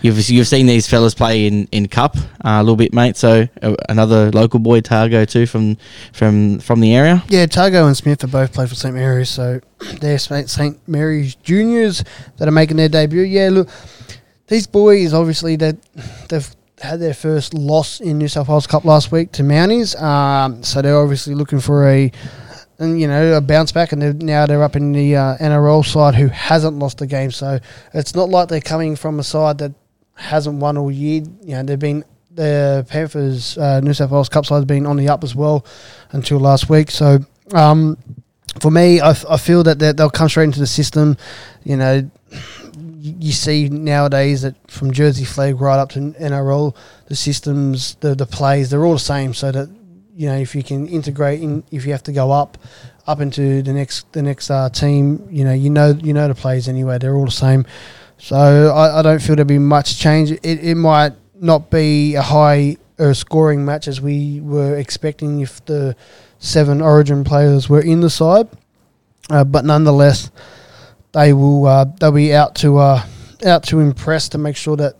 You've 0.00 0.30
you've 0.30 0.46
seen 0.46 0.66
these 0.66 0.86
fellas 0.86 1.14
play 1.14 1.46
in 1.46 1.66
in 1.72 1.88
cup 1.88 2.16
uh, 2.16 2.20
a 2.44 2.62
little 2.62 2.76
bit, 2.76 2.92
mate. 2.92 3.16
So 3.16 3.48
uh, 3.62 3.74
another 3.88 4.30
local 4.30 4.60
boy 4.60 4.80
Tago 4.80 5.28
too 5.28 5.46
from 5.46 5.76
from 6.12 6.60
from 6.60 6.80
the 6.80 6.94
area. 6.94 7.24
Yeah, 7.28 7.46
Tago 7.46 7.86
and 7.86 7.96
Smith 7.96 8.22
have 8.22 8.30
both 8.30 8.52
played 8.52 8.68
for 8.68 8.76
St 8.76 8.94
Mary's, 8.94 9.28
so 9.28 9.60
they're 10.00 10.18
St 10.18 10.88
Mary's 10.88 11.34
juniors 11.36 12.04
that 12.36 12.46
are 12.46 12.52
making 12.52 12.76
their 12.76 12.88
debut. 12.88 13.22
Yeah, 13.22 13.48
look, 13.50 13.68
these 14.46 14.66
boys 14.66 15.12
obviously 15.12 15.56
that 15.56 15.76
they've 16.28 16.48
had 16.80 17.00
their 17.00 17.14
first 17.14 17.52
loss 17.52 18.00
in 18.00 18.18
New 18.18 18.28
South 18.28 18.48
Wales 18.48 18.68
Cup 18.68 18.84
last 18.84 19.10
week 19.10 19.32
to 19.32 19.42
Mounties, 19.42 20.00
um, 20.00 20.62
so 20.62 20.80
they're 20.80 20.98
obviously 20.98 21.34
looking 21.34 21.58
for 21.58 21.88
a 21.88 22.12
and 22.78 23.00
you 23.00 23.06
know 23.08 23.36
a 23.36 23.40
bounce 23.40 23.72
back, 23.72 23.92
and 23.92 24.00
they're, 24.00 24.12
now 24.12 24.46
they're 24.46 24.62
up 24.62 24.76
in 24.76 24.92
the 24.92 25.16
uh, 25.16 25.36
NRL 25.38 25.84
side 25.84 26.14
who 26.14 26.28
hasn't 26.28 26.78
lost 26.78 27.00
a 27.00 27.06
game. 27.06 27.30
So 27.30 27.58
it's 27.94 28.14
not 28.14 28.28
like 28.28 28.48
they're 28.48 28.60
coming 28.60 28.96
from 28.96 29.18
a 29.18 29.24
side 29.24 29.58
that 29.58 29.72
hasn't 30.14 30.60
won 30.60 30.76
all 30.76 30.90
year. 30.90 31.22
You 31.42 31.56
know 31.56 31.62
they've 31.62 31.78
been 31.78 32.04
the 32.32 32.86
Panthers 32.88 33.58
uh, 33.58 33.80
New 33.80 33.92
South 33.94 34.10
Wales 34.10 34.28
Cup 34.28 34.46
side 34.46 34.56
has 34.56 34.64
been 34.64 34.86
on 34.86 34.96
the 34.96 35.08
up 35.08 35.24
as 35.24 35.34
well 35.34 35.66
until 36.12 36.38
last 36.38 36.68
week. 36.70 36.90
So 36.90 37.18
um, 37.52 37.96
for 38.60 38.70
me, 38.70 39.00
I, 39.00 39.10
f- 39.10 39.24
I 39.28 39.36
feel 39.38 39.64
that 39.64 39.78
they- 39.80 39.90
they'll 39.92 40.08
come 40.10 40.28
straight 40.28 40.44
into 40.44 40.60
the 40.60 40.66
system. 40.66 41.16
You 41.64 41.76
know, 41.76 42.10
you 43.00 43.32
see 43.32 43.68
nowadays 43.68 44.42
that 44.42 44.54
from 44.70 44.92
Jersey 44.92 45.24
Flegg 45.24 45.60
right 45.60 45.78
up 45.78 45.90
to 45.90 45.98
NRL, 45.98 46.76
the 47.06 47.16
systems, 47.16 47.94
the 47.96 48.14
the 48.14 48.26
plays, 48.26 48.70
they're 48.70 48.84
all 48.84 48.92
the 48.94 48.98
same. 49.00 49.34
So 49.34 49.50
that 49.50 49.68
you 50.18 50.28
know, 50.28 50.34
if 50.34 50.56
you 50.56 50.64
can 50.64 50.88
integrate 50.88 51.40
in, 51.40 51.62
if 51.70 51.86
you 51.86 51.92
have 51.92 52.02
to 52.02 52.12
go 52.12 52.32
up, 52.32 52.58
up 53.06 53.20
into 53.20 53.62
the 53.62 53.72
next 53.72 54.12
the 54.12 54.20
next 54.20 54.50
uh, 54.50 54.68
team, 54.68 55.28
you 55.30 55.44
know, 55.44 55.52
you 55.52 55.70
know, 55.70 55.90
you 55.90 56.12
know 56.12 56.26
the 56.26 56.34
plays 56.34 56.68
anyway. 56.68 56.98
They're 56.98 57.14
all 57.14 57.26
the 57.26 57.30
same. 57.30 57.64
So 58.18 58.36
I, 58.36 58.98
I 58.98 59.02
don't 59.02 59.22
feel 59.22 59.36
there'll 59.36 59.46
be 59.46 59.60
much 59.60 59.96
change. 59.96 60.32
It, 60.32 60.42
it 60.42 60.74
might 60.74 61.12
not 61.36 61.70
be 61.70 62.16
a 62.16 62.22
high 62.22 62.78
uh, 62.98 63.12
scoring 63.12 63.64
match 63.64 63.86
as 63.86 64.00
we 64.00 64.40
were 64.40 64.76
expecting 64.76 65.38
if 65.38 65.64
the 65.66 65.94
seven 66.40 66.82
Origin 66.82 67.22
players 67.22 67.68
were 67.68 67.80
in 67.80 68.00
the 68.00 68.10
side, 68.10 68.48
uh, 69.30 69.44
but 69.44 69.64
nonetheless, 69.64 70.32
they 71.12 71.32
will 71.32 71.64
uh, 71.64 71.84
they'll 72.00 72.10
be 72.10 72.34
out 72.34 72.56
to 72.56 72.78
uh, 72.78 73.04
out 73.46 73.62
to 73.66 73.78
impress 73.78 74.28
to 74.30 74.38
make 74.38 74.56
sure 74.56 74.76
that 74.78 74.96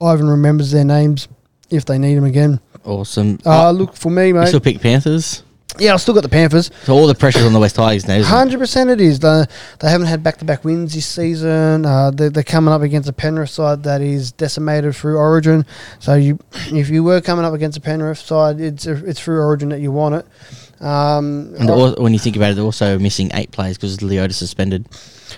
Ivan 0.00 0.28
remembers 0.28 0.70
their 0.70 0.86
names 0.86 1.28
if 1.68 1.84
they 1.84 1.98
need 1.98 2.14
them 2.14 2.24
again. 2.24 2.60
Awesome. 2.88 3.38
Uh, 3.44 3.70
look 3.70 3.94
for 3.94 4.10
me, 4.10 4.28
you 4.28 4.34
mate. 4.34 4.48
still 4.48 4.60
pick 4.60 4.80
Panthers. 4.80 5.42
Yeah, 5.78 5.92
I've 5.94 6.00
still 6.00 6.14
got 6.14 6.22
the 6.22 6.28
Panthers. 6.28 6.70
So 6.84 6.94
all 6.94 7.06
the 7.06 7.14
pressure's 7.14 7.44
on 7.44 7.52
the 7.52 7.60
West 7.60 7.76
Tigers 7.76 8.08
now. 8.08 8.20
Hundred 8.22 8.58
percent, 8.58 8.88
it 8.90 9.00
is. 9.00 9.20
They, 9.20 9.44
they 9.78 9.90
haven't 9.90 10.06
had 10.08 10.22
back 10.22 10.38
to 10.38 10.44
back 10.44 10.64
wins 10.64 10.94
this 10.94 11.06
season. 11.06 11.84
Uh, 11.84 12.10
they're, 12.10 12.30
they're 12.30 12.42
coming 12.42 12.72
up 12.72 12.82
against 12.82 13.08
a 13.08 13.12
Penrith 13.12 13.50
side 13.50 13.82
that 13.84 14.00
is 14.00 14.32
decimated 14.32 14.96
through 14.96 15.18
Origin. 15.18 15.66
So 16.00 16.14
you, 16.14 16.38
if 16.72 16.88
you 16.88 17.04
were 17.04 17.20
coming 17.20 17.44
up 17.44 17.52
against 17.52 17.76
a 17.78 17.80
Penrith 17.80 18.18
side, 18.18 18.60
it's 18.60 18.86
it's 18.86 19.20
through 19.20 19.40
Origin 19.40 19.68
that 19.68 19.80
you 19.80 19.92
want 19.92 20.14
it. 20.16 20.26
Um, 20.82 21.54
And 21.58 21.98
when 21.98 22.12
you 22.12 22.18
think 22.18 22.36
about 22.36 22.52
it, 22.52 22.54
they're 22.54 22.64
also 22.64 22.98
missing 22.98 23.30
eight 23.34 23.50
players 23.50 23.76
because 23.76 23.98
Leota 23.98 24.32
suspended. 24.32 24.86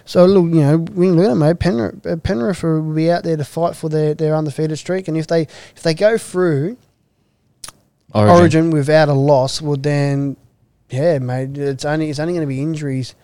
So 0.05 0.27
look, 0.27 0.45
you 0.55 0.61
know, 0.61 0.77
we 0.77 1.07
can 1.07 1.17
learn, 1.17 1.39
mate. 1.39 1.59
Penrith, 1.59 2.07
uh, 2.07 2.17
Penrith 2.17 2.63
will 2.63 2.95
be 2.95 3.11
out 3.11 3.25
there 3.25 3.37
to 3.37 3.45
fight 3.45 3.75
for 3.75 3.89
their, 3.89 4.15
their 4.15 4.37
undefeated 4.37 4.79
streak, 4.79 5.09
and 5.09 5.17
if 5.17 5.27
they 5.27 5.43
if 5.43 5.83
they 5.83 5.93
go 5.93 6.17
through 6.17 6.77
Origin. 8.13 8.37
Origin, 8.37 8.71
without 8.71 9.09
a 9.09 9.13
loss, 9.13 9.63
well 9.63 9.77
then, 9.77 10.37
yeah, 10.91 11.19
mate, 11.19 11.57
it's 11.57 11.85
only 11.85 12.11
it's 12.11 12.19
only 12.19 12.33
going 12.35 12.43
to 12.43 12.49
be 12.49 12.61
injuries 12.61 13.15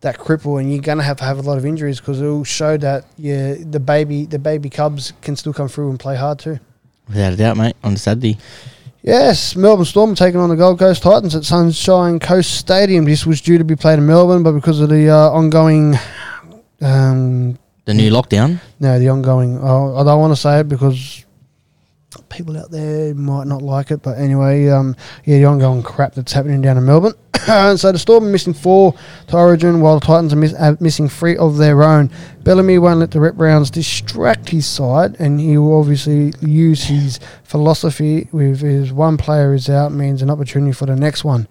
that 0.00 0.18
cripple, 0.18 0.60
and 0.60 0.72
you're 0.72 0.80
going 0.80 0.98
to 0.98 1.04
have 1.04 1.16
to 1.16 1.24
have 1.24 1.38
a 1.38 1.42
lot 1.42 1.58
of 1.58 1.66
injuries 1.66 1.98
because 1.98 2.20
it'll 2.20 2.44
show 2.44 2.76
that 2.76 3.04
yeah, 3.16 3.54
the 3.58 3.80
baby 3.80 4.26
the 4.26 4.38
baby 4.38 4.70
Cubs 4.70 5.12
can 5.22 5.34
still 5.36 5.52
come 5.52 5.68
through 5.68 5.90
and 5.90 5.98
play 5.98 6.16
hard 6.16 6.38
too. 6.38 6.60
Without 7.08 7.32
a 7.32 7.36
doubt, 7.36 7.56
mate, 7.56 7.76
on 7.82 7.96
Saturday. 7.96 8.38
Yes, 9.02 9.56
Melbourne 9.56 9.86
Storm 9.86 10.14
taking 10.14 10.40
on 10.40 10.50
the 10.50 10.56
Gold 10.56 10.78
Coast 10.78 11.02
Titans 11.02 11.34
at 11.34 11.44
Sunshine 11.44 12.18
Coast 12.18 12.56
Stadium. 12.58 13.04
This 13.04 13.24
was 13.24 13.40
due 13.40 13.56
to 13.56 13.64
be 13.64 13.76
played 13.76 13.98
in 13.98 14.06
Melbourne, 14.06 14.42
but 14.42 14.52
because 14.52 14.80
of 14.80 14.88
the 14.90 15.08
uh, 15.08 15.30
ongoing 15.30 15.94
um, 16.80 17.58
The 17.86 17.94
new 17.94 18.10
lockdown. 18.10 18.60
No, 18.80 18.98
the 18.98 19.08
ongoing. 19.08 19.58
Oh, 19.62 19.96
I 19.96 20.04
don't 20.04 20.20
want 20.20 20.32
to 20.32 20.36
say 20.40 20.60
it 20.60 20.68
because 20.68 21.24
people 22.28 22.56
out 22.56 22.70
there 22.70 23.14
might 23.14 23.46
not 23.46 23.62
like 23.62 23.90
it. 23.90 24.02
But 24.02 24.18
anyway, 24.18 24.68
um, 24.68 24.96
yeah, 25.24 25.38
the 25.38 25.44
ongoing 25.44 25.82
crap 25.82 26.14
that's 26.14 26.32
happening 26.32 26.62
down 26.62 26.76
in 26.76 26.84
Melbourne. 26.84 27.14
so 27.76 27.92
the 27.92 27.98
Storm 27.98 28.24
are 28.24 28.30
missing 28.30 28.54
four 28.54 28.94
to 29.28 29.36
Origin, 29.36 29.80
while 29.80 29.98
the 29.98 30.06
Titans 30.06 30.32
are, 30.32 30.36
miss, 30.36 30.54
are 30.54 30.76
missing 30.80 31.08
three 31.08 31.36
of 31.36 31.56
their 31.56 31.82
own. 31.82 32.10
Bellamy 32.42 32.78
won't 32.78 33.00
let 33.00 33.10
the 33.10 33.20
Rep 33.20 33.34
Rounds 33.36 33.70
distract 33.70 34.48
his 34.50 34.66
side, 34.66 35.16
and 35.18 35.40
he 35.40 35.56
will 35.58 35.78
obviously 35.78 36.32
use 36.40 36.84
his 36.84 37.20
philosophy 37.44 38.28
with 38.32 38.60
his 38.60 38.92
one 38.92 39.16
player 39.16 39.54
is 39.54 39.68
out 39.68 39.92
means 39.92 40.22
an 40.22 40.30
opportunity 40.30 40.72
for 40.72 40.86
the 40.86 40.96
next 40.96 41.24
one. 41.24 41.48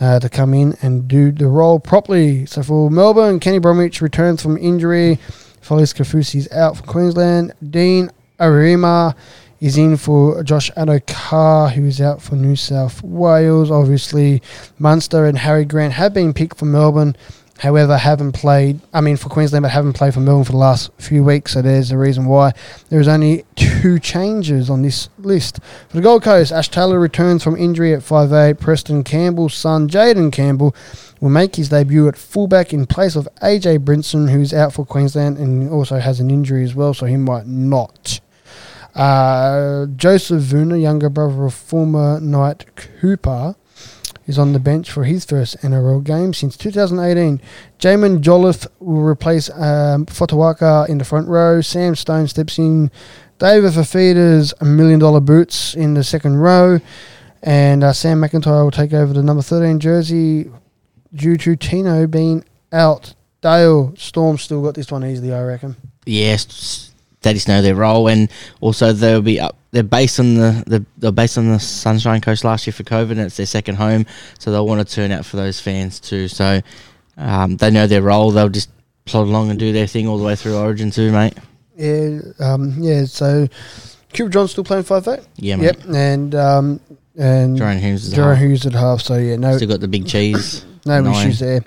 Uh, 0.00 0.18
to 0.18 0.30
come 0.30 0.54
in 0.54 0.74
and 0.80 1.06
do 1.06 1.30
the 1.30 1.46
role 1.46 1.78
properly. 1.78 2.46
So 2.46 2.62
for 2.62 2.90
Melbourne, 2.90 3.38
Kenny 3.38 3.58
Bromwich 3.58 4.00
returns 4.00 4.40
from 4.40 4.56
injury. 4.56 5.18
Felise 5.60 5.94
Kaufusi's 5.94 6.50
out 6.50 6.78
for 6.78 6.82
Queensland. 6.84 7.52
Dean 7.62 8.10
Ieremia 8.40 9.14
is 9.62 9.78
in 9.78 9.96
for 9.96 10.42
Josh 10.42 10.72
Addo-Carr, 10.72 11.68
who 11.70 11.84
is 11.84 12.00
out 12.00 12.20
for 12.20 12.34
New 12.34 12.56
South 12.56 13.00
Wales. 13.04 13.70
Obviously, 13.70 14.42
Munster 14.76 15.24
and 15.24 15.38
Harry 15.38 15.64
Grant 15.64 15.92
have 15.92 16.12
been 16.12 16.34
picked 16.34 16.58
for 16.58 16.64
Melbourne. 16.64 17.16
However, 17.60 17.96
haven't 17.96 18.32
played. 18.32 18.80
I 18.92 19.00
mean, 19.00 19.16
for 19.16 19.28
Queensland, 19.28 19.62
but 19.62 19.70
haven't 19.70 19.92
played 19.92 20.14
for 20.14 20.20
Melbourne 20.20 20.46
for 20.46 20.50
the 20.50 20.58
last 20.58 20.90
few 20.98 21.22
weeks. 21.22 21.52
So 21.52 21.62
there's 21.62 21.90
the 21.90 21.96
reason 21.96 22.26
why 22.26 22.54
there 22.88 22.98
is 22.98 23.06
only 23.06 23.44
two 23.54 24.00
changes 24.00 24.68
on 24.68 24.82
this 24.82 25.08
list. 25.16 25.60
For 25.88 25.96
the 25.96 26.02
Gold 26.02 26.24
Coast, 26.24 26.50
Ash 26.50 26.68
Taylor 26.68 26.98
returns 26.98 27.44
from 27.44 27.56
injury 27.56 27.94
at 27.94 28.00
5'8". 28.00 28.58
Preston 28.58 29.04
Campbell's 29.04 29.54
son, 29.54 29.86
Jayden 29.88 30.32
Campbell, 30.32 30.74
will 31.20 31.30
make 31.30 31.54
his 31.54 31.68
debut 31.68 32.08
at 32.08 32.16
fullback 32.16 32.72
in 32.72 32.84
place 32.84 33.14
of 33.14 33.28
AJ 33.40 33.84
Brimson, 33.84 34.28
who's 34.28 34.52
out 34.52 34.72
for 34.72 34.84
Queensland 34.84 35.38
and 35.38 35.70
also 35.70 36.00
has 36.00 36.18
an 36.18 36.32
injury 36.32 36.64
as 36.64 36.74
well, 36.74 36.92
so 36.94 37.06
he 37.06 37.16
might 37.16 37.46
not. 37.46 38.18
Uh, 38.94 39.86
Joseph 39.96 40.42
Vuna, 40.42 40.76
younger 40.76 41.08
brother 41.08 41.44
of 41.44 41.54
former 41.54 42.20
Knight 42.20 42.66
Cooper, 42.76 43.56
is 44.26 44.38
on 44.38 44.52
the 44.52 44.58
bench 44.58 44.90
for 44.90 45.04
his 45.04 45.24
first 45.24 45.58
NRL 45.58 46.04
game 46.04 46.34
since 46.34 46.56
2018. 46.56 47.40
Jaimin 47.78 48.20
Jolliffe 48.20 48.66
will 48.78 49.02
replace 49.02 49.50
um, 49.50 50.02
in 50.02 50.98
the 50.98 51.06
front 51.06 51.28
row. 51.28 51.60
Sam 51.60 51.94
Stone 51.96 52.28
steps 52.28 52.58
in. 52.58 52.90
David 53.38 53.72
Fifita's 53.72 54.54
a 54.60 54.64
million 54.64 55.00
dollar 55.00 55.20
boots 55.20 55.74
in 55.74 55.94
the 55.94 56.04
second 56.04 56.36
row. 56.36 56.80
And 57.42 57.82
uh, 57.82 57.92
Sam 57.92 58.20
McIntyre 58.20 58.62
will 58.62 58.70
take 58.70 58.92
over 58.92 59.12
the 59.12 59.22
number 59.22 59.42
13 59.42 59.80
jersey 59.80 60.48
due 61.12 61.36
to 61.38 61.56
Tino 61.56 62.06
being 62.06 62.44
out. 62.70 63.14
Dale 63.40 63.94
Storm 63.96 64.38
still 64.38 64.62
got 64.62 64.76
this 64.76 64.92
one 64.92 65.04
easily, 65.04 65.32
I 65.32 65.42
reckon. 65.42 65.76
Yes, 66.06 66.91
Daddies 67.22 67.48
know 67.48 67.62
their 67.62 67.74
role, 67.74 68.08
and 68.08 68.30
also 68.60 68.92
they'll 68.92 69.22
be 69.22 69.40
up. 69.40 69.56
They're 69.70 69.82
based 69.82 70.20
on 70.20 70.34
the, 70.34 70.62
the 70.66 70.84
they're 70.98 71.12
based 71.12 71.38
on 71.38 71.48
the 71.48 71.58
Sunshine 71.58 72.20
Coast 72.20 72.44
last 72.44 72.66
year 72.66 72.74
for 72.74 72.82
COVID, 72.82 73.12
and 73.12 73.20
it's 73.20 73.36
their 73.36 73.46
second 73.46 73.76
home, 73.76 74.06
so 74.38 74.50
they'll 74.52 74.66
want 74.66 74.86
to 74.86 74.94
turn 74.94 75.10
out 75.10 75.24
for 75.24 75.36
those 75.36 75.60
fans 75.60 75.98
too. 76.00 76.28
So 76.28 76.60
um, 77.16 77.56
they 77.56 77.70
know 77.70 77.86
their 77.86 78.02
role. 78.02 78.30
They'll 78.30 78.48
just 78.48 78.70
plod 79.04 79.26
along 79.26 79.50
and 79.50 79.58
do 79.58 79.72
their 79.72 79.86
thing 79.86 80.06
all 80.06 80.18
the 80.18 80.24
way 80.24 80.36
through 80.36 80.56
Origin 80.56 80.90
too, 80.90 81.10
mate. 81.12 81.34
Yeah, 81.76 82.18
um, 82.40 82.76
yeah. 82.82 83.04
So 83.06 83.48
Cooper 84.12 84.30
John's 84.30 84.50
still 84.50 84.64
playing 84.64 84.84
five 84.84 85.08
eight. 85.08 85.20
Yeah, 85.36 85.56
mate. 85.56 85.64
Yep, 85.64 85.94
and 85.94 86.34
um, 86.34 86.80
and 87.16 87.58
Jahrome 87.58 87.80
Hughes 87.80 88.06
is 88.06 88.14
Jahrome. 88.14 88.38
Hughes 88.38 88.66
at 88.66 88.72
half. 88.72 89.00
So 89.00 89.16
yeah, 89.16 89.36
no, 89.36 89.56
Still 89.56 89.68
got 89.68 89.80
the 89.80 89.88
big 89.88 90.06
cheese. 90.06 90.64
no 90.86 91.00
nine. 91.00 91.14
issues 91.14 91.38
there. 91.40 91.64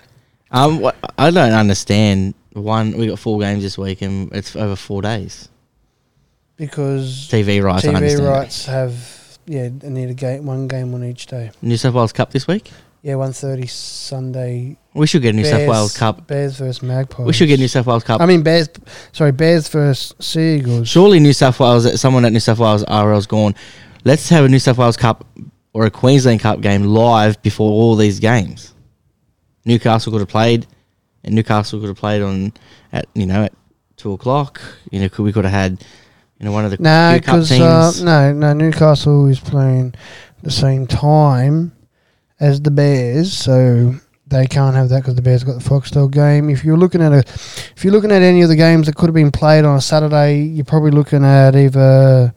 Um, 0.52 0.80
what, 0.80 0.96
I 1.18 1.32
don't 1.32 1.54
understand. 1.54 2.34
One, 2.56 2.98
we 2.98 3.08
got 3.08 3.20
four 3.20 3.40
games 3.40 3.64
this 3.64 3.78
week, 3.78 4.02
and 4.02 4.32
it's 4.34 4.56
over 4.56 4.76
four 4.76 5.02
days. 5.02 5.50
because 6.56 7.28
TV 7.30 7.62
rights. 7.62 7.86
I 7.86 7.94
TV 7.94 8.26
rights 8.28 8.66
have 8.66 9.38
yeah, 9.46 9.70
they 9.72 9.90
need 9.90 10.10
a 10.10 10.14
game, 10.14 10.46
one 10.46 10.68
game 10.68 10.94
on 10.94 11.04
each 11.04 11.28
day. 11.28 11.52
New 11.62 11.78
South 11.78 11.94
Wales 11.94 12.14
Cup 12.14 12.32
this 12.32 12.48
week. 12.48 12.72
Yeah, 13.04 13.16
one 13.16 13.34
thirty 13.34 13.68
Sunday. 13.68 14.78
We 14.94 15.06
should 15.06 15.22
get 15.22 15.34
a 15.36 15.38
New 15.38 15.46
South 15.46 15.68
Wales 15.68 15.96
Cup. 15.96 16.26
Bears 16.26 16.58
versus 16.58 16.82
Magpies. 16.82 17.26
We 17.26 17.34
should 17.34 17.48
get 17.48 17.60
New 17.60 17.68
South 17.68 17.86
Wales 17.86 18.04
Cup. 18.04 18.22
I 18.22 18.26
mean 18.26 18.42
Bears. 18.42 18.70
Sorry, 19.12 19.32
Bears 19.32 19.68
versus 19.68 20.16
Seagulls. 20.20 20.88
Surely 20.88 21.20
New 21.20 21.34
South 21.34 21.60
Wales, 21.60 22.00
someone 22.00 22.26
at 22.26 22.32
New 22.32 22.40
South 22.40 22.58
Wales 22.58 22.84
RL's 22.86 23.28
gone. 23.28 23.54
Let's 24.06 24.30
have 24.30 24.46
a 24.46 24.50
New 24.50 24.60
South 24.60 24.78
Wales 24.78 24.98
Cup 24.98 25.26
or 25.74 25.86
a 25.86 25.92
Queensland 25.92 26.40
Cup 26.40 26.62
game 26.62 26.84
live 26.86 27.40
before 27.44 27.70
all 27.70 27.96
these 27.96 28.20
games. 28.20 28.74
Newcastle 29.66 30.12
could 30.12 30.22
have 30.22 30.30
played, 30.30 30.66
and 31.26 31.36
Newcastle 31.36 31.80
could 31.80 31.90
have 31.90 31.98
played 31.98 32.22
on 32.22 32.54
at 32.94 33.08
you 33.14 33.26
know 33.26 33.44
at 33.44 33.54
two 33.98 34.14
o'clock. 34.14 34.62
You 34.92 35.02
know, 35.02 35.10
could 35.10 35.24
we 35.24 35.34
could 35.34 35.44
have 35.44 35.54
had 35.54 35.84
you 36.40 36.46
know 36.46 36.52
one 36.54 36.64
of 36.64 36.72
the 36.72 36.78
No, 36.78 37.20
cup 37.22 37.22
because 37.22 37.52
uh, 37.52 37.92
no, 38.04 38.32
no, 38.32 38.54
Newcastle 38.54 39.28
is 39.28 39.40
playing 39.40 39.96
the 40.44 40.52
same 40.52 40.88
time 40.88 41.74
as 42.40 42.62
the 42.62 42.72
Bears, 42.72 43.34
so 43.34 43.96
they 44.28 44.46
can't 44.48 44.76
have 44.76 44.90
that 44.90 45.02
because 45.02 45.16
the 45.16 45.22
Bears 45.22 45.44
got 45.44 45.62
the 45.62 45.70
Foxtel 45.70 46.10
game. 46.12 46.50
If 46.50 46.64
you're 46.64 46.78
looking 46.78 47.02
at 47.02 47.12
a, 47.12 47.20
if 47.20 47.84
you're 47.84 47.94
looking 47.94 48.12
at 48.12 48.22
any 48.22 48.42
of 48.44 48.50
the 48.50 48.56
games 48.56 48.88
that 48.88 48.96
could 48.96 49.08
have 49.08 49.16
been 49.16 49.32
played 49.32 49.66
on 49.66 49.78
a 49.78 49.82
Saturday, 49.82 50.44
you're 50.44 50.66
probably 50.66 50.92
looking 50.92 51.24
at 51.26 51.56
either. 51.56 52.34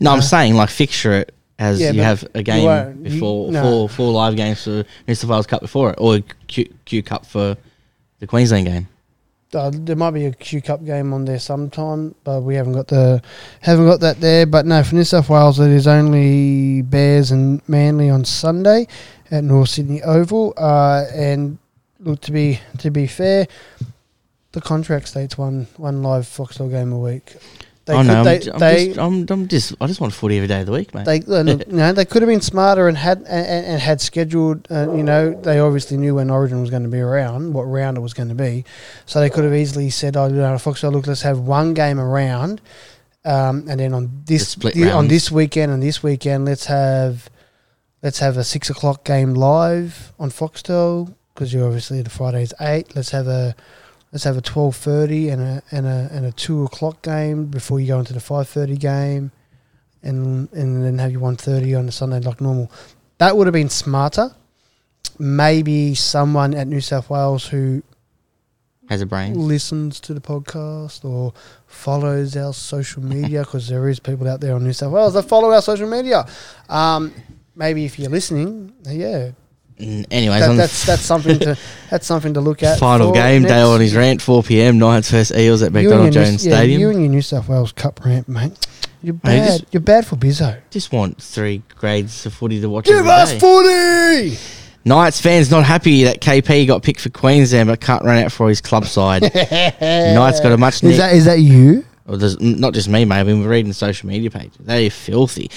no, 0.00 0.10
I'm 0.12 0.18
uh, 0.18 0.22
saying 0.22 0.54
like 0.54 0.70
fixture 0.70 1.12
it 1.12 1.34
as 1.58 1.80
Yeah, 1.80 1.90
you 1.90 2.02
have 2.02 2.26
a 2.34 2.42
game 2.42 2.64
won't. 2.64 2.96
You- 2.98 3.10
before 3.10 3.52
no. 3.52 3.62
four 3.62 3.88
four 3.88 4.12
live 4.12 4.36
games 4.36 4.64
for 4.64 4.84
New 5.06 5.14
South 5.14 5.30
Wales 5.30 5.46
Cup 5.46 5.60
before 5.60 5.90
it, 5.90 5.96
or 5.98 6.16
a 6.16 6.20
Q, 6.46 6.72
Q 6.84 7.02
Cup 7.02 7.26
for 7.26 7.56
the 8.20 8.26
Queensland 8.26 8.66
game. 8.66 8.88
Uh, 9.54 9.70
there 9.72 9.96
might 9.96 10.10
be 10.10 10.26
a 10.26 10.32
Q 10.32 10.60
Cup 10.60 10.84
game 10.84 11.14
on 11.14 11.24
there 11.24 11.38
sometime, 11.38 12.14
but 12.22 12.42
we 12.42 12.54
haven't 12.54 12.74
got 12.74 12.88
the 12.88 13.22
haven't 13.60 13.86
got 13.86 14.00
that 14.00 14.20
there. 14.20 14.44
But 14.44 14.66
no, 14.66 14.82
for 14.82 14.94
New 14.94 15.04
South 15.04 15.30
Wales, 15.30 15.58
it 15.58 15.70
is 15.70 15.86
only 15.86 16.82
Bears 16.82 17.30
and 17.30 17.66
Manly 17.66 18.10
on 18.10 18.26
Sunday 18.26 18.86
at 19.30 19.44
North 19.44 19.70
Sydney 19.70 20.02
Oval. 20.02 20.52
Uh, 20.56 21.06
and 21.14 21.58
look 22.00 22.20
to 22.22 22.32
be 22.32 22.60
to 22.78 22.90
be 22.90 23.06
fair, 23.06 23.48
the 24.52 24.60
contract 24.60 25.08
states 25.08 25.38
one 25.38 25.66
one 25.78 26.02
live 26.02 26.24
Foxtel 26.24 26.70
game 26.70 26.92
a 26.92 26.98
week. 26.98 27.36
They 27.88 27.94
oh 27.94 28.02
no, 28.02 28.12
could- 28.12 28.18
I'm, 28.18 28.24
they, 28.24 28.50
I'm 28.52 28.58
they, 28.60 28.86
just, 28.88 28.98
I'm, 29.00 29.26
I'm 29.30 29.48
just 29.48 29.74
I 29.80 29.86
just 29.86 29.98
want 29.98 30.12
footy 30.12 30.36
every 30.36 30.46
day 30.46 30.60
of 30.60 30.66
the 30.66 30.72
week, 30.72 30.94
mate. 30.94 31.06
they, 31.06 31.20
uh, 31.22 31.42
you 31.44 31.56
know, 31.68 31.92
they 31.94 32.04
could 32.04 32.20
have 32.20 32.28
been 32.28 32.42
smarter 32.42 32.86
and 32.86 32.98
had 32.98 33.18
and, 33.20 33.66
and 33.66 33.80
had 33.80 34.02
scheduled. 34.02 34.68
Uh, 34.70 34.92
you 34.94 35.02
know, 35.02 35.32
they 35.32 35.58
obviously 35.58 35.96
knew 35.96 36.14
when 36.16 36.28
Origin 36.28 36.60
was 36.60 36.68
going 36.68 36.82
to 36.82 36.90
be 36.90 37.00
around, 37.00 37.54
what 37.54 37.62
round 37.62 37.96
it 37.96 38.00
was 38.00 38.12
going 38.12 38.28
to 38.28 38.34
be, 38.34 38.66
so 39.06 39.20
they 39.20 39.30
could 39.30 39.44
have 39.44 39.54
easily 39.54 39.88
said, 39.88 40.16
"Oh, 40.18 40.26
you 40.26 40.34
know, 40.34 40.54
Foxtel, 40.56 40.92
look, 40.92 41.06
let's 41.06 41.22
have 41.22 41.38
one 41.38 41.72
game 41.72 41.98
around, 41.98 42.60
um, 43.24 43.64
and 43.70 43.80
then 43.80 43.94
on 43.94 44.22
this 44.26 44.54
thi- 44.54 44.90
on 44.90 45.08
this 45.08 45.30
weekend 45.30 45.72
and 45.72 45.82
this 45.82 46.02
weekend, 46.02 46.44
let's 46.44 46.66
have 46.66 47.30
let's 48.02 48.18
have 48.18 48.36
a 48.36 48.44
six 48.44 48.68
o'clock 48.70 49.02
game 49.04 49.32
live 49.32 50.12
on 50.18 50.30
Foxtel 50.30 51.14
because 51.34 51.54
you're 51.54 51.64
obviously 51.66 52.02
the 52.02 52.10
Friday's 52.10 52.52
eight. 52.60 52.94
Let's 52.94 53.10
have 53.12 53.26
a 53.28 53.56
let's 54.12 54.24
have 54.24 54.36
a 54.36 54.40
twelve 54.40 54.76
thirty 54.76 55.28
and 55.28 55.40
a 55.42 55.62
and 55.70 55.86
a 55.86 56.08
and 56.12 56.26
a 56.26 56.32
two 56.32 56.64
o'clock 56.64 57.02
game 57.02 57.46
before 57.46 57.80
you 57.80 57.88
go 57.88 57.98
into 57.98 58.12
the 58.12 58.20
five 58.20 58.48
thirty 58.48 58.76
game, 58.76 59.30
and 60.02 60.48
and 60.52 60.84
then 60.84 60.98
have 60.98 61.10
your 61.12 61.20
one 61.20 61.36
thirty 61.36 61.74
on 61.74 61.86
the 61.86 61.92
Sunday 61.92 62.20
like 62.20 62.40
normal. 62.40 62.70
That 63.18 63.36
would 63.36 63.46
have 63.46 63.54
been 63.54 63.68
smarter. 63.70 64.34
Maybe 65.18 65.94
someone 65.94 66.54
at 66.54 66.68
New 66.68 66.80
South 66.80 67.10
Wales 67.10 67.46
who 67.48 67.82
Has 68.88 69.00
a 69.00 69.06
brain. 69.06 69.34
listens 69.34 69.98
to 70.00 70.14
the 70.14 70.20
podcast 70.20 71.04
or 71.04 71.32
follows 71.66 72.36
our 72.36 72.52
social 72.52 73.02
media 73.02 73.40
because 73.40 73.68
there 73.68 73.88
is 73.88 73.98
people 73.98 74.28
out 74.28 74.40
there 74.40 74.54
on 74.54 74.62
New 74.62 74.72
South 74.72 74.92
Wales 74.92 75.14
that 75.14 75.24
follow 75.24 75.50
our 75.50 75.60
social 75.62 75.88
media. 75.88 76.24
Um, 76.68 77.12
maybe 77.56 77.84
if 77.84 77.98
you're 77.98 78.10
listening, 78.10 78.72
yeah, 78.86 79.32
Mm, 79.78 80.06
anyways, 80.10 80.40
that, 80.40 80.54
that's 80.56 80.86
that's 80.86 81.02
something 81.02 81.38
to 81.38 81.56
that's 81.90 82.06
something 82.06 82.34
to 82.34 82.40
look 82.40 82.62
at. 82.62 82.78
final 82.78 83.12
game, 83.12 83.42
Dale 83.44 83.68
on 83.70 83.80
his 83.80 83.94
rant, 83.94 84.20
4 84.20 84.42
p.m. 84.42 84.78
Knights 84.78 85.10
versus 85.10 85.36
Eels 85.38 85.62
at 85.62 85.72
McDonald 85.72 86.12
Jones 86.12 86.44
yeah, 86.44 86.56
Stadium. 86.56 86.80
You 86.80 86.90
and 86.90 87.00
your 87.00 87.08
New 87.08 87.22
South 87.22 87.48
Wales 87.48 87.72
Cup 87.72 88.04
rant, 88.04 88.28
mate. 88.28 88.66
You're 89.02 89.14
bad. 89.14 89.46
just- 89.46 89.72
you're 89.72 89.80
bad 89.80 90.06
for 90.06 90.16
Bizzo. 90.16 90.58
just 90.70 90.92
want 90.92 91.22
three 91.22 91.62
grades 91.76 92.26
of 92.26 92.34
footy 92.34 92.60
to 92.60 92.68
watch. 92.68 92.86
Give 92.86 93.06
us 93.06 93.32
day. 93.32 93.38
footy. 93.38 94.38
Knights 94.84 95.20
fans 95.20 95.50
not 95.50 95.64
happy 95.64 96.04
that 96.04 96.20
KP 96.20 96.66
got 96.66 96.82
picked 96.82 97.00
for 97.00 97.10
Queensland 97.10 97.68
but 97.68 97.80
can't 97.80 98.02
run 98.04 98.24
out 98.24 98.32
for 98.32 98.48
his 98.48 98.60
club 98.60 98.86
side. 98.86 99.22
Knights 99.80 100.40
got 100.40 100.50
a 100.52 100.56
much 100.56 100.76
Is 100.76 100.82
needed. 100.82 101.00
that 101.00 101.12
is 101.14 101.24
that 101.26 101.40
you? 101.40 101.84
There's, 102.06 102.40
not 102.40 102.72
just 102.72 102.88
me, 102.88 103.04
mate. 103.04 103.20
I've 103.20 103.26
been 103.26 103.44
reading 103.44 103.68
the 103.68 103.74
social 103.74 104.08
media 104.08 104.30
pages. 104.30 104.56
They 104.58 104.86
are 104.86 104.90
filthy. 104.90 105.50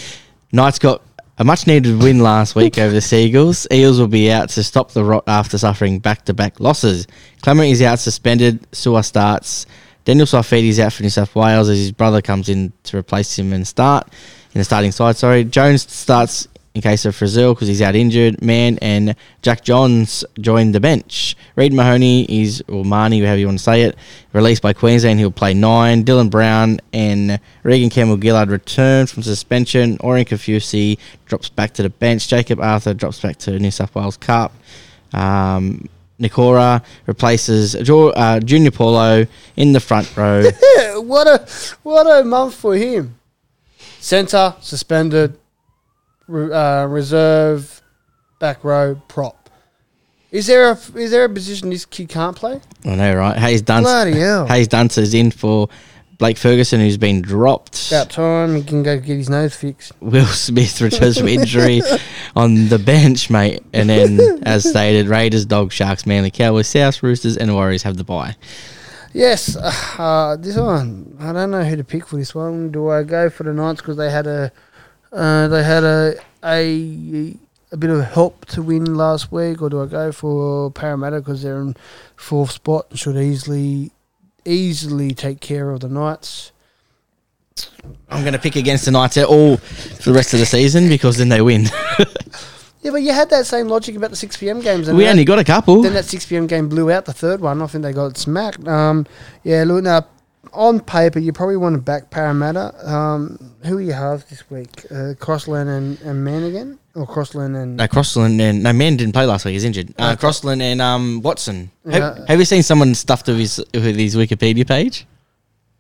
Knights 0.52 0.80
got 0.80 1.02
a 1.38 1.44
much 1.44 1.68
needed 1.68 2.02
win 2.02 2.20
last 2.20 2.56
week 2.56 2.78
over 2.78 2.94
the 2.94 3.02
Seagulls. 3.02 3.66
Eels 3.72 4.00
will 4.00 4.08
be 4.08 4.32
out 4.32 4.50
to 4.50 4.64
stop 4.64 4.92
the 4.92 5.04
rot 5.04 5.24
after 5.28 5.58
suffering 5.58 6.00
back 6.00 6.26
to 6.26 6.34
back 6.34 6.60
losses. 6.60 7.08
Clement 7.42 7.70
is 7.70 7.82
out 7.82 8.00
suspended. 8.00 8.68
Sua 8.76 9.02
starts. 9.02 9.66
Daniel 10.04 10.26
Saifiti 10.26 10.70
is 10.70 10.80
out 10.80 10.94
for 10.94 11.04
New 11.04 11.10
South 11.10 11.34
Wales 11.36 11.70
as 11.70 11.78
his 11.78 11.92
brother 11.92 12.22
comes 12.22 12.50
in 12.50 12.74
to 12.84 12.98
replace 12.98 13.38
him 13.38 13.54
and 13.54 13.68
start 13.68 14.08
in 14.54 14.60
the 14.60 14.66
starting 14.66 14.92
side. 14.92 15.16
Sorry, 15.16 15.44
Jones 15.44 15.90
starts 15.92 16.48
in 16.74 16.82
case 16.82 17.06
of 17.06 17.18
Brazil 17.18 17.54
because 17.54 17.68
he's 17.68 17.82
out 17.82 17.96
injured. 17.96 18.42
Man 18.42 18.78
and 18.82 19.16
Jack 19.42 19.64
Johns 19.64 20.24
joined 20.40 20.74
the 20.74 20.80
bench. 20.80 21.36
Reed 21.56 21.74
Mahoney 21.74 22.26
is, 22.30 22.62
or 22.68 22.84
Marnie, 22.84 23.24
however 23.24 23.40
you 23.40 23.48
want 23.48 23.60
to 23.60 23.64
say 23.64 23.82
it, 23.84 23.98
released 24.34 24.62
by 24.62 24.74
Queensland. 24.74 25.20
He'll 25.20 25.32
play 25.32 25.54
nine. 25.54 26.04
Dylan 26.04 26.30
Brown 26.30 26.80
and 26.94 27.40
Reagan 27.64 27.90
Campbell 27.90 28.20
Gillard 28.20 28.50
return 28.50 29.08
from 29.08 29.24
suspension. 29.24 29.98
Oregon 30.00 30.38
Kaufusi 30.38 30.98
drops 31.26 31.50
back 31.50 31.74
to 31.74 31.84
the 31.84 31.90
bench. 31.90 32.28
Jacob 32.28 32.60
Arthur 32.60 32.94
drops 32.94 33.20
back 33.20 33.38
to 33.40 33.60
New 33.60 33.72
South 33.72 33.94
Wales 33.94 34.18
Cup. 34.18 34.54
Um, 35.14 35.90
Nikora 36.22 36.84
replaces 37.08 37.76
uh, 37.76 38.40
Junior 38.44 38.72
Paulo 38.72 39.26
in 39.58 39.74
the 39.74 39.80
front 39.80 40.16
row. 40.16 40.44
What 40.94 41.28
a 41.28 41.48
what 41.84 42.06
a 42.06 42.24
month 42.24 42.54
for 42.56 42.76
him. 42.76 43.16
Centre 44.00 44.56
suspended, 44.62 45.38
uh, 46.32 46.86
reserve, 46.88 47.82
back 48.40 48.64
row 48.64 49.02
prop. 49.08 49.50
Is 50.32 50.48
there 50.48 50.72
a 50.72 50.78
is 50.96 51.12
there 51.12 51.26
a 51.26 51.30
position 51.30 51.70
this 51.70 51.86
kid 51.86 52.08
can't 52.10 52.36
play? 52.36 52.62
I 52.86 52.96
know, 52.96 53.16
right? 53.16 53.38
Haze 53.38 53.62
Dunster. 53.62 53.90
Bloody 53.90 54.12
hell! 54.20 54.48
Haze 54.48 54.68
Dunster 54.68 55.02
is 55.02 55.14
in 55.14 55.30
for 55.32 55.68
Blake 56.18 56.38
Ferguson, 56.38 56.80
who's 56.80 56.98
been 56.98 57.22
dropped. 57.22 57.92
About 57.92 58.12
time 58.12 58.56
he 58.56 58.64
can 58.64 58.84
go 58.84 58.98
get 58.98 59.18
his 59.18 59.30
nose 59.30 59.56
fixed. 59.56 59.92
Will 60.00 60.26
Smith 60.26 60.80
returns 60.80 61.18
from 61.18 61.28
injury 61.28 61.82
on 62.36 62.70
the 62.70 62.80
bench, 62.80 63.30
mate. 63.30 63.62
And 63.74 63.90
then, 63.90 64.42
as 64.44 64.70
stated, 64.70 65.08
Raiders, 65.08 65.46
Dogs, 65.46 65.74
Sharks, 65.74 66.06
Manly, 66.06 66.32
Cowboys, 66.32 66.68
South, 66.68 67.02
Roosters, 67.04 67.38
and 67.38 67.54
Warriors 67.54 67.84
have 67.84 67.98
the 67.98 68.04
bye. 68.04 68.36
Yes, 69.14 69.58
uh, 69.58 70.38
this 70.40 70.56
one 70.56 71.18
I 71.20 71.34
don't 71.34 71.52
know 71.52 71.64
who 71.66 71.76
to 71.76 71.84
pick 71.84 72.08
for 72.08 72.16
this 72.16 72.34
one. 72.34 72.72
Do 72.72 72.88
I 72.90 73.04
go 73.04 73.30
for 73.30 73.44
the 73.44 73.52
Knights 73.52 73.82
because 73.82 73.98
they 73.98 74.10
had 74.10 74.28
a 74.28 74.54
uh, 75.12 75.48
they 75.48 75.64
had 75.64 75.84
a 75.84 76.16
a 76.44 77.36
a 77.72 77.78
bit 77.78 77.90
of 77.90 78.04
help 78.04 78.46
to 78.48 78.62
win 78.62 78.96
last 78.96 79.32
week, 79.32 79.62
or 79.62 79.70
do 79.70 79.82
I 79.82 79.86
go 79.86 80.12
for 80.12 80.72
Parramatta 80.72 81.20
because 81.20 81.44
they're 81.44 81.62
in 81.62 81.76
fourth 82.16 82.52
spot 82.52 82.88
and 82.90 83.00
should 83.00 83.18
easily 83.18 83.92
easily 84.46 85.14
take 85.14 85.40
care 85.40 85.72
of 85.72 85.80
the 85.82 85.90
Knights? 85.90 86.52
I'm 88.10 88.22
going 88.22 88.34
to 88.34 88.40
pick 88.40 88.56
against 88.56 88.86
the 88.86 88.92
Knights 88.92 89.18
at 89.18 89.26
all 89.26 89.58
for 89.58 90.12
the 90.12 90.14
rest 90.14 90.34
of 90.34 90.40
the 90.40 90.46
season 90.46 90.88
because 90.90 91.18
then 91.18 91.30
they 91.30 91.42
win. 91.42 91.66
Yeah, 92.82 92.92
but 92.92 93.04
you 93.04 93.14
had 93.14 93.30
that 93.30 93.46
same 93.46 93.68
logic 93.68 93.96
about 93.96 94.10
the 94.10 94.16
six 94.16 94.36
pm 94.38 94.60
games. 94.60 94.88
And 94.88 94.98
we 94.98 95.08
only 95.08 95.24
got 95.24 95.38
a 95.38 95.44
couple. 95.44 95.84
Then 95.84 95.94
that 95.94 96.06
6 96.06 96.26
p.m. 96.26 96.48
game 96.48 96.68
blew 96.68 96.92
out 96.92 97.06
the 97.06 97.14
third 97.14 97.40
one. 97.40 97.62
I 97.62 97.68
think 97.68 97.84
they 97.84 97.94
got 97.94 98.18
smacked. 98.18 98.68
Um, 98.68 99.06
yeah, 99.44 99.64
look, 99.66 99.84
now, 99.84 100.08
on 100.54 100.80
paper, 100.80 101.20
you 101.20 101.32
probably 101.34 101.58
want 101.58 101.76
to 101.76 101.82
back 101.82 102.10
Parramatta. 102.10 102.74
Um, 102.90 103.54
who 103.64 103.78
are 103.78 103.82
you 103.82 103.94
halves 103.94 104.26
this 104.26 104.50
week? 104.50 104.86
Uh, 104.92 105.14
Crossland 105.20 105.70
and, 105.70 106.02
and? 106.02 106.80
Or 106.94 107.08
Crossland 107.08 107.56
and. 107.56 107.78
No, 107.78 107.88
Crossland 107.88 108.40
and 108.42 108.64
no 108.64 108.74
man 108.74 108.98
didn't 108.98 109.14
play 109.14 109.26
last 109.26 109.46
week. 109.46 109.54
He's 109.54 109.64
injured. 109.64 109.94
Uh, 109.98 110.12
Okay. 110.12 110.20
Crossland 110.20 110.62
and 110.62 110.82
um, 110.82 111.22
Watson. 111.22 111.72
Yeah. 111.86 112.16
Have, 112.18 112.28
have 112.28 112.40
you 112.40 112.46
seen 112.46 112.64
someone 112.64 112.94
stuffed 112.96 113.28
with 113.28 113.38
his 113.38 113.64
with 113.74 113.96
his 113.96 114.16
Wikipedia 114.16 114.68
page? 114.68 115.06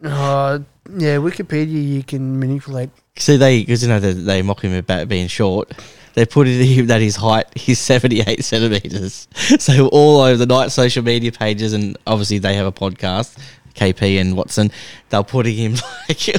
Uh, 0.03 0.59
yeah, 0.97 1.17
Wikipedia 1.17 1.87
you 1.87 2.03
can 2.03 2.39
manipulate. 2.39 2.89
See, 3.17 3.37
they 3.37 3.59
because 3.59 3.83
you 3.83 3.89
know 3.89 3.99
they, 3.99 4.13
they 4.13 4.41
mock 4.41 4.61
him 4.61 4.73
about 4.73 5.07
being 5.07 5.27
short. 5.27 5.71
They 6.13 6.25
put 6.25 6.47
it 6.47 6.65
him 6.65 6.87
that 6.87 7.01
his 7.01 7.15
height 7.17 7.45
he's 7.55 7.79
seventy 7.79 8.21
eight 8.21 8.43
centimeters. 8.43 9.27
So 9.59 9.89
all 9.89 10.21
over 10.21 10.37
the 10.37 10.45
night 10.45 10.71
social 10.71 11.03
media 11.03 11.31
pages 11.31 11.73
and 11.73 11.97
obviously 12.07 12.39
they 12.39 12.55
have 12.55 12.65
a 12.65 12.71
podcast. 12.71 13.37
KP 13.73 14.19
and 14.19 14.35
Watson, 14.35 14.71
they're 15.09 15.23
putting 15.23 15.55
him 15.55 15.73
like 16.09 16.35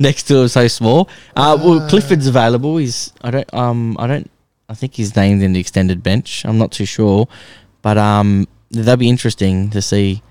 next 0.00 0.24
to 0.24 0.38
him 0.38 0.48
so 0.48 0.68
small. 0.68 1.08
Uh, 1.34 1.58
well, 1.62 1.88
Clifford's 1.88 2.26
available. 2.26 2.76
He's 2.76 3.12
I 3.22 3.30
don't 3.30 3.54
um 3.54 3.96
I 3.98 4.06
don't 4.06 4.30
I 4.68 4.74
think 4.74 4.94
he's 4.94 5.14
named 5.16 5.42
in 5.42 5.52
the 5.52 5.60
extended 5.60 6.02
bench. 6.02 6.44
I'm 6.44 6.58
not 6.58 6.72
too 6.72 6.86
sure, 6.86 7.28
but 7.82 7.98
um 7.98 8.46
that'd 8.70 8.98
be 8.98 9.08
interesting 9.08 9.70
to 9.70 9.80
see 9.82 10.22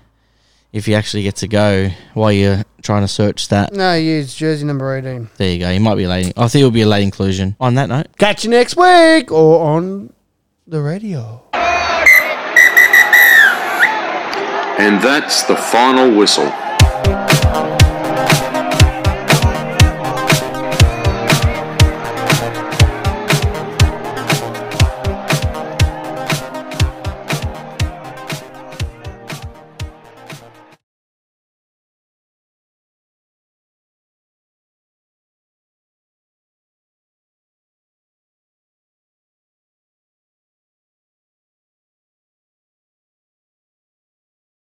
if 0.72 0.84
he 0.86 0.94
actually 0.94 1.22
gets 1.22 1.42
a 1.42 1.48
go 1.48 1.88
while 2.14 2.30
you're 2.32 2.62
trying 2.82 3.02
to 3.02 3.08
search 3.08 3.48
that. 3.48 3.72
No, 3.72 3.94
it's 3.94 4.34
jersey 4.34 4.64
number 4.66 4.94
18. 4.94 5.30
There 5.36 5.50
you 5.52 5.58
go. 5.60 5.72
He 5.72 5.78
might 5.78 5.94
be 5.94 6.06
late. 6.06 6.34
I 6.36 6.48
think 6.48 6.60
it'll 6.60 6.70
be 6.70 6.82
a 6.82 6.86
late 6.86 7.02
inclusion. 7.02 7.56
On 7.60 7.74
that 7.76 7.88
note, 7.88 8.08
Catch 8.18 8.44
you 8.44 8.50
next 8.50 8.76
week 8.76 9.32
or 9.32 9.64
on 9.64 10.12
the 10.66 10.82
radio. 10.82 11.42
And 14.78 15.02
that's 15.02 15.44
the 15.44 15.56
final 15.56 16.14
whistle. 16.14 16.52